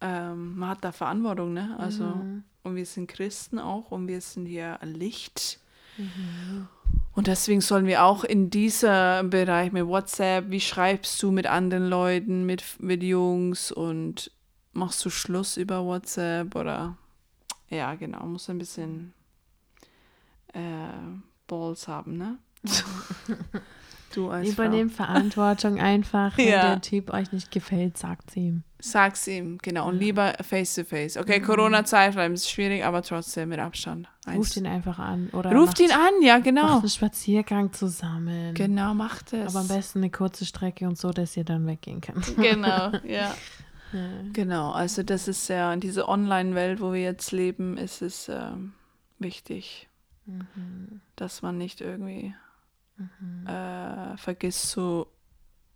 ähm, 0.00 0.58
man 0.58 0.70
hat 0.70 0.84
da 0.84 0.92
Verantwortung, 0.92 1.52
ne? 1.52 1.76
Also, 1.78 2.04
Mhm. 2.04 2.44
und 2.64 2.74
wir 2.76 2.84
sind 2.84 3.06
Christen 3.06 3.58
auch 3.58 3.90
und 3.92 4.08
wir 4.08 4.20
sind 4.20 4.46
hier 4.46 4.78
Licht. 4.82 5.60
Mhm. 5.96 6.68
Und 7.14 7.26
deswegen 7.26 7.60
sollen 7.60 7.86
wir 7.86 8.04
auch 8.04 8.22
in 8.24 8.50
diesem 8.50 9.30
Bereich 9.30 9.72
mit 9.72 9.86
WhatsApp, 9.86 10.50
wie 10.50 10.60
schreibst 10.60 11.20
du 11.22 11.30
mit 11.30 11.46
anderen 11.46 11.88
Leuten, 11.88 12.46
mit, 12.46 12.64
mit 12.80 13.02
Jungs 13.02 13.72
und 13.72 14.30
machst 14.72 15.04
du 15.04 15.10
Schluss 15.10 15.56
über 15.56 15.84
WhatsApp 15.84 16.54
oder, 16.54 16.96
ja, 17.70 17.94
genau, 17.94 18.24
muss 18.26 18.50
ein 18.50 18.58
bisschen 18.58 19.12
äh, 20.52 20.60
Balls 21.48 21.88
haben, 21.88 22.16
ne? 22.16 22.38
du 24.14 24.30
als. 24.30 24.48
Übernehmt 24.48 24.92
Verantwortung 24.92 25.80
einfach. 25.80 26.36
Wenn 26.38 26.48
Ja. 26.48 26.68
der 26.70 26.80
Typ 26.80 27.12
euch 27.12 27.32
nicht 27.32 27.50
gefällt, 27.50 27.98
sagt 27.98 28.36
ihm. 28.36 28.62
Sag's 28.80 29.26
ihm, 29.26 29.58
genau. 29.60 29.88
Und 29.88 29.98
lieber 29.98 30.34
face 30.40 30.76
to 30.76 30.84
face. 30.84 31.16
Okay, 31.16 31.40
Corona-Zeit, 31.40 32.12
vielleicht 32.12 32.32
ist 32.34 32.42
es 32.44 32.50
schwierig, 32.50 32.84
aber 32.84 33.02
trotzdem 33.02 33.48
mit 33.48 33.58
Abstand. 33.58 34.08
Eins. 34.24 34.38
Ruft 34.38 34.56
ihn 34.56 34.66
einfach 34.68 35.00
an. 35.00 35.30
Oder 35.32 35.50
Ruft 35.52 35.78
macht, 35.78 35.80
ihn 35.80 35.90
an, 35.90 36.22
ja, 36.22 36.38
genau. 36.38 36.62
Macht 36.62 36.80
einen 36.80 36.88
Spaziergang 36.90 37.72
zusammen. 37.72 38.54
Genau, 38.54 38.94
macht 38.94 39.32
es. 39.32 39.48
Aber 39.52 39.60
am 39.60 39.68
besten 39.68 39.98
eine 39.98 40.10
kurze 40.10 40.44
Strecke 40.46 40.86
und 40.86 40.96
so, 40.96 41.10
dass 41.10 41.36
ihr 41.36 41.42
dann 41.44 41.66
weggehen 41.66 42.00
könnt. 42.00 42.24
Genau, 42.36 42.92
ja. 43.04 43.34
Genau, 44.34 44.70
also 44.72 45.02
das 45.02 45.28
ist 45.28 45.48
ja 45.48 45.72
in 45.72 45.80
dieser 45.80 46.08
Online-Welt, 46.10 46.80
wo 46.80 46.92
wir 46.92 47.00
jetzt 47.00 47.32
leben, 47.32 47.78
ist 47.78 48.02
es 48.02 48.28
ähm, 48.28 48.74
wichtig, 49.18 49.87
dass 51.16 51.42
man 51.42 51.58
nicht 51.58 51.80
irgendwie 51.80 52.34
äh, 53.46 54.16
vergisst, 54.16 54.70
so 54.70 55.08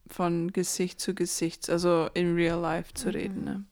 von 0.08 0.52
Gesicht 0.52 1.00
zu 1.00 1.14
Gesicht, 1.14 1.70
also 1.70 2.08
in 2.14 2.34
real 2.34 2.60
life 2.60 2.92
zu 2.94 3.12
reden. 3.12 3.44
Ne? 3.44 3.64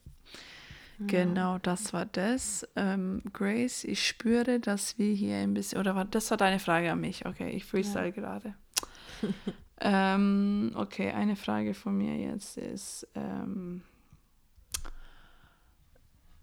Genau, 1.07 1.57
das 1.57 1.93
war 1.93 2.05
das. 2.05 2.67
Ähm, 2.75 3.23
Grace, 3.33 3.83
ich 3.83 4.05
spüre, 4.05 4.59
dass 4.59 4.97
wir 4.97 5.13
hier 5.13 5.37
ein 5.37 5.53
bisschen, 5.53 5.79
oder 5.79 5.95
war, 5.95 6.05
das 6.05 6.29
war 6.29 6.37
deine 6.37 6.59
Frage 6.59 6.91
an 6.91 7.01
mich. 7.01 7.25
Okay, 7.25 7.49
ich 7.51 7.65
freestyle 7.65 8.11
gerade. 8.11 8.55
ähm, 9.81 10.71
okay, 10.75 11.11
eine 11.11 11.35
Frage 11.35 11.73
von 11.73 11.97
mir 11.97 12.15
jetzt 12.15 12.57
ist, 12.57 13.07
ähm, 13.15 13.81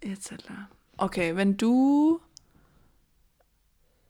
jetzt, 0.02 0.34
okay, 0.96 1.36
wenn 1.36 1.56
du, 1.56 2.20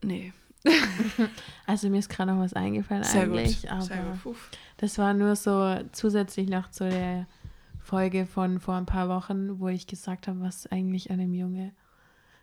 nee, 0.03 0.33
Also 1.67 1.89
mir 1.89 1.99
ist 1.99 2.09
gerade 2.09 2.33
noch 2.33 2.41
was 2.41 2.53
eingefallen 2.53 3.05
sehr 3.05 3.23
eigentlich. 3.23 3.63
gut, 3.63 3.71
Aber 3.71 3.83
sehr 3.83 4.17
gut. 4.25 4.37
Das 4.79 4.99
war 4.99 5.15
nur 5.15 5.37
so 5.37 5.79
zusätzlich 5.93 6.49
noch 6.49 6.71
zu 6.71 6.89
der 6.89 7.27
Folge 7.81 8.27
von 8.27 8.61
vor 8.61 8.75
ein 8.75 8.87
paar 8.87 9.09
Wochen, 9.09 9.61
wo 9.61 9.69
ich 9.69 9.87
gesagt 9.87 10.29
habe, 10.29 10.41
was 10.41 10.67
eigentlich 10.67 11.11
einem 11.11 11.33
Junge, 11.33 11.73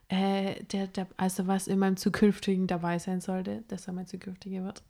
äh, 0.08 0.64
der, 0.66 0.88
der, 0.88 1.08
also 1.18 1.48
was 1.48 1.68
in 1.68 1.80
meinem 1.80 1.98
zukünftigen 1.98 2.68
dabei 2.68 3.00
sein 3.00 3.22
sollte, 3.22 3.64
dass 3.68 3.88
er 3.88 3.94
mein 3.94 4.08
zukünftiger 4.08 4.64
wird. 4.64 4.84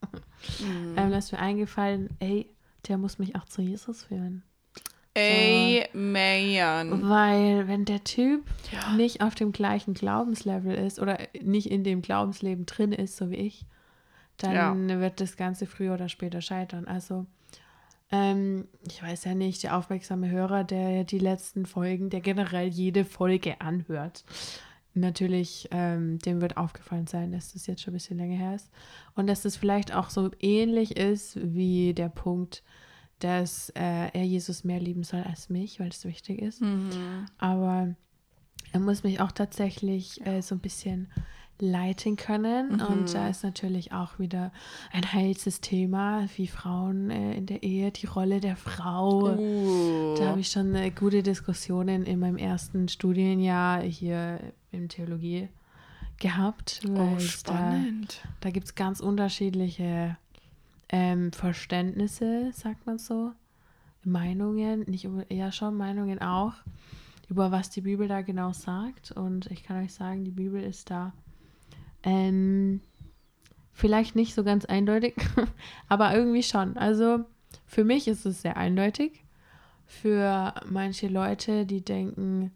Mhm. 0.59 0.93
Ähm, 0.97 1.11
da 1.11 1.18
ist 1.18 1.32
mir 1.32 1.39
eingefallen, 1.39 2.09
ey, 2.20 2.49
der 2.88 2.97
muss 2.97 3.20
mich 3.20 3.36
auch 3.36 3.45
zu 3.45 3.61
Jesus 3.61 4.03
führen. 4.03 4.43
Amen. 5.18 7.09
Weil 7.09 7.68
wenn 7.68 7.86
der 7.86 8.03
Typ 8.03 8.43
nicht 8.95 9.22
auf 9.22 9.36
dem 9.36 9.51
gleichen 9.51 9.93
Glaubenslevel 9.93 10.76
ist 10.76 10.99
oder 10.99 11.18
nicht 11.41 11.72
in 11.72 11.84
dem 11.84 12.01
Glaubensleben 12.01 12.66
drin 12.66 12.91
ist, 12.91 13.18
so 13.18 13.30
wie 13.30 13.36
ich, 13.36 13.66
dann 14.38 14.99
wird 14.99 15.22
das 15.22 15.38
Ganze 15.38 15.66
früher 15.66 15.93
oder 15.93 16.09
später 16.09 16.41
scheitern. 16.41 16.86
Also 16.88 17.26
ähm, 18.11 18.68
ich 18.88 19.01
weiß 19.01 19.26
ja 19.26 19.36
nicht, 19.36 19.63
der 19.63 19.78
aufmerksame 19.78 20.30
Hörer, 20.30 20.63
der 20.63 21.03
die 21.03 21.20
letzten 21.20 21.66
Folgen, 21.66 22.09
der 22.09 22.22
generell 22.22 22.68
jede 22.68 23.05
Folge 23.05 23.61
anhört, 23.61 24.24
natürlich, 24.93 25.68
ähm, 25.72 26.20
dem 26.20 26.41
wird 26.41 26.57
aufgefallen 26.57 27.07
sein, 27.07 27.32
dass 27.32 27.53
das 27.53 27.68
jetzt 27.68 27.82
schon 27.82 27.93
ein 27.93 27.97
bisschen 27.97 28.18
länger 28.18 28.38
her 28.38 28.55
ist. 28.55 28.70
Und 29.16 29.28
dass 29.28 29.41
das 29.41 29.55
vielleicht 29.55 29.93
auch 29.93 30.09
so 30.09 30.32
ähnlich 30.39 30.97
ist 30.97 31.38
wie 31.41 31.93
der 31.93 32.09
Punkt, 32.09 32.63
dass 33.26 33.69
äh, 33.71 34.11
er 34.13 34.23
Jesus 34.23 34.63
mehr 34.63 34.80
lieben 34.80 35.03
soll 35.03 35.23
als 35.23 35.49
mich, 35.49 35.80
weil 35.80 35.89
das 35.89 36.05
wichtig 36.05 36.39
ist. 36.43 36.61
Aber 37.39 37.95
er 38.71 38.80
muss 38.80 39.03
mich 39.03 39.19
auch 39.19 39.32
tatsächlich 39.32 40.23
äh, 40.28 40.41
so 40.41 40.53
ein 40.53 40.59
bisschen 40.59 41.07
leiten 41.59 42.17
können. 42.17 42.82
Und 42.82 43.15
da 43.15 43.28
ist 43.30 43.43
natürlich 43.43 43.93
auch 43.93 44.19
wieder 44.19 44.51
ein 44.91 45.11
heißes 45.11 45.61
Thema, 45.61 46.28
wie 46.36 46.45
Frauen 46.45 47.09
äh, 47.09 47.34
in 47.34 47.47
der 47.47 47.63
Ehe, 47.63 47.89
die 47.91 48.05
Rolle 48.05 48.39
der 48.41 48.57
Frau. 48.57 49.30
Da 50.17 50.28
habe 50.28 50.39
ich 50.39 50.49
schon 50.49 50.76
äh, 50.76 50.91
gute 50.91 51.23
Diskussionen 51.23 52.03
in 52.03 52.19
meinem 52.19 52.38
ersten 52.38 52.89
Studienjahr 52.89 53.82
hier 53.82 54.39
in 54.71 54.88
Theologie 54.88 55.49
gehabt. 56.19 56.82
Oh, 56.88 57.15
es 57.17 57.23
spannend. 57.32 58.19
Da, 58.21 58.30
da 58.41 58.49
gibt 58.51 58.67
es 58.67 58.76
ganz 58.76 58.99
unterschiedliche 58.99 60.15
ähm, 60.89 61.31
Verständnisse, 61.31 62.51
sagt 62.53 62.86
man 62.86 62.97
so. 62.97 63.31
Meinungen, 64.03 64.81
nicht 64.81 65.07
eher 65.29 65.51
schon 65.51 65.75
Meinungen 65.75 66.21
auch, 66.21 66.53
über 67.27 67.51
was 67.51 67.71
die 67.71 67.81
Bibel 67.81 68.07
da 68.07 68.21
genau 68.21 68.53
sagt. 68.53 69.11
Und 69.11 69.47
ich 69.47 69.63
kann 69.63 69.83
euch 69.83 69.93
sagen, 69.93 70.23
die 70.23 70.31
Bibel 70.31 70.61
ist 70.61 70.91
da 70.91 71.13
ähm, 72.03 72.81
vielleicht 73.73 74.15
nicht 74.15 74.36
so 74.36 74.43
ganz 74.43 74.65
eindeutig, 74.65 75.15
aber 75.89 76.15
irgendwie 76.15 76.43
schon. 76.43 76.77
Also 76.77 77.25
für 77.65 77.83
mich 77.83 78.07
ist 78.07 78.25
es 78.25 78.41
sehr 78.41 78.57
eindeutig. 78.57 79.23
Für 79.88 80.53
manche 80.65 81.07
Leute, 81.07 81.65
die 81.65 81.83
denken, 81.83 82.51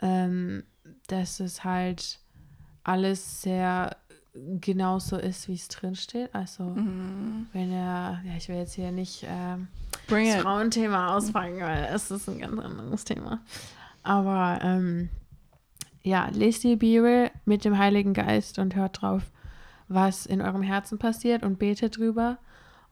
ähm, 0.00 0.64
dass 1.06 1.40
es 1.40 1.64
halt 1.64 2.20
alles 2.82 3.42
sehr 3.42 3.96
genauso 4.60 5.16
ist, 5.16 5.48
wie 5.48 5.54
es 5.54 5.68
drin 5.68 5.94
steht. 5.94 6.34
Also 6.34 6.64
wenn 7.52 7.72
er, 7.72 8.20
ja, 8.24 8.36
ich 8.36 8.48
will 8.48 8.56
jetzt 8.56 8.74
hier 8.74 8.92
nicht 8.92 9.24
ähm, 9.28 9.68
das. 10.08 10.42
Frauenthema 10.42 11.16
ausfangen, 11.16 11.60
weil 11.60 11.88
es 11.92 12.10
ist 12.10 12.28
ein 12.28 12.38
ganz 12.38 12.58
anderes 12.58 13.04
Thema. 13.04 13.40
Aber 14.02 14.60
ähm, 14.62 15.08
ja, 16.02 16.28
lest 16.32 16.64
die 16.64 16.76
Bibel 16.76 17.30
mit 17.44 17.64
dem 17.64 17.78
Heiligen 17.78 18.14
Geist 18.14 18.58
und 18.58 18.76
hört 18.76 19.02
drauf, 19.02 19.22
was 19.88 20.26
in 20.26 20.40
eurem 20.40 20.62
Herzen 20.62 20.98
passiert 20.98 21.42
und 21.42 21.58
betet 21.58 21.96
drüber. 21.96 22.38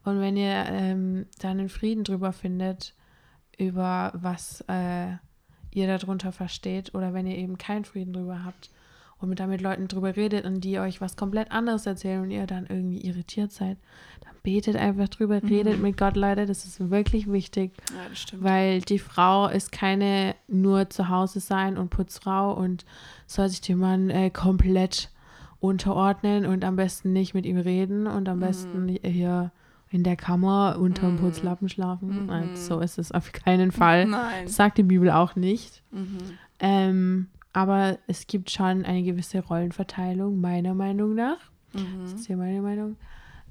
Und 0.03 0.19
wenn 0.19 0.37
ihr 0.37 0.65
ähm, 0.67 1.25
dann 1.39 1.59
einen 1.59 1.69
Frieden 1.69 2.03
drüber 2.03 2.31
findet, 2.31 2.93
über 3.57 4.11
was 4.13 4.63
äh, 4.67 5.13
ihr 5.71 5.87
darunter 5.87 6.31
versteht, 6.31 6.93
oder 6.93 7.13
wenn 7.13 7.27
ihr 7.27 7.37
eben 7.37 7.57
keinen 7.57 7.85
Frieden 7.85 8.13
drüber 8.13 8.43
habt 8.43 8.69
und 9.25 9.29
mit 9.29 9.39
damit 9.39 9.61
Leuten 9.61 9.87
drüber 9.87 10.15
redet 10.15 10.45
und 10.45 10.61
die 10.61 10.77
euch 10.79 11.01
was 11.01 11.17
komplett 11.17 11.51
anderes 11.51 11.85
erzählen 11.85 12.21
und 12.21 12.29
ihr 12.29 12.45
dann 12.45 12.67
irgendwie 12.67 13.01
irritiert 13.01 13.51
seid, 13.51 13.77
dann 14.21 14.33
betet 14.43 14.75
einfach 14.75 15.09
drüber, 15.09 15.41
redet 15.41 15.81
mit 15.81 15.97
Gott, 15.97 16.15
Leute, 16.15 16.45
das 16.45 16.65
ist 16.65 16.91
wirklich 16.91 17.31
wichtig. 17.31 17.71
Ja, 17.89 18.09
das 18.09 18.19
stimmt. 18.19 18.43
Weil 18.43 18.81
die 18.81 18.99
Frau 18.99 19.47
ist 19.47 19.71
keine 19.71 20.35
nur 20.47 20.89
zu 20.91 21.09
Hause 21.09 21.39
sein 21.39 21.77
und 21.77 21.89
Putzfrau 21.89 22.53
und 22.53 22.85
soll 23.25 23.49
sich 23.49 23.61
dem 23.61 23.79
Mann 23.79 24.11
äh, 24.11 24.29
komplett 24.29 25.09
unterordnen 25.59 26.45
und 26.45 26.63
am 26.63 26.75
besten 26.75 27.11
nicht 27.11 27.33
mit 27.33 27.47
ihm 27.47 27.57
reden 27.57 28.05
und 28.05 28.29
am 28.29 28.39
besten 28.39 28.87
hier 29.01 29.51
in 29.89 30.03
der 30.03 30.15
Kammer 30.15 30.77
unterm 30.79 31.15
Putzlappen 31.17 31.69
schlafen. 31.69 32.27
Nein, 32.27 32.55
so 32.55 32.79
ist 32.79 32.99
es 32.99 33.11
auf 33.11 33.31
keinen 33.31 33.71
Fall. 33.71 34.05
Nein. 34.05 34.45
Das 34.45 34.55
sagt 34.55 34.77
die 34.77 34.83
Bibel 34.83 35.09
auch 35.09 35.35
nicht. 35.35 35.81
Ähm, 36.59 37.27
aber 37.55 37.97
es 38.07 38.27
gibt 38.27 38.51
schon 38.51 38.83
eine 38.83 39.01
gewisse 39.01 39.39
Rollenverteilung, 39.39 40.41
meiner 40.41 40.73
Meinung 40.73 41.15
nach. 41.15 41.37
Das 41.71 42.13
ist 42.13 42.27
ja 42.27 42.35
meine 42.35 42.61
Meinung. 42.61 42.97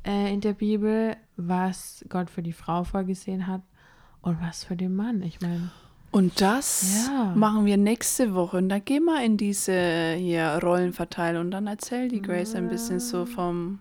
Äh, 0.07 0.32
in 0.32 0.40
der 0.42 0.52
Bibel, 0.52 1.16
was 1.36 2.05
Gott 2.11 2.28
für 2.28 2.42
die 2.42 2.52
Frau 2.52 2.84
vorgesehen 2.84 3.46
hat 3.46 3.62
und 4.20 4.40
was 4.42 4.64
für 4.64 4.76
den 4.76 4.94
Mann. 4.94 5.22
Ich 5.22 5.40
meine, 5.40 5.70
Und 6.11 6.40
das 6.40 7.07
Ja. 7.09 7.32
machen 7.34 7.64
wir 7.64 7.76
nächste 7.78 8.34
Woche. 8.34 8.59
Und 8.59 8.68
dann 8.68 8.84
gehen 8.84 9.05
wir 9.05 9.24
in 9.24 9.36
diese 9.38 10.14
hier 10.16 10.59
Rollenverteilung 10.62 11.46
und 11.46 11.50
dann 11.50 11.66
erzählt 11.66 12.12
die 12.12 12.20
Grace 12.22 12.55
ein 12.55 12.68
bisschen 12.68 13.00
so 13.00 13.24
vom 13.26 13.80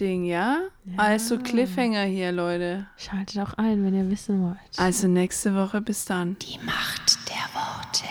Ding, 0.00 0.24
ja? 0.24 0.60
Also 0.96 1.38
Cliffhanger 1.38 2.04
hier, 2.04 2.32
Leute. 2.32 2.86
schaltet 2.96 3.38
auch 3.40 3.54
ein, 3.54 3.84
wenn 3.84 3.94
ihr 3.94 4.10
wissen 4.10 4.42
wollt. 4.42 4.56
Also 4.78 5.06
nächste 5.08 5.54
Woche, 5.54 5.80
bis 5.80 6.04
dann. 6.06 6.36
Die 6.40 6.58
Macht 6.64 7.18
der 7.28 7.44
Worte. 7.54 8.04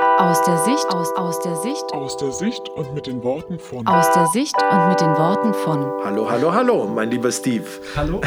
Aus 0.00 0.42
der 0.44 0.56
Sicht, 0.64 0.86
aus, 0.88 1.14
aus 1.14 1.40
der 1.40 1.56
Sicht, 1.56 1.92
Aus 1.92 2.16
der 2.16 2.32
Sicht 2.32 2.70
und 2.70 2.94
mit 2.94 3.06
den 3.06 3.22
Worten 3.22 3.58
von 3.58 3.86
aus 3.86 4.10
der 4.14 4.26
Sicht 4.28 4.54
und 4.56 4.88
mit 4.88 4.98
den 4.98 5.08
Worten 5.08 5.52
von 5.52 5.80
Hallo, 6.02 6.30
hallo, 6.30 6.54
hallo, 6.54 6.88
mein 6.88 7.10
lieber 7.10 7.30
Steve. 7.30 7.66
Hallo, 7.94 8.22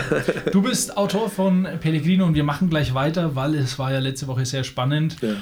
du 0.52 0.62
bist 0.62 0.96
Autor 0.96 1.32
von 1.32 1.68
Pellegrino 1.80 2.26
und 2.26 2.36
wir 2.36 2.44
machen 2.44 2.70
gleich 2.70 2.94
weiter, 2.94 3.36
weil 3.36 3.56
es 3.56 3.80
war 3.80 3.92
ja 3.92 3.98
letzte 3.98 4.28
Woche 4.28 4.46
sehr 4.46 4.64
spannend. 4.64 5.20
Ja. 5.22 5.34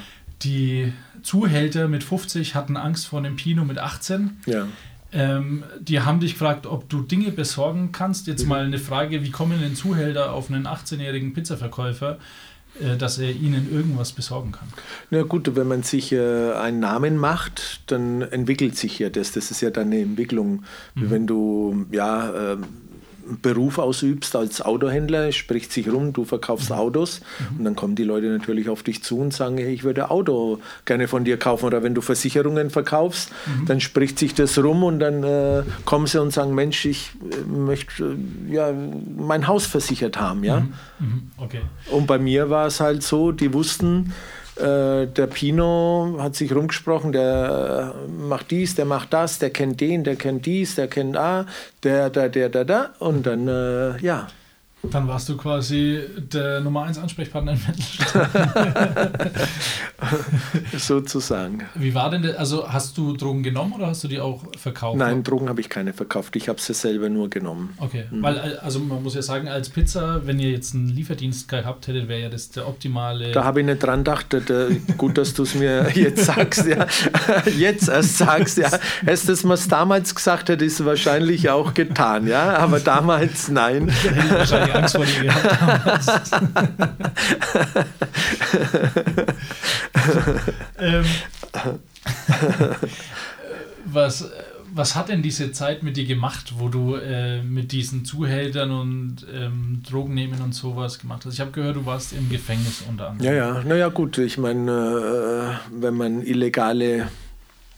Die 0.44 0.94
Zuhälter 1.22 1.90
mit 1.90 2.04
50 2.04 2.56
hatten 2.56 2.78
Angst 2.78 3.08
vor 3.08 3.22
dem 3.22 3.36
Pino 3.36 3.66
mit 3.66 3.78
18. 3.78 4.40
Ja. 4.46 4.68
Ähm, 5.12 5.66
die 5.82 6.00
haben 6.00 6.22
dich 6.22 6.34
gefragt, 6.34 6.66
ob 6.66 6.88
du 6.88 7.02
Dinge 7.02 7.32
besorgen 7.32 7.92
kannst. 7.92 8.28
Jetzt 8.28 8.46
mal 8.48 8.64
eine 8.64 8.80
Frage, 8.80 9.24
wie 9.24 9.32
kommen 9.32 9.60
denn 9.60 9.76
Zuhälter 9.76 10.32
auf 10.32 10.50
einen 10.50 10.66
18-jährigen 10.66 11.34
Pizzaverkäufer, 11.34 12.18
dass 12.97 13.17
er 13.17 13.32
ihnen 13.32 13.72
irgendwas 13.72 14.11
besorgen 14.11 14.51
kann? 14.53 14.67
Na 15.09 15.24
gut, 15.24 15.55
wenn 15.55 15.67
man 15.67 15.84
sich 15.84 16.11
äh, 16.11 16.53
einen 16.53 16.80
Namen 16.80 17.17
macht, 17.17 17.82
dann 17.88 18.22
entwickelt 18.22 18.78
sich 18.78 18.99
ja 18.99 19.09
das. 19.09 19.32
Das 19.32 19.51
ist 19.51 19.61
ja 19.61 19.69
dann 19.69 19.88
eine 19.88 20.01
Entwicklung. 20.01 20.63
Wie 20.95 21.09
Wenn 21.09 21.28
du 21.28 21.86
ja, 21.91 22.32
einen 22.53 22.63
Beruf 23.42 23.78
ausübst 23.78 24.36
als 24.36 24.62
Autohändler, 24.62 25.32
spricht 25.32 25.72
sich 25.72 25.92
rum, 25.92 26.14
du 26.14 26.26
verkaufst 26.26 26.72
Autos 26.72 27.22
und 27.58 27.64
dann 27.64 27.76
kommen 27.76 27.96
die 27.96 28.04
Leute 28.04 28.28
natürlich 28.28 28.70
auf 28.70 28.84
dich 28.84 29.04
zu 29.04 29.20
und 29.20 29.34
sagen, 29.34 29.58
hey, 29.58 29.74
ich 29.74 29.84
würde 29.84 30.06
ein 30.06 30.12
Auto 30.12 30.60
gerne 30.86 31.08
von 31.08 31.24
dir 31.24 31.38
kaufen. 31.38 31.66
Oder 31.66 31.84
wenn 31.84 31.96
du 31.96 32.02
Versicherungen 32.02 32.70
verkaufst, 32.70 33.32
dann 33.66 33.80
spricht 33.80 34.20
sich 34.20 34.34
das 34.34 34.58
rum 34.58 34.84
und 34.84 35.00
dann 35.00 35.24
äh, 35.24 35.64
kommen 35.86 36.08
sie 36.08 36.22
und 36.22 36.32
sagen, 36.32 36.56
Mensch, 36.56 36.86
ich 36.86 37.12
äh, 37.32 37.50
möchte 37.50 38.16
äh, 38.50 38.54
ja, 38.54 38.74
mein 39.18 39.48
Haus 39.48 39.66
versichert 39.66 40.20
haben. 40.20 40.44
Ja? 40.44 40.62
Mhm, 41.00 41.32
okay. 41.38 41.62
Und 41.90 42.08
bei 42.08 42.20
mir 42.20 42.50
war 42.50 42.68
es 42.68 42.80
halt 42.80 43.04
so, 43.04 43.32
die 43.32 43.54
wussten, 43.54 44.14
äh, 44.58 45.08
der 45.08 45.28
Pino 45.28 46.18
hat 46.20 46.36
sich 46.36 46.54
rumgesprochen, 46.54 47.12
der 47.12 47.93
äh, 47.95 48.08
macht 48.10 48.52
dies, 48.52 48.76
der 48.76 48.86
macht 48.86 49.14
das, 49.14 49.39
der 49.39 49.49
kennt 49.49 49.80
den, 49.80 50.04
der 50.04 50.16
kennt 50.16 50.45
dies, 50.45 50.76
der 50.76 50.88
kennt 50.88 51.18
A, 51.18 51.45
der, 51.84 52.10
der, 52.10 52.30
der, 52.30 52.49
der, 52.49 52.66
der. 52.66 52.89
Und 52.99 53.26
dann, 53.26 53.47
äh, 53.47 53.97
ja, 53.99 54.28
Dann 54.84 55.08
warst 55.08 55.30
du 55.30 55.38
quasi 55.38 56.02
der 56.18 56.60
Nummer 56.62 56.84
1 56.84 56.98
Ansprechpartner 56.98 57.54
in 57.54 57.60
Mittelstadt. 57.68 58.30
sozusagen. 60.78 61.64
Wie 61.76 61.94
war 61.94 62.10
denn 62.10 62.24
das? 62.24 62.36
Also 62.36 62.68
hast 62.68 62.98
du 62.98 63.16
Drogen 63.16 63.44
genommen 63.44 63.74
oder 63.74 63.88
hast 63.88 64.04
du 64.04 64.08
die 64.08 64.20
auch 64.20 64.42
verkauft? 64.58 64.98
Nein, 64.98 65.24
Drogen 65.24 65.50
habe 65.50 65.62
ich 65.62 65.70
keine 65.70 65.94
verkauft. 65.94 66.36
Ich 66.36 66.50
habe 66.50 66.60
sie 66.60 66.74
selber 66.74 67.10
nur 67.10 67.30
genommen. 67.30 67.76
Okay, 67.78 68.06
weil 68.10 68.38
äh, 68.38 68.58
also 68.62 68.80
man 68.80 69.04
muss 69.04 69.14
ja 69.14 69.22
sagen, 69.22 69.48
als 69.48 69.70
Pizza, 69.70 70.26
wenn 70.26 70.40
ihr 70.40 70.50
jetzt 70.50 70.74
einen 70.74 70.90
Lieferdienst 70.90 71.48
gehabt 71.48 71.88
hättet, 71.88 72.08
wäre 72.08 72.22
ja 72.22 72.30
das 72.30 72.50
der 72.50 72.68
optimale. 72.68 73.32
Da 73.32 73.44
habe 73.44 73.60
ich 73.60 73.66
nicht 73.66 73.84
dran 73.84 74.04
gedacht. 74.04 74.36
Gut, 74.98 75.18
dass 75.18 75.34
du 75.34 75.44
es 75.44 75.54
mir 75.54 75.92
jetzt 75.94 76.26
sagst. 76.26 76.66
Ja. 76.66 76.88
Jetzt 77.58 77.90
erst 77.90 78.18
sagst. 78.18 78.58
Ja. 78.58 78.70
Hättest 79.02 79.28
du 79.28 79.34
es 79.34 79.44
mir 79.44 79.58
damals 79.70 80.16
gesagt, 80.16 80.50
hätte 80.50 80.66
es 80.66 80.84
wahrscheinlich 80.84 81.50
auch 81.50 81.74
getan. 81.74 82.28
Ja. 82.28 82.58
Aber 82.58 82.80
damals 82.80 83.48
nein. 83.50 83.92
Ich 84.42 84.52
Angst 84.76 84.95
vor 84.95 85.05
dir 85.05 85.24
gehabt 85.24 85.61
damals. 85.61 86.07
ähm, 90.80 91.05
was, 93.86 94.30
was 94.74 94.95
hat 94.95 95.09
denn 95.09 95.22
diese 95.22 95.51
Zeit 95.51 95.84
mit 95.84 95.97
dir 95.97 96.05
gemacht, 96.05 96.53
wo 96.57 96.69
du 96.69 96.95
äh, 96.95 97.41
mit 97.43 97.72
diesen 97.72 98.05
Zuhältern 98.05 98.72
und 98.72 99.26
ähm, 99.34 99.82
Drogen 99.88 100.13
nehmen 100.13 100.41
und 100.41 100.53
sowas 100.53 100.99
gemacht 100.99 101.26
hast? 101.26 101.34
Ich 101.34 101.41
habe 101.41 101.51
gehört, 101.51 101.76
du 101.76 101.86
warst 101.86 102.13
im 102.13 102.30
Gefängnis 102.30 102.84
unter 102.88 103.09
anderem. 103.09 103.34
Ja, 103.34 103.34
ja, 103.34 103.63
naja, 103.63 103.89
gut. 103.89 104.17
Ich 104.17 104.38
meine, 104.38 104.72
äh, 104.72 105.82
wenn 105.82 105.95
man 105.95 106.22
illegale 106.22 107.09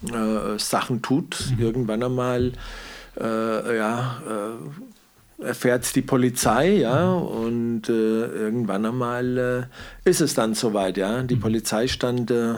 äh, 0.05 0.57
Sachen 0.57 1.01
tut, 1.01 1.53
irgendwann 1.57 2.03
einmal, 2.03 2.51
äh, 3.19 3.77
ja, 3.77 4.21
äh, 4.27 4.92
erfährt 5.43 5.83
es 5.83 5.93
die 5.93 6.01
Polizei, 6.01 6.77
ja, 6.77 7.13
und 7.13 7.89
äh, 7.89 8.25
irgendwann 8.25 8.85
einmal 8.85 9.69
äh, 10.05 10.09
ist 10.09 10.21
es 10.21 10.33
dann 10.33 10.53
soweit, 10.53 10.97
ja. 10.97 11.23
Die 11.23 11.35
Polizei 11.35 11.87
stand 11.87 12.31
äh, 12.31 12.55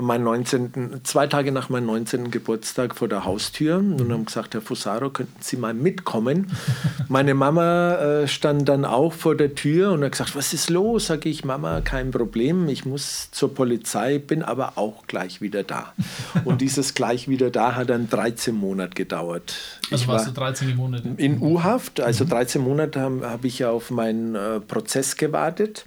an 0.00 0.06
meinem 0.06 0.24
19., 0.24 1.00
zwei 1.04 1.26
Tage 1.26 1.52
nach 1.52 1.68
meinem 1.68 1.86
19. 1.86 2.30
Geburtstag 2.30 2.96
vor 2.96 3.06
der 3.06 3.26
Haustür 3.26 3.76
und 3.76 4.10
haben 4.10 4.24
gesagt, 4.24 4.54
Herr 4.54 4.62
Fusaro, 4.62 5.10
könnten 5.10 5.36
Sie 5.40 5.58
mal 5.58 5.74
mitkommen? 5.74 6.50
Meine 7.08 7.34
Mama 7.34 7.96
äh, 7.96 8.28
stand 8.28 8.66
dann 8.68 8.86
auch 8.86 9.12
vor 9.12 9.36
der 9.36 9.54
Tür 9.54 9.92
und 9.92 10.02
hat 10.02 10.12
gesagt, 10.12 10.34
was 10.34 10.54
ist 10.54 10.70
los? 10.70 11.08
Sage 11.08 11.28
ich, 11.28 11.44
Mama, 11.44 11.82
kein 11.82 12.10
Problem, 12.12 12.68
ich 12.68 12.86
muss 12.86 13.30
zur 13.30 13.54
Polizei, 13.54 14.18
bin 14.18 14.42
aber 14.42 14.72
auch 14.76 15.06
gleich 15.06 15.42
wieder 15.42 15.62
da. 15.62 15.92
Und 16.44 16.62
dieses 16.62 16.94
gleich 16.94 17.28
wieder 17.28 17.50
da 17.50 17.74
hat 17.74 17.90
dann 17.90 18.08
13 18.08 18.54
Monate 18.54 18.94
gedauert. 18.94 19.54
Also 19.90 20.02
ich 20.02 20.08
warst 20.08 20.26
war 20.26 20.32
du 20.32 20.40
13 20.40 20.76
Monate? 20.76 21.08
in 21.18 21.42
U-Haft, 21.42 22.00
also 22.00 22.24
13 22.24 22.62
Monate 22.62 23.00
habe 23.00 23.28
hab 23.28 23.44
ich 23.44 23.58
ja 23.58 23.70
auf 23.70 23.90
meinen 23.90 24.34
äh, 24.34 24.60
Prozess 24.60 25.16
gewartet 25.16 25.84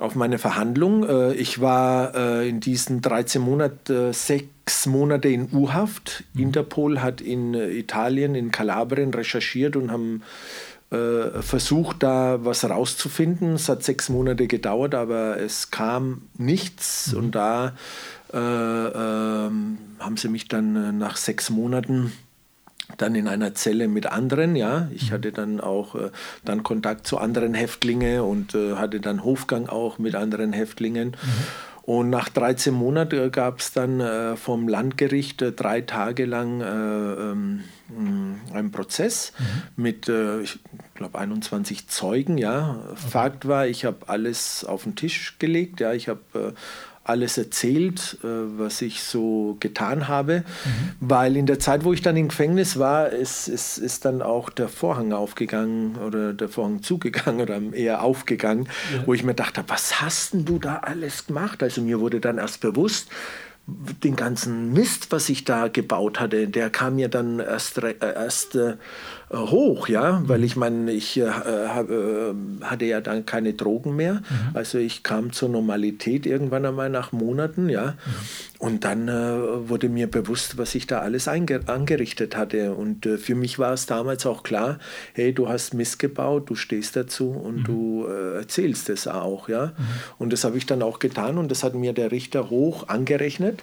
auf 0.00 0.14
meine 0.14 0.38
Verhandlung. 0.38 1.04
Äh, 1.08 1.34
Ich 1.34 1.60
war 1.60 2.14
äh, 2.14 2.48
in 2.48 2.60
diesen 2.60 3.00
13 3.00 3.42
Monaten 3.42 4.10
äh, 4.10 4.12
sechs 4.12 4.86
Monate 4.86 5.28
in 5.28 5.48
U-Haft. 5.52 6.24
Interpol 6.36 7.00
hat 7.00 7.20
in 7.20 7.54
äh, 7.54 7.70
Italien, 7.70 8.34
in 8.34 8.50
Kalabrien 8.50 9.12
recherchiert 9.12 9.76
und 9.76 9.90
haben 9.90 10.22
äh, 10.90 11.42
versucht, 11.42 12.02
da 12.02 12.44
was 12.44 12.68
rauszufinden. 12.68 13.54
Es 13.54 13.68
hat 13.68 13.82
sechs 13.82 14.08
Monate 14.08 14.46
gedauert, 14.46 14.94
aber 14.94 15.38
es 15.38 15.70
kam 15.70 16.22
nichts. 16.36 17.12
Und 17.12 17.34
da 17.34 17.74
äh, 18.32 18.38
ähm, 18.38 19.78
haben 19.98 20.16
sie 20.16 20.28
mich 20.28 20.48
dann 20.48 20.76
äh, 20.76 20.92
nach 20.92 21.16
sechs 21.16 21.50
Monaten 21.50 22.12
dann 22.96 23.14
in 23.14 23.28
einer 23.28 23.54
Zelle 23.54 23.86
mit 23.86 24.06
anderen, 24.06 24.56
ja. 24.56 24.88
Ich 24.92 25.12
hatte 25.12 25.30
dann 25.32 25.60
auch 25.60 25.94
äh, 25.94 26.10
dann 26.44 26.62
Kontakt 26.62 27.06
zu 27.06 27.18
anderen 27.18 27.54
Häftlingen 27.54 28.20
und 28.20 28.54
äh, 28.54 28.76
hatte 28.76 29.00
dann 29.00 29.24
Hofgang 29.24 29.68
auch 29.68 29.98
mit 29.98 30.14
anderen 30.14 30.52
Häftlingen. 30.52 31.14
Und 31.88 32.10
nach 32.10 32.28
13 32.28 32.74
Monaten 32.74 33.32
gab 33.32 33.60
es 33.60 33.72
dann 33.72 34.00
äh, 34.00 34.36
vom 34.36 34.68
Landgericht 34.68 35.40
äh, 35.40 35.52
drei 35.52 35.80
Tage 35.80 36.26
lang 36.26 36.60
äh, 36.60 36.66
ähm, 36.66 37.64
mh, 37.88 38.54
einen 38.54 38.72
Prozess 38.72 39.32
mit, 39.74 40.06
äh, 40.06 40.42
ich 40.42 40.58
glaube, 40.94 41.18
21 41.18 41.88
Zeugen. 41.88 42.36
Ja. 42.36 42.76
Fakt 42.94 43.48
war, 43.48 43.66
ich 43.66 43.86
habe 43.86 44.06
alles 44.06 44.64
auf 44.64 44.82
den 44.82 44.96
Tisch 44.96 45.36
gelegt. 45.38 45.80
Ja. 45.80 45.94
Ich 45.94 46.08
habe 46.08 46.20
äh, 46.34 46.52
alles 47.08 47.38
erzählt, 47.38 48.18
äh, 48.22 48.26
was 48.26 48.82
ich 48.82 49.02
so 49.02 49.56
getan 49.60 50.08
habe, 50.08 50.44
weil 51.00 51.36
in 51.36 51.46
der 51.46 51.58
Zeit, 51.58 51.84
wo 51.84 51.92
ich 51.92 52.02
dann 52.02 52.16
im 52.16 52.28
Gefängnis 52.28 52.78
war, 52.78 53.08
ist, 53.08 53.48
ist, 53.48 53.78
ist 53.78 54.04
dann 54.04 54.22
auch 54.22 54.50
der 54.50 54.68
Vorhang 54.68 55.12
aufgegangen 55.12 55.96
oder 55.96 56.32
der 56.32 56.48
Vorhang 56.48 56.82
zugegangen 56.82 57.40
oder 57.40 57.60
eher 57.72 58.02
aufgegangen, 58.02 58.68
wo 59.06 59.14
ich 59.14 59.24
mir 59.24 59.34
dachte, 59.34 59.64
was 59.66 60.00
hast 60.00 60.34
denn 60.34 60.44
du 60.44 60.58
da 60.58 60.76
alles 60.78 61.26
gemacht? 61.26 61.62
Also 61.62 61.80
mir 61.80 62.00
wurde 62.00 62.20
dann 62.20 62.38
erst 62.38 62.60
bewusst, 62.60 63.08
den 64.02 64.16
ganzen 64.16 64.72
Mist, 64.72 65.12
was 65.12 65.28
ich 65.28 65.44
da 65.44 65.68
gebaut 65.68 66.20
hatte, 66.20 66.48
der 66.48 66.70
kam 66.70 66.96
mir 66.96 67.08
dann 67.08 67.38
erst, 67.38 67.78
äh, 67.78 67.94
erst 68.00 68.54
äh, 68.54 68.76
hoch, 69.30 69.88
ja, 69.88 70.22
weil 70.26 70.44
ich 70.44 70.56
meine, 70.56 70.90
ich 70.92 71.18
äh, 71.18 71.28
hab, 71.28 71.90
äh, 71.90 72.34
hatte 72.62 72.84
ja 72.86 73.00
dann 73.00 73.26
keine 73.26 73.52
Drogen 73.52 73.96
mehr, 73.96 74.22
also 74.54 74.78
ich 74.78 75.02
kam 75.02 75.32
zur 75.32 75.48
Normalität 75.48 76.26
irgendwann 76.26 76.64
einmal 76.64 76.90
nach 76.90 77.12
Monaten, 77.12 77.68
ja, 77.68 77.94
und 78.58 78.84
dann 78.84 79.08
äh, 79.08 79.68
wurde 79.68 79.88
mir 79.88 80.10
bewusst, 80.10 80.58
was 80.58 80.74
ich 80.74 80.86
da 80.86 81.00
alles 81.00 81.28
angerichtet 81.28 82.36
hatte. 82.36 82.74
Und 82.74 83.06
äh, 83.06 83.16
für 83.16 83.36
mich 83.36 83.58
war 83.58 83.72
es 83.72 83.86
damals 83.86 84.26
auch 84.26 84.42
klar, 84.42 84.78
hey, 85.12 85.32
du 85.32 85.48
hast 85.48 85.74
Mist 85.74 86.00
gebaut, 86.00 86.50
du 86.50 86.56
stehst 86.56 86.96
dazu 86.96 87.30
und 87.30 87.64
du 87.64 88.06
äh, 88.08 88.38
erzählst 88.38 88.88
es 88.88 89.06
auch, 89.06 89.48
ja, 89.48 89.72
und 90.18 90.32
das 90.32 90.42
habe 90.44 90.58
ich 90.58 90.66
dann 90.66 90.82
auch 90.82 90.98
getan 90.98 91.38
und 91.38 91.50
das 91.50 91.62
hat 91.62 91.74
mir 91.74 91.92
der 91.92 92.10
Richter 92.10 92.50
hoch 92.50 92.88
angerechnet 92.88 93.62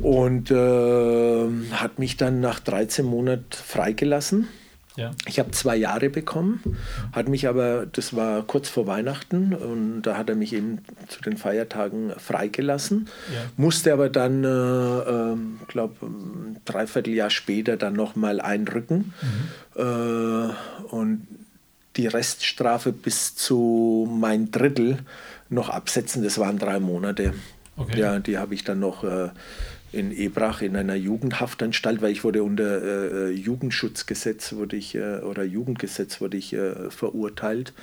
und 0.00 0.50
äh, 0.50 1.48
hat 1.72 1.98
mich 1.98 2.16
dann 2.16 2.40
nach 2.40 2.60
13 2.60 3.04
Monaten 3.04 3.44
freigelassen. 3.52 4.48
Ja. 4.94 5.12
Ich 5.26 5.38
habe 5.38 5.50
zwei 5.52 5.74
Jahre 5.76 6.10
bekommen, 6.10 6.60
hat 7.12 7.26
mich 7.26 7.48
aber, 7.48 7.86
das 7.86 8.14
war 8.14 8.42
kurz 8.42 8.68
vor 8.68 8.86
Weihnachten 8.86 9.54
und 9.54 10.02
da 10.02 10.18
hat 10.18 10.28
er 10.28 10.34
mich 10.36 10.52
eben 10.52 10.80
zu 11.08 11.22
den 11.22 11.38
Feiertagen 11.38 12.12
freigelassen, 12.18 13.08
Ja. 13.32 13.40
musste 13.56 13.94
aber 13.94 14.10
dann, 14.10 14.44
äh, 14.44 14.48
ähm, 14.48 15.60
glaube 15.66 15.94
ein 16.04 16.56
Dreivierteljahr 16.66 17.30
später 17.30 17.78
dann 17.78 17.94
nochmal 17.94 18.38
einrücken 18.42 19.14
äh, 19.76 19.80
und 19.82 21.26
die 21.96 22.06
Reststrafe 22.06 22.92
bis 22.92 23.34
zu 23.34 24.06
mein 24.20 24.50
Drittel 24.50 24.98
noch 25.48 25.70
absetzen, 25.70 26.22
das 26.22 26.36
waren 26.36 26.58
drei 26.58 26.80
Monate. 26.80 27.32
Okay. 27.76 28.00
Ja, 28.00 28.18
die 28.18 28.38
habe 28.38 28.54
ich 28.54 28.64
dann 28.64 28.80
noch 28.80 29.02
äh, 29.04 29.30
in 29.92 30.10
Ebrach 30.10 30.62
in 30.62 30.74
einer 30.76 30.94
Jugendhaftanstalt, 30.94 32.00
weil 32.00 32.12
ich 32.12 32.24
wurde 32.24 32.42
unter 32.42 32.82
äh, 32.82 33.06
äh, 33.06 33.30
Jugendschutzgesetz 33.30 34.54
wurde 34.54 34.76
ich, 34.76 34.94
äh, 34.94 35.18
oder 35.18 35.44
Jugendgesetz 35.44 36.20
wurde 36.20 36.38
ich 36.38 36.54
äh, 36.54 36.90
verurteilt. 36.90 37.74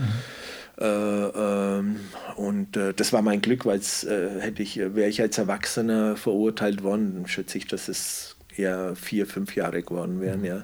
Äh, 0.79 0.85
ähm, 0.85 1.97
und 2.35 2.79
das 2.95 3.13
war 3.13 3.21
mein 3.21 3.41
Glück, 3.41 3.65
weil 3.65 3.79
hätte 3.79 4.63
ich, 4.63 4.77
wäre 4.77 5.09
ich 5.09 5.21
als 5.21 5.37
Erwachsener 5.37 6.15
verurteilt 6.15 6.83
worden, 6.83 7.15
dann 7.15 7.27
schätze 7.27 7.57
ich, 7.57 7.67
dass 7.67 7.89
es 7.89 8.37
eher 8.55 8.95
vier, 8.95 9.27
fünf 9.27 9.55
Jahre 9.55 9.83
geworden 9.83 10.21
wären, 10.21 10.43
ja. 10.43 10.63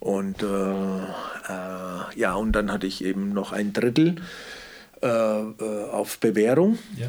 Und 0.00 0.42
ja, 0.42 2.34
und 2.34 2.52
dann 2.52 2.72
hatte 2.72 2.86
ich 2.86 3.04
eben 3.04 3.34
noch 3.34 3.52
ein 3.52 3.72
Drittel 3.72 4.16
auf 5.02 6.18
Bewährung. 6.18 6.78
Ja. 6.96 7.08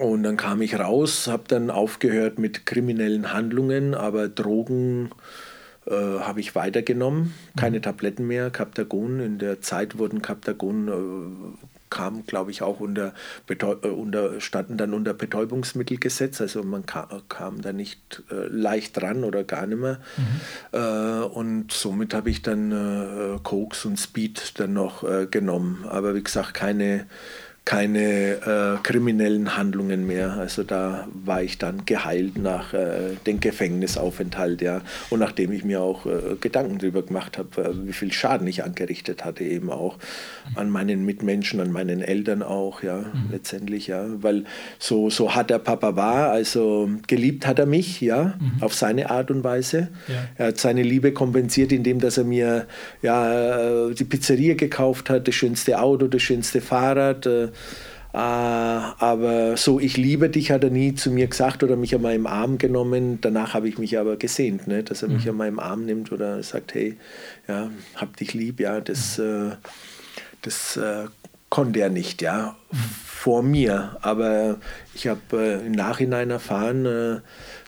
Und 0.00 0.22
dann 0.22 0.38
kam 0.38 0.62
ich 0.62 0.78
raus, 0.78 1.26
habe 1.26 1.42
dann 1.48 1.68
aufgehört 1.68 2.38
mit 2.38 2.64
kriminellen 2.64 3.34
Handlungen, 3.34 3.94
aber 3.94 4.28
Drogen 4.28 5.10
äh, 5.86 5.92
habe 5.92 6.40
ich 6.40 6.54
weitergenommen. 6.54 7.34
Keine 7.58 7.82
Tabletten 7.82 8.26
mehr, 8.26 8.48
Captagon. 8.48 9.20
In 9.20 9.38
der 9.38 9.60
Zeit 9.60 9.98
wurden 9.98 10.22
Captagon, 10.22 10.88
äh, 10.88 11.58
kam 11.90 12.24
glaube 12.24 12.50
ich 12.50 12.62
auch 12.62 12.80
unter, 12.80 13.12
Betäu 13.46 13.74
äh, 13.82 13.88
unter, 13.88 14.40
standen 14.40 14.78
dann 14.78 14.94
unter 14.94 15.12
Betäubungsmittelgesetz. 15.12 16.40
Also 16.40 16.62
man 16.62 16.86
ka 16.86 17.20
kam 17.28 17.60
da 17.60 17.74
nicht 17.74 18.22
äh, 18.30 18.46
leicht 18.46 18.98
dran 18.98 19.22
oder 19.22 19.44
gar 19.44 19.66
nicht 19.66 19.80
mehr. 19.80 19.98
Äh, 20.72 21.24
und 21.26 21.72
somit 21.72 22.14
habe 22.14 22.30
ich 22.30 22.40
dann 22.40 22.72
äh, 22.72 23.38
Koks 23.42 23.84
und 23.84 23.98
Speed 23.98 24.58
dann 24.58 24.72
noch 24.72 25.04
genommen. 25.30 25.84
Aber 25.86 26.14
wie 26.14 26.22
gesagt, 26.22 26.54
keine 26.54 27.04
keine 27.64 28.78
äh, 28.80 28.82
kriminellen 28.82 29.56
Handlungen 29.56 30.06
mehr. 30.06 30.32
Also 30.32 30.64
da 30.64 31.06
war 31.12 31.42
ich 31.42 31.58
dann 31.58 31.84
geheilt 31.84 32.38
nach 32.38 32.72
äh, 32.72 33.16
dem 33.26 33.38
Gefängnisaufenthalt, 33.38 34.60
ja. 34.62 34.80
Und 35.10 35.20
nachdem 35.20 35.52
ich 35.52 35.64
mir 35.64 35.80
auch 35.80 36.06
äh, 36.06 36.36
Gedanken 36.40 36.78
darüber 36.78 37.02
gemacht 37.02 37.38
habe, 37.38 37.62
äh, 37.62 37.86
wie 37.86 37.92
viel 37.92 38.12
Schaden 38.12 38.46
ich 38.48 38.64
angerichtet 38.64 39.24
hatte, 39.24 39.44
eben 39.44 39.70
auch 39.70 39.98
an 40.56 40.70
meinen 40.70 41.04
Mitmenschen, 41.04 41.60
an 41.60 41.70
meinen 41.70 42.00
Eltern 42.00 42.42
auch, 42.42 42.82
ja, 42.82 43.04
letztendlich, 43.30 43.86
ja. 43.86 44.04
Weil 44.20 44.44
so, 44.78 45.10
so 45.10 45.34
hart 45.34 45.50
der 45.50 45.58
Papa 45.58 45.94
war, 45.94 46.30
also 46.30 46.90
geliebt 47.06 47.46
hat 47.46 47.58
er 47.58 47.66
mich, 47.66 48.00
ja, 48.00 48.34
auf 48.60 48.74
seine 48.74 49.10
Art 49.10 49.30
und 49.30 49.44
Weise. 49.44 49.88
Ja. 50.08 50.14
Er 50.36 50.46
hat 50.48 50.58
seine 50.58 50.82
Liebe 50.82 51.12
kompensiert, 51.12 51.72
indem 51.72 52.00
dass 52.00 52.18
er 52.18 52.24
mir 52.24 52.66
ja, 53.02 53.88
äh, 53.88 53.94
die 53.94 54.04
Pizzeria 54.04 54.54
gekauft 54.54 55.10
hat, 55.10 55.28
das 55.28 55.34
schönste 55.34 55.78
Auto, 55.78 56.08
das 56.08 56.22
schönste 56.22 56.60
Fahrrad. 56.60 57.28
Äh, 57.52 57.56
äh, 58.12 58.16
aber 58.18 59.56
so, 59.56 59.78
ich 59.78 59.96
liebe 59.96 60.28
dich, 60.30 60.50
hat 60.50 60.64
er 60.64 60.70
nie 60.70 60.94
zu 60.94 61.10
mir 61.10 61.28
gesagt 61.28 61.62
oder 61.62 61.76
mich 61.76 61.94
an 61.94 62.02
meinem 62.02 62.26
Arm 62.26 62.58
genommen. 62.58 63.20
Danach 63.20 63.54
habe 63.54 63.68
ich 63.68 63.78
mich 63.78 63.98
aber 63.98 64.16
gesehnt, 64.16 64.66
ne, 64.66 64.82
dass 64.82 65.02
er 65.02 65.08
mich 65.08 65.28
an 65.28 65.36
meinem 65.36 65.60
Arm 65.60 65.84
nimmt 65.84 66.10
oder 66.10 66.42
sagt, 66.42 66.74
hey, 66.74 66.96
ja, 67.46 67.70
hab 67.94 68.16
dich 68.16 68.34
lieb, 68.34 68.60
ja, 68.60 68.80
das, 68.80 69.18
äh, 69.18 69.50
das 70.42 70.76
äh, 70.76 71.06
konnte 71.48 71.80
er 71.80 71.90
nicht, 71.90 72.22
ja, 72.22 72.56
vor 73.04 73.42
mir. 73.42 73.96
Aber 74.02 74.58
ich 74.94 75.06
habe 75.06 75.20
äh, 75.32 75.66
im 75.66 75.72
Nachhinein 75.72 76.30
erfahren, 76.30 76.86
äh, 76.86 77.20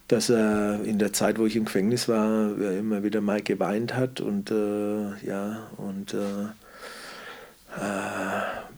dass 0.08 0.28
er 0.28 0.80
in 0.84 0.98
der 0.98 1.12
Zeit, 1.12 1.38
wo 1.38 1.46
ich 1.46 1.56
im 1.56 1.66
Gefängnis 1.66 2.08
war, 2.08 2.58
immer 2.58 3.02
wieder 3.02 3.22
mal 3.22 3.40
geweint 3.40 3.94
hat 3.94 4.20
und 4.20 4.50
ja, 4.50 5.70
und 5.78 6.14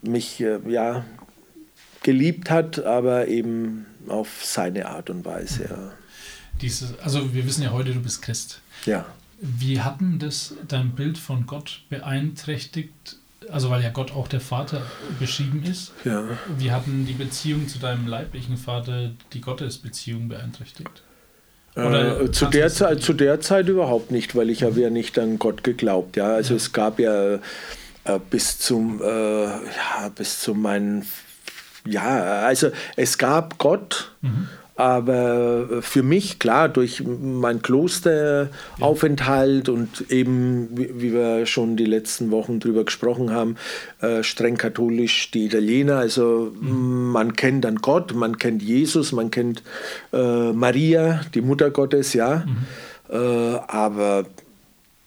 mich 0.07 0.41
äh, 0.41 0.59
ja, 0.69 1.05
geliebt 2.03 2.51
hat, 2.51 2.85
aber 2.85 3.29
eben 3.29 3.87
auf 4.09 4.45
seine 4.45 4.87
Art 4.87 5.11
und 5.11 5.25
Weise. 5.25 5.65
Ja. 5.71 5.93
Dieses, 6.61 6.99
also 7.01 7.35
wir 7.35 7.47
wissen 7.47 7.63
ja 7.63 7.71
heute, 7.73 7.93
du 7.93 8.01
bist 8.01 8.23
Christ. 8.23 8.61
ja. 8.87 9.05
Wie 9.41 9.81
hat 9.81 10.01
denn 10.01 10.19
das 10.19 10.55
dein 10.69 10.93
Bild 10.93 11.19
von 11.19 11.45
Gott 11.45 11.83
beeinträchtigt? 11.91 13.19
Also 13.51 13.69
weil 13.69 13.83
ja 13.83 13.91
Gott 13.91 14.13
auch 14.13 14.27
der 14.29 14.41
Vater 14.41 14.81
beschrieben 15.19 15.63
ist. 15.71 15.93
ja. 16.05 16.23
Wie 16.57 16.71
hat 16.71 16.87
denn 16.87 17.05
die 17.05 17.13
Beziehung 17.13 17.69
zu 17.69 17.79
deinem 17.79 18.07
leiblichen 18.07 18.57
Vater 18.57 19.11
die 19.35 19.41
Gottesbeziehung 19.43 20.29
beeinträchtigt? 20.29 21.03
Oder 21.75 22.23
Äh, 22.23 22.31
zu, 22.31 22.47
der 22.47 22.71
Zeit, 22.71 23.03
zu 23.03 23.13
der 23.13 23.41
Zeit 23.41 23.69
überhaupt 23.69 24.13
nicht, 24.13 24.35
weil 24.35 24.49
ich 24.49 24.63
habe 24.63 24.81
ja 24.81 24.89
nicht 24.89 25.19
an 25.19 25.39
Gott 25.39 25.63
geglaubt. 25.65 26.17
Ja, 26.17 26.29
also 26.35 26.55
es 26.55 26.73
gab 26.73 26.99
ja 27.01 27.39
bis 28.31 28.59
zum 28.59 29.01
äh, 29.03 29.45
ja 29.45 30.09
bis 30.15 30.41
zu 30.41 30.55
meinen 30.55 31.07
ja 31.87 32.43
also 32.43 32.71
es 32.97 33.19
gab 33.19 33.59
Gott. 33.59 34.13
Aber 34.77 35.83
für 35.83 36.03
mich, 36.03 36.41
klar, 36.41 36.69
durch 36.69 37.05
meinen 37.05 37.63
Klosteraufenthalt 37.63 39.69
und 39.69 40.11
eben, 40.11 40.69
wie 40.73 41.13
wir 41.13 41.47
schon 41.47 41.77
die 41.77 41.85
letzten 41.85 42.33
Wochen 42.33 42.59
drüber 42.59 42.85
gesprochen 42.85 43.31
haben, 43.31 43.55
äh, 44.01 44.25
streng 44.25 44.57
katholisch 44.57 45.31
die 45.31 45.47
Italiener. 45.47 45.99
Also 45.99 46.53
man 46.61 47.35
kennt 47.35 47.65
dann 47.65 47.77
Gott, 47.77 48.15
man 48.15 48.39
kennt 48.39 48.63
Jesus, 48.63 49.13
man 49.13 49.31
kennt 49.31 49.63
äh, 50.13 50.53
Maria, 50.53 51.21
die 51.35 51.41
Mutter 51.41 51.71
Gottes, 51.71 52.13
ja. 52.13 52.45
Äh, 53.09 53.59
aber 53.69 54.25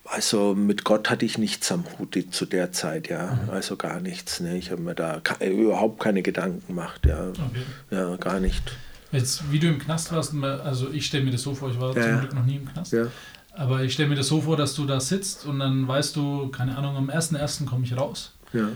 also 0.10 0.55
mit 0.55 0.84
Gott 0.84 1.10
hatte 1.10 1.26
ich 1.26 1.38
nichts 1.38 1.72
am 1.72 1.84
Hut 1.99 2.18
zu 2.32 2.45
der 2.45 2.72
Zeit, 2.72 3.10
ja. 3.10 3.39
Also 3.51 3.76
gar 3.76 3.99
nichts. 3.99 4.39
Ne? 4.39 4.58
Ich 4.58 4.72
habe 4.72 4.82
mir 4.82 4.95
da 4.95 5.20
ke- 5.20 5.45
überhaupt 5.49 5.99
keine 5.99 6.22
Gedanken 6.22 6.66
gemacht, 6.68 7.05
ja. 7.05 7.30
Okay. 7.30 7.64
Ja, 7.91 8.16
gar 8.18 8.39
nicht. 8.39 8.64
Jetzt, 9.12 9.51
wie 9.51 9.60
du 9.60 9.68
im 9.68 9.80
Knast 9.80 10.12
warst, 10.12 10.34
also 10.43 10.89
ich 10.91 11.05
stelle 11.05 11.24
mir 11.26 11.32
das 11.32 11.41
so 11.41 11.55
vor, 11.55 11.70
ich 11.72 11.80
war 11.80 11.95
Ja, 11.95 12.01
zum. 12.03 12.20
Glück 12.20 12.34
noch 12.36 12.45
nie 12.45 12.58
im 12.58 12.66
Knast, 12.68 12.91
Ja. 12.93 13.08
aber 13.53 13.82
ich 13.84 13.93
stelle 13.93 14.10
mir 14.10 14.16
das 14.16 14.28
so 14.28 14.41
vor, 14.41 14.58
dass 14.58 14.76
du 14.76 14.86
da 14.86 14.99
sitzt 14.99 15.45
und 15.45 15.60
dann 15.60 15.88
weißt 15.88 16.16
du, 16.16 16.49
keine 16.49 16.78
Ahnung, 16.78 16.95
am 16.97 17.10
1.1. 17.10 17.66
komme 17.66 17.86
ich 17.86 17.95
raus. 17.95 18.34
Ja. 18.53 18.70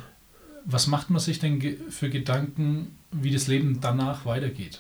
Was 0.66 0.88
macht 0.88 1.10
man 1.10 1.20
sich 1.20 1.40
denn 1.40 1.60
ge- 1.60 1.78
für 1.90 2.10
Gedanken, 2.10 2.96
wie 3.12 3.32
das 3.32 3.48
Leben 3.48 3.80
danach 3.82 4.26
weitergeht? 4.26 4.80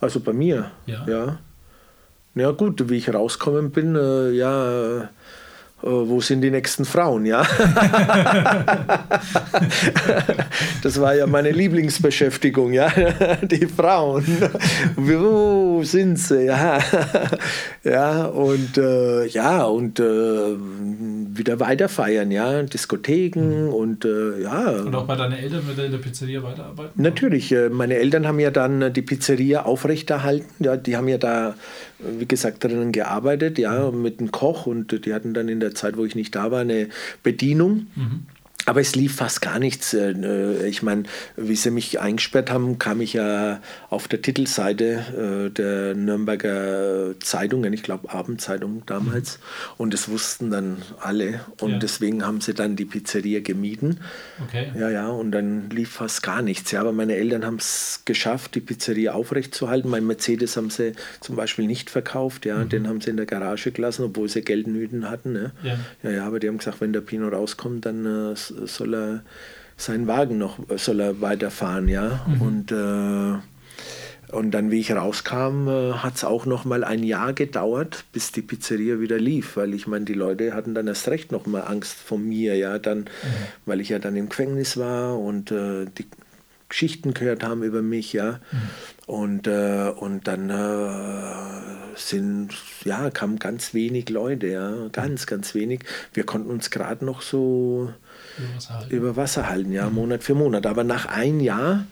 Also 0.00 0.20
bei 0.20 0.32
mir, 0.32 0.70
Ja. 0.86 1.04
ja. 1.08 1.38
Ja 2.34 2.50
gut, 2.52 2.88
wie 2.88 2.94
ich 2.96 3.12
rauskommen 3.12 3.70
bin, 3.72 3.94
äh, 3.96 4.30
ja, 4.30 5.00
äh, 5.02 5.06
wo 5.82 6.20
sind 6.20 6.42
die 6.42 6.50
nächsten 6.50 6.84
Frauen, 6.84 7.26
ja? 7.26 7.42
das 10.82 11.00
war 11.00 11.14
ja 11.14 11.26
meine 11.26 11.50
Lieblingsbeschäftigung, 11.50 12.72
ja, 12.72 12.92
die 13.42 13.66
Frauen. 13.66 14.24
Wo 14.96 15.82
sind 15.84 16.18
sie, 16.18 16.46
ja? 16.46 16.78
Ja, 17.84 18.26
und 18.26 18.78
äh, 18.78 19.26
ja, 19.26 19.64
und 19.64 19.98
äh, 19.98 20.04
wieder 20.04 21.58
weiter 21.58 21.88
feiern, 21.88 22.30
ja, 22.30 22.62
Diskotheken 22.62 23.70
und 23.72 24.04
äh, 24.04 24.40
ja. 24.40 24.70
Und 24.70 24.94
auch 24.94 25.04
bei 25.04 25.16
deinen 25.16 25.32
Eltern 25.32 25.66
wird 25.66 25.78
er 25.78 25.86
in 25.86 25.90
der 25.90 25.98
Pizzeria 25.98 26.44
weiterarbeiten? 26.44 27.02
Natürlich, 27.02 27.50
äh, 27.50 27.70
meine 27.70 27.96
Eltern 27.96 28.28
haben 28.28 28.38
ja 28.38 28.52
dann 28.52 28.82
äh, 28.82 28.90
die 28.92 29.02
Pizzeria 29.02 29.64
aufrechterhalten. 29.64 30.46
Ja, 30.60 30.76
die 30.76 30.96
haben 30.96 31.08
ja 31.08 31.18
da, 31.18 31.50
äh, 31.50 31.52
wie 32.20 32.26
gesagt, 32.26 32.62
drinnen 32.62 32.92
gearbeitet, 32.92 33.58
ja, 33.58 33.90
mit 33.90 34.20
einem 34.20 34.30
Koch 34.30 34.66
und 34.66 34.92
äh, 34.92 35.00
die 35.00 35.12
hatten 35.12 35.34
dann 35.34 35.48
in 35.48 35.58
der 35.58 35.71
Zeit, 35.74 35.96
wo 35.96 36.04
ich 36.04 36.14
nicht 36.14 36.34
da 36.34 36.50
war, 36.50 36.60
eine 36.60 36.88
Bedienung. 37.22 37.86
Aber 38.66 38.80
es 38.80 38.94
lief 38.94 39.16
fast 39.16 39.40
gar 39.42 39.58
nichts. 39.58 39.92
Äh, 39.92 40.12
äh, 40.12 40.68
Ich 40.68 40.82
meine, 40.82 41.02
wie 41.36 41.56
sie 41.56 41.70
mich 41.70 42.00
eingesperrt 42.00 42.50
haben, 42.50 42.78
kam 42.78 43.00
ich 43.00 43.12
ja 43.14 43.60
auf 43.90 44.06
der 44.08 44.22
Titelseite 44.22 45.46
äh, 45.46 45.50
der 45.50 45.94
Nürnberger 45.94 47.14
Zeitungen, 47.20 47.72
ich 47.72 47.82
glaube 47.82 48.10
Abendzeitung 48.10 48.82
damals. 48.86 49.38
Und 49.78 49.92
das 49.94 50.08
wussten 50.08 50.50
dann 50.50 50.76
alle. 51.00 51.40
Und 51.60 51.72
Ja. 51.72 51.78
deswegen 51.78 52.24
haben 52.24 52.40
sie 52.40 52.54
dann 52.54 52.76
die 52.76 52.84
Pizzeria 52.84 53.40
gemieden. 53.40 54.00
Okay. 54.46 54.70
Ja, 54.78 54.90
ja, 54.90 55.08
und 55.08 55.32
dann 55.32 55.68
lief 55.70 55.90
fast 55.90 56.22
gar 56.22 56.42
nichts. 56.42 56.70
Ja, 56.70 56.80
aber 56.80 56.92
meine 56.92 57.16
Eltern 57.16 57.44
haben 57.44 57.56
es 57.56 58.02
geschafft, 58.04 58.54
die 58.54 58.60
Pizzeria 58.60 59.12
aufrechtzuerhalten. 59.14 59.90
Mein 59.90 60.06
Mercedes 60.06 60.56
haben 60.56 60.70
sie 60.70 60.92
zum 61.20 61.36
Beispiel 61.36 61.66
nicht 61.66 61.90
verkauft. 61.90 62.46
Ja, 62.46 62.64
den 62.64 62.88
haben 62.88 63.00
sie 63.00 63.10
in 63.10 63.16
der 63.16 63.26
Garage 63.26 63.72
gelassen, 63.72 64.04
obwohl 64.04 64.28
sie 64.28 64.42
Geldnöten 64.42 65.10
hatten. 65.10 65.32
Ne? 65.32 65.52
Ja. 65.62 65.78
Ja, 66.02 66.10
ja, 66.10 66.26
aber 66.26 66.38
die 66.38 66.48
haben 66.48 66.58
gesagt, 66.58 66.80
wenn 66.80 66.92
der 66.92 67.00
Pino 67.00 67.28
rauskommt, 67.28 67.86
dann 67.86 68.06
soll 68.66 68.94
er 68.94 69.22
seinen 69.76 70.06
Wagen 70.06 70.38
noch 70.38 70.58
soll 70.76 71.00
er 71.00 71.20
weiterfahren, 71.20 71.88
ja. 71.88 72.26
Und 72.40 72.72
äh, 72.72 73.38
und 74.32 74.52
dann, 74.52 74.70
wie 74.70 74.80
ich 74.80 74.90
rauskam, 74.90 75.68
äh, 75.68 75.92
hat 75.92 76.16
es 76.16 76.24
auch 76.24 76.46
noch 76.46 76.64
mal 76.64 76.84
ein 76.84 77.02
Jahr 77.02 77.34
gedauert, 77.34 78.04
bis 78.12 78.32
die 78.32 78.40
Pizzeria 78.40 78.98
wieder 78.98 79.18
lief, 79.18 79.58
weil 79.58 79.74
ich 79.74 79.86
meine, 79.86 80.06
die 80.06 80.14
Leute 80.14 80.54
hatten 80.54 80.74
dann 80.74 80.88
erst 80.88 81.08
recht 81.08 81.32
noch 81.32 81.44
mal 81.44 81.60
Angst 81.60 81.98
vor 81.98 82.18
mir, 82.18 82.56
ja, 82.56 82.78
dann, 82.78 83.04
weil 83.66 83.82
ich 83.82 83.90
ja 83.90 83.98
dann 83.98 84.16
im 84.16 84.30
Gefängnis 84.30 84.78
war 84.78 85.18
und 85.18 85.50
äh, 85.50 85.84
die 85.98 86.06
Geschichten 86.70 87.12
gehört 87.12 87.44
haben 87.44 87.62
über 87.62 87.82
mich, 87.82 88.14
ja. 88.14 88.40
Und, 89.06 89.46
äh, 89.48 89.92
und 89.94 90.26
dann 90.26 90.48
äh, 90.48 91.98
sind, 91.98 92.54
ja, 92.86 93.10
kamen 93.10 93.38
ganz 93.38 93.74
wenig 93.74 94.08
Leute, 94.08 94.46
ja, 94.46 94.88
ganz, 94.92 95.26
ganz 95.26 95.54
wenig. 95.54 95.80
Wir 96.14 96.24
konnten 96.24 96.48
uns 96.48 96.70
gerade 96.70 97.04
noch 97.04 97.20
so 97.20 97.92
Über 98.38 98.56
was 98.56 98.70
halten. 98.70 98.94
über 98.94 99.16
Wasser 99.16 99.48
halten, 99.48 99.72
ja, 99.72 99.90
Monat 99.90 100.22
für 100.22 100.34
Monat. 100.34 100.66
Aber 100.66 100.84
nach 100.84 101.06
einem 101.06 101.40
Jahr 101.40 101.84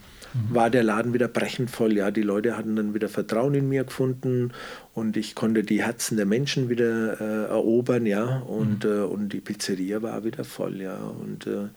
war 0.49 0.71
der 0.71 0.83
Laden 0.83 1.13
wieder 1.13 1.29
brechend 1.29 1.71
voll. 1.71 1.97
Ja, 1.97 2.11
die 2.11 2.23
Leute 2.23 2.57
hatten 2.57 2.77
dann 2.77 2.95
wieder 2.95 3.09
Vertrauen 3.09 3.55
in 3.55 3.69
mir 3.69 3.85
gefunden 3.85 4.53
und 4.95 5.17
ich 5.17 5.35
konnte 5.35 5.63
die 5.63 5.83
Herzen 5.83 6.17
der 6.17 6.27
Menschen 6.27 6.69
wieder 6.69 7.21
äh, 7.21 7.49
erobern, 7.49 8.07
ja, 8.07 8.39
und, 8.39 8.85
äh, 8.85 9.01
und 9.01 9.33
die 9.33 9.41
Pizzeria 9.41 10.03
war 10.03 10.25
wieder 10.25 10.45
voll, 10.45 10.81
ja, 10.81 10.97
und 10.97 11.47
äh, 11.47 11.69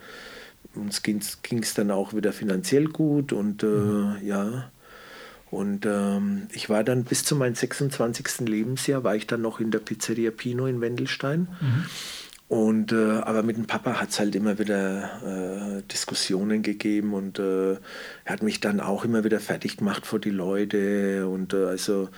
uns 0.75 1.01
ging 1.03 1.19
es 1.19 1.73
dann 1.73 1.91
auch 1.91 2.13
wieder 2.13 2.33
finanziell 2.33 2.85
gut 2.85 3.33
und 3.33 3.63
äh, 3.63 4.25
ja. 4.25 4.69
Und 5.49 5.85
ähm, 5.85 6.47
ich 6.51 6.67
war 6.67 6.83
dann 6.83 7.03
bis 7.03 7.23
zu 7.23 7.35
meinem 7.35 7.53
26. 7.53 8.47
Lebensjahr, 8.47 9.03
war 9.03 9.15
ich 9.15 9.27
dann 9.27 9.43
noch 9.43 9.59
in 9.59 9.69
der 9.69 9.77
Pizzeria 9.79 10.31
Pino 10.31 10.65
in 10.65 10.81
Wendelstein. 10.81 11.47
Und, 12.53 12.91
äh, 12.91 13.13
aber 13.21 13.41
mit 13.41 13.57
dem 13.57 13.65
Papa 13.65 13.99
hat 13.99 14.11
es 14.11 14.19
halt 14.19 14.35
immer 14.35 14.59
wieder 14.59 15.09
äh, 15.25 15.81
Diskussionen 15.91 16.61
gegeben 16.61 17.15
und 17.15 17.39
äh, 17.39 17.71
er 17.71 17.79
hat 18.27 18.43
mich 18.43 18.59
dann 18.59 18.79
auch 18.79 19.03
immer 19.03 19.23
wieder 19.23 19.39
fertig 19.39 19.77
gemacht 19.77 20.05
vor 20.05 20.19
die 20.19 20.29
Leute 20.29 21.27
und 21.27 21.55
äh, 21.55 21.65
also 21.65 22.09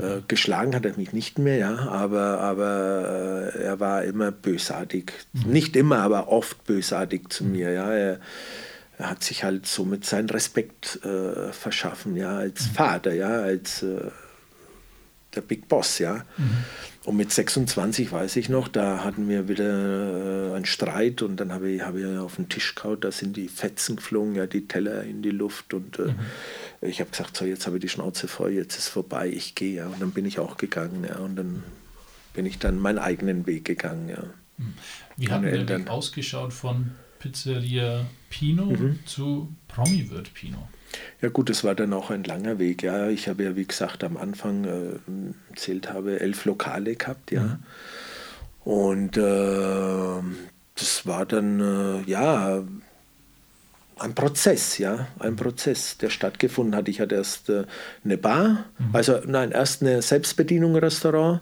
äh, 0.00 0.20
geschlagen 0.28 0.76
hat 0.76 0.84
er 0.84 0.96
mich 0.96 1.12
nicht 1.12 1.40
mehr, 1.40 1.56
ja, 1.56 1.78
aber, 1.88 2.38
aber 2.38 3.50
äh, 3.56 3.58
er 3.60 3.80
war 3.80 4.04
immer 4.04 4.30
bösartig. 4.30 5.14
Nicht 5.32 5.74
immer, 5.74 5.98
aber 5.98 6.28
oft 6.28 6.62
bösartig 6.64 7.30
zu 7.30 7.42
mir, 7.42 7.72
ja. 7.72 7.92
Er, 7.92 8.20
er 8.98 9.10
hat 9.10 9.24
sich 9.24 9.42
halt 9.42 9.66
somit 9.66 10.04
seinen 10.04 10.30
Respekt 10.30 11.00
verschaffen, 11.50 12.14
ja, 12.14 12.36
als 12.36 12.68
Vater, 12.68 13.14
ja, 13.14 13.40
als 13.40 13.84
der 15.34 15.40
Big 15.40 15.66
Boss, 15.66 15.98
ja. 15.98 16.24
Und 17.04 17.16
mit 17.16 17.32
26 17.32 18.12
weiß 18.12 18.36
ich 18.36 18.48
noch, 18.48 18.68
da 18.68 19.02
hatten 19.02 19.28
wir 19.28 19.48
wieder 19.48 20.52
äh, 20.52 20.54
einen 20.54 20.64
Streit 20.66 21.22
und 21.22 21.36
dann 21.38 21.52
habe 21.52 21.68
ich, 21.70 21.82
habe 21.82 22.00
ich 22.00 22.18
auf 22.18 22.36
den 22.36 22.48
Tisch 22.48 22.76
gehauen, 22.76 23.00
da 23.00 23.10
sind 23.10 23.36
die 23.36 23.48
Fetzen 23.48 23.96
geflogen, 23.96 24.36
ja, 24.36 24.46
die 24.46 24.68
Teller 24.68 25.02
in 25.02 25.20
die 25.20 25.30
Luft 25.30 25.74
und 25.74 25.98
äh, 25.98 26.14
ich 26.80 27.00
habe 27.00 27.10
gesagt, 27.10 27.36
so 27.36 27.44
jetzt 27.44 27.66
habe 27.66 27.78
ich 27.78 27.80
die 27.82 27.88
Schnauze 27.88 28.28
voll, 28.28 28.52
jetzt 28.52 28.76
ist 28.78 28.88
vorbei, 28.88 29.28
ich 29.28 29.56
gehe, 29.56 29.74
ja. 29.76 29.86
Und 29.86 30.00
dann 30.00 30.12
bin 30.12 30.26
ich 30.26 30.38
auch 30.38 30.56
gegangen, 30.56 31.04
ja, 31.08 31.16
und 31.18 31.34
dann 31.34 31.64
bin 32.34 32.46
ich 32.46 32.58
dann 32.60 32.78
meinen 32.78 32.98
eigenen 32.98 33.46
Weg 33.46 33.64
gegangen, 33.64 34.08
ja. 34.08 34.22
Wie 35.16 35.28
hat 35.28 35.42
der. 35.42 35.68
Weg 35.68 35.88
ausgeschaut 35.88 36.52
von 36.52 36.92
Pizzeria 37.18 38.06
Pino 38.30 38.66
Mhm. 38.66 39.00
zu 39.06 39.52
Promi-Wirt 39.66 40.32
Pino? 40.34 40.68
Ja 41.20 41.28
gut, 41.28 41.50
es 41.50 41.64
war 41.64 41.74
dann 41.74 41.92
auch 41.92 42.10
ein 42.10 42.24
langer 42.24 42.58
Weg. 42.58 42.82
Ja, 42.82 43.08
ich 43.08 43.28
habe 43.28 43.44
ja 43.44 43.56
wie 43.56 43.66
gesagt 43.66 44.04
am 44.04 44.16
Anfang 44.16 44.64
äh, 44.64 45.50
erzählt 45.50 45.92
habe 45.92 46.20
elf 46.20 46.44
Lokale 46.44 46.96
gehabt, 46.96 47.30
ja. 47.30 47.58
Und 48.64 49.16
äh, 49.16 50.22
das 50.74 51.06
war 51.06 51.26
dann 51.26 51.60
äh, 51.60 52.10
ja 52.10 52.62
ein 53.98 54.14
Prozess, 54.14 54.78
ja, 54.78 55.06
ein 55.18 55.36
Prozess, 55.36 55.96
der 55.98 56.10
stattgefunden 56.10 56.74
hat. 56.74 56.88
Ich 56.88 57.00
hatte 57.00 57.14
erst 57.14 57.48
äh, 57.48 57.64
eine 58.04 58.18
Bar, 58.18 58.64
also 58.92 59.20
nein, 59.26 59.52
erst 59.52 59.82
eine 59.82 60.02
Selbstbedienung 60.02 60.74
Restaurant 60.76 61.40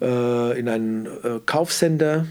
äh, 0.00 0.58
in 0.58 0.68
einem 0.68 1.06
äh, 1.06 1.40
Kaufcenter. 1.44 2.26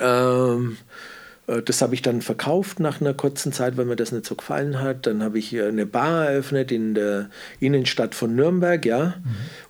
Ähm, 0.00 0.78
äh, 0.80 1.13
das 1.46 1.82
habe 1.82 1.94
ich 1.94 2.00
dann 2.00 2.22
verkauft 2.22 2.80
nach 2.80 3.00
einer 3.00 3.12
kurzen 3.12 3.52
Zeit, 3.52 3.76
weil 3.76 3.84
mir 3.84 3.96
das 3.96 4.12
nicht 4.12 4.24
so 4.24 4.34
gefallen 4.34 4.80
hat. 4.80 5.06
Dann 5.06 5.22
habe 5.22 5.38
ich 5.38 5.52
äh, 5.52 5.66
eine 5.66 5.84
Bar 5.84 6.26
eröffnet 6.26 6.72
in 6.72 6.94
der 6.94 7.28
Innenstadt 7.60 8.14
von 8.14 8.34
Nürnberg, 8.34 8.84
ja. 8.86 9.14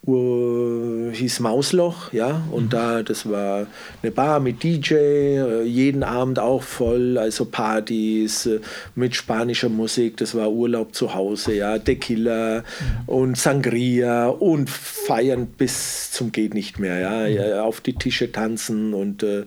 Ur- 0.03 1.11
hieß 1.13 1.41
Mausloch, 1.41 2.13
ja. 2.13 2.43
Und 2.53 2.73
da, 2.73 3.03
das 3.03 3.29
war 3.29 3.67
eine 4.03 4.13
Bar 4.13 4.39
mit 4.39 4.63
DJ, 4.63 4.95
äh, 4.95 5.63
jeden 5.65 6.05
Abend 6.05 6.39
auch 6.39 6.63
voll, 6.63 7.19
also 7.19 7.45
Partys 7.45 8.47
äh, 8.47 8.61
mit 8.95 9.17
spanischer 9.17 9.69
Musik. 9.69 10.17
Das 10.19 10.35
war 10.37 10.53
Urlaub 10.53 10.95
zu 10.95 11.15
Hause, 11.15 11.55
ja. 11.55 11.79
Tequila 11.79 12.63
und 13.07 13.37
Sangria 13.37 14.29
und 14.29 14.71
feiern 14.71 15.47
bis 15.47 16.13
zum 16.13 16.31
geht 16.31 16.55
nicht 16.55 16.79
mehr, 16.79 17.01
ja. 17.01 17.27
ja 17.27 17.63
auf 17.63 17.81
die 17.81 17.95
Tische 17.95 18.31
tanzen 18.31 18.95
und 18.95 19.23
äh, 19.23 19.45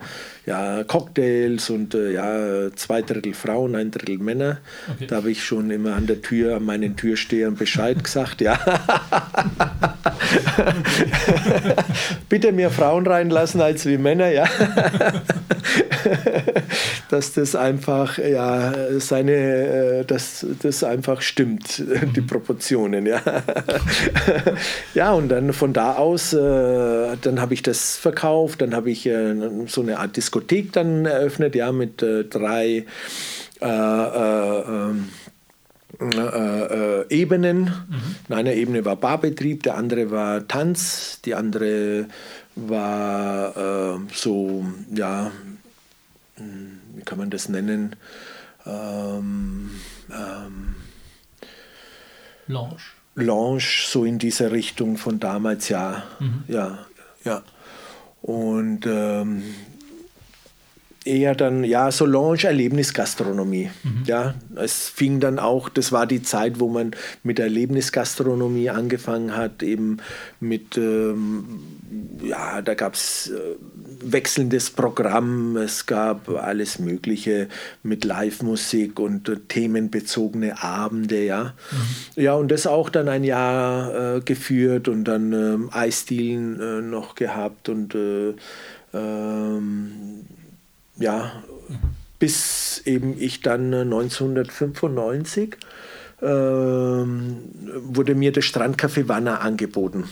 ja, 0.48 0.86
Cocktails 0.86 1.70
und 1.70 1.93
äh, 1.93 2.14
ja, 2.14 2.74
zwei 2.74 3.02
Drittel 3.02 3.34
Frauen, 3.34 3.76
ein 3.76 3.91
Drittel 3.91 4.18
Männer. 4.18 4.60
Okay. 4.89 5.06
Da 5.08 5.18
habe 5.18 5.30
ich 5.30 5.43
schon 5.43 5.70
immer 5.72 5.93
an 5.93 6.08
der 6.08 6.22
Tür, 6.22 6.56
an 6.56 6.64
meinen 6.64 6.95
Türstehern 6.95 7.56
Bescheid 7.56 8.02
gesagt, 8.02 8.39
ja. 8.39 8.58
Bitte 12.30 12.51
mehr 12.51 12.70
Frauen 12.70 13.08
reinlassen 13.08 13.62
als 13.62 13.86
wie 13.86 13.97
Männer, 13.97 14.30
ja. 14.30 14.45
dass 17.10 17.34
das 17.34 17.55
einfach, 17.55 18.18
ja, 18.18 18.74
seine, 18.99 19.34
äh, 19.34 20.05
dass 20.05 20.45
das 20.62 20.84
einfach 20.84 21.22
stimmt, 21.22 21.84
die 22.16 22.22
Proportionen, 22.22 23.05
ja. 23.05 23.22
ja, 24.93 25.14
und 25.14 25.30
dann 25.30 25.53
von 25.53 25.74
da 25.74 25.93
aus, 25.93 26.34
äh, 26.34 27.18
dann 27.22 27.39
habe 27.39 27.53
ich 27.53 27.64
das 27.64 27.97
verkauft, 27.97 28.62
dann 28.62 28.76
habe 28.76 28.91
ich 28.91 29.05
äh, 29.05 29.36
so 29.68 29.82
eine 29.82 29.99
Art 29.99 30.18
Diskothek 30.18 30.74
dann 30.74 31.05
eröffnet, 31.05 31.55
ja, 31.55 31.72
mit 31.72 32.01
drei 32.01 32.86
äh, 33.62 33.66
äh, 33.66 34.62
ähm, 34.68 35.10
äh, 36.00 37.08
Ebenen. 37.10 37.64
Mhm. 37.64 38.34
einer 38.34 38.54
Ebene 38.54 38.86
war 38.86 38.95
Barbetrieb, 38.95 39.64
der 39.64 39.78
andere 39.78 40.12
war 40.12 40.48
Tanz, 40.48 41.20
die 41.24 41.36
andere 41.36 42.08
war 42.56 43.95
äh, 43.95 44.00
so, 44.14 44.66
ja, 44.93 45.32
hm, 46.36 46.80
wie 46.95 47.02
kann 47.04 47.18
man 47.18 47.30
das 47.30 47.50
nennen? 47.50 47.95
Ähm, 48.66 49.72
ähm, 50.12 50.76
Lounge. 52.48 52.82
Lounge, 53.16 53.86
so 53.88 54.06
in 54.06 54.20
dieser 54.20 54.52
Richtung 54.52 54.98
von 54.98 55.20
damals, 55.20 55.70
ja. 55.70 56.04
Mhm. 56.20 56.43
Ja, 56.48 56.80
ja. 57.24 57.43
Und 58.22 58.86
ähm, 58.86 59.43
eher 61.08 61.36
dann, 61.36 61.64
ja, 61.64 61.91
so 61.91 62.05
Lounge-Erlebnisgastronomie. 62.05 63.70
Mhm. 63.84 64.03
Ja, 64.05 64.36
es 64.55 64.89
fing 64.89 65.20
dann 65.20 65.39
auch, 65.39 65.70
das 65.70 65.91
war 65.91 66.05
die 66.05 66.22
Zeit, 66.22 66.60
wo 66.60 66.68
man 66.68 66.91
mit 67.24 67.39
Erlebnisgastronomie 67.39 68.70
angefangen 68.70 69.36
hat, 69.36 69.64
eben 69.64 69.97
mit, 70.39 70.78
ähm, 70.78 71.60
ja, 72.22 72.62
da 72.62 72.74
gab 72.74 72.93
es 72.95 73.32
äh, 73.32 73.55
wechselndes 74.01 74.70
Programm, 74.70 75.58
es 75.58 75.86
gab 75.86 76.30
alles 76.30 76.80
Mögliche 76.80 77.47
mit 77.84 78.03
Live-Musik 78.03 78.99
und 78.99 79.30
äh, 79.30 79.38
themenbezogene 79.47 80.62
Abende, 80.62 81.24
ja. 81.24 81.53
Mhm. 81.72 82.22
Ja, 82.22 82.34
und 82.34 82.51
das 82.51 82.68
auch 82.68 82.89
dann 82.89 83.08
ein 83.08 83.24
Jahr 83.24 84.18
äh, 84.18 84.22
geführt 84.22 84.88
und 84.88 85.05
dann 85.05 85.34
ähm, 85.34 85.70
Eisdielen 85.72 86.60
äh, 86.60 86.82
noch 86.82 87.16
gehabt 87.16 87.70
und 87.70 87.95
äh, 87.95 88.34
ähm, 88.93 90.26
ja, 91.00 91.32
bis 92.20 92.82
eben 92.86 93.20
ich 93.20 93.41
dann 93.41 93.74
1995 93.74 95.58
äh, 96.22 96.26
wurde 96.26 98.16
mir 98.16 98.32
das 98.32 98.45
Strandcafé 98.45 99.08
Wanner 99.08 99.41
angeboten. 99.41 100.06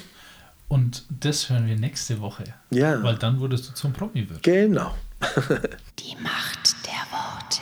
Und 0.67 1.03
das 1.19 1.49
hören 1.49 1.67
wir 1.67 1.77
nächste 1.77 2.21
Woche. 2.21 2.43
Ja. 2.71 3.01
Weil 3.03 3.15
dann 3.15 3.39
wurdest 3.39 3.69
du 3.69 3.73
zum 3.73 3.93
Promi 3.93 4.29
wird. 4.29 4.43
Genau. 4.43 4.93
Die 5.99 6.15
Macht 6.21 6.75
der 6.85 7.05
Worte. 7.11 7.61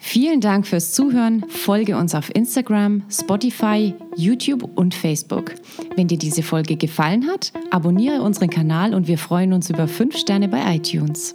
Vielen 0.00 0.40
Dank 0.40 0.66
fürs 0.66 0.92
Zuhören. 0.92 1.44
Folge 1.50 1.96
uns 1.96 2.14
auf 2.14 2.34
Instagram, 2.34 3.02
Spotify, 3.10 3.94
YouTube 4.16 4.64
und 4.76 4.94
Facebook. 4.94 5.54
Wenn 5.96 6.08
dir 6.08 6.16
diese 6.16 6.42
Folge 6.42 6.76
gefallen 6.76 7.28
hat, 7.28 7.52
abonniere 7.70 8.22
unseren 8.22 8.48
Kanal 8.48 8.94
und 8.94 9.06
wir 9.06 9.18
freuen 9.18 9.52
uns 9.52 9.68
über 9.68 9.86
5 9.86 10.16
Sterne 10.16 10.48
bei 10.48 10.76
iTunes. 10.76 11.34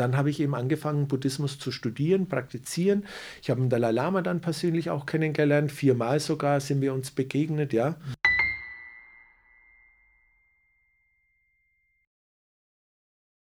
Dann 0.00 0.16
habe 0.16 0.30
ich 0.30 0.40
eben 0.40 0.54
angefangen, 0.54 1.08
Buddhismus 1.08 1.58
zu 1.58 1.70
studieren, 1.70 2.26
praktizieren. 2.26 3.04
Ich 3.42 3.50
habe 3.50 3.60
den 3.60 3.68
Dalai 3.68 3.90
Lama 3.90 4.22
dann 4.22 4.40
persönlich 4.40 4.88
auch 4.88 5.04
kennengelernt, 5.04 5.70
viermal 5.70 6.20
sogar 6.20 6.60
sind 6.60 6.80
wir 6.80 6.94
uns 6.94 7.10
begegnet, 7.10 7.74
ja. 7.74 7.96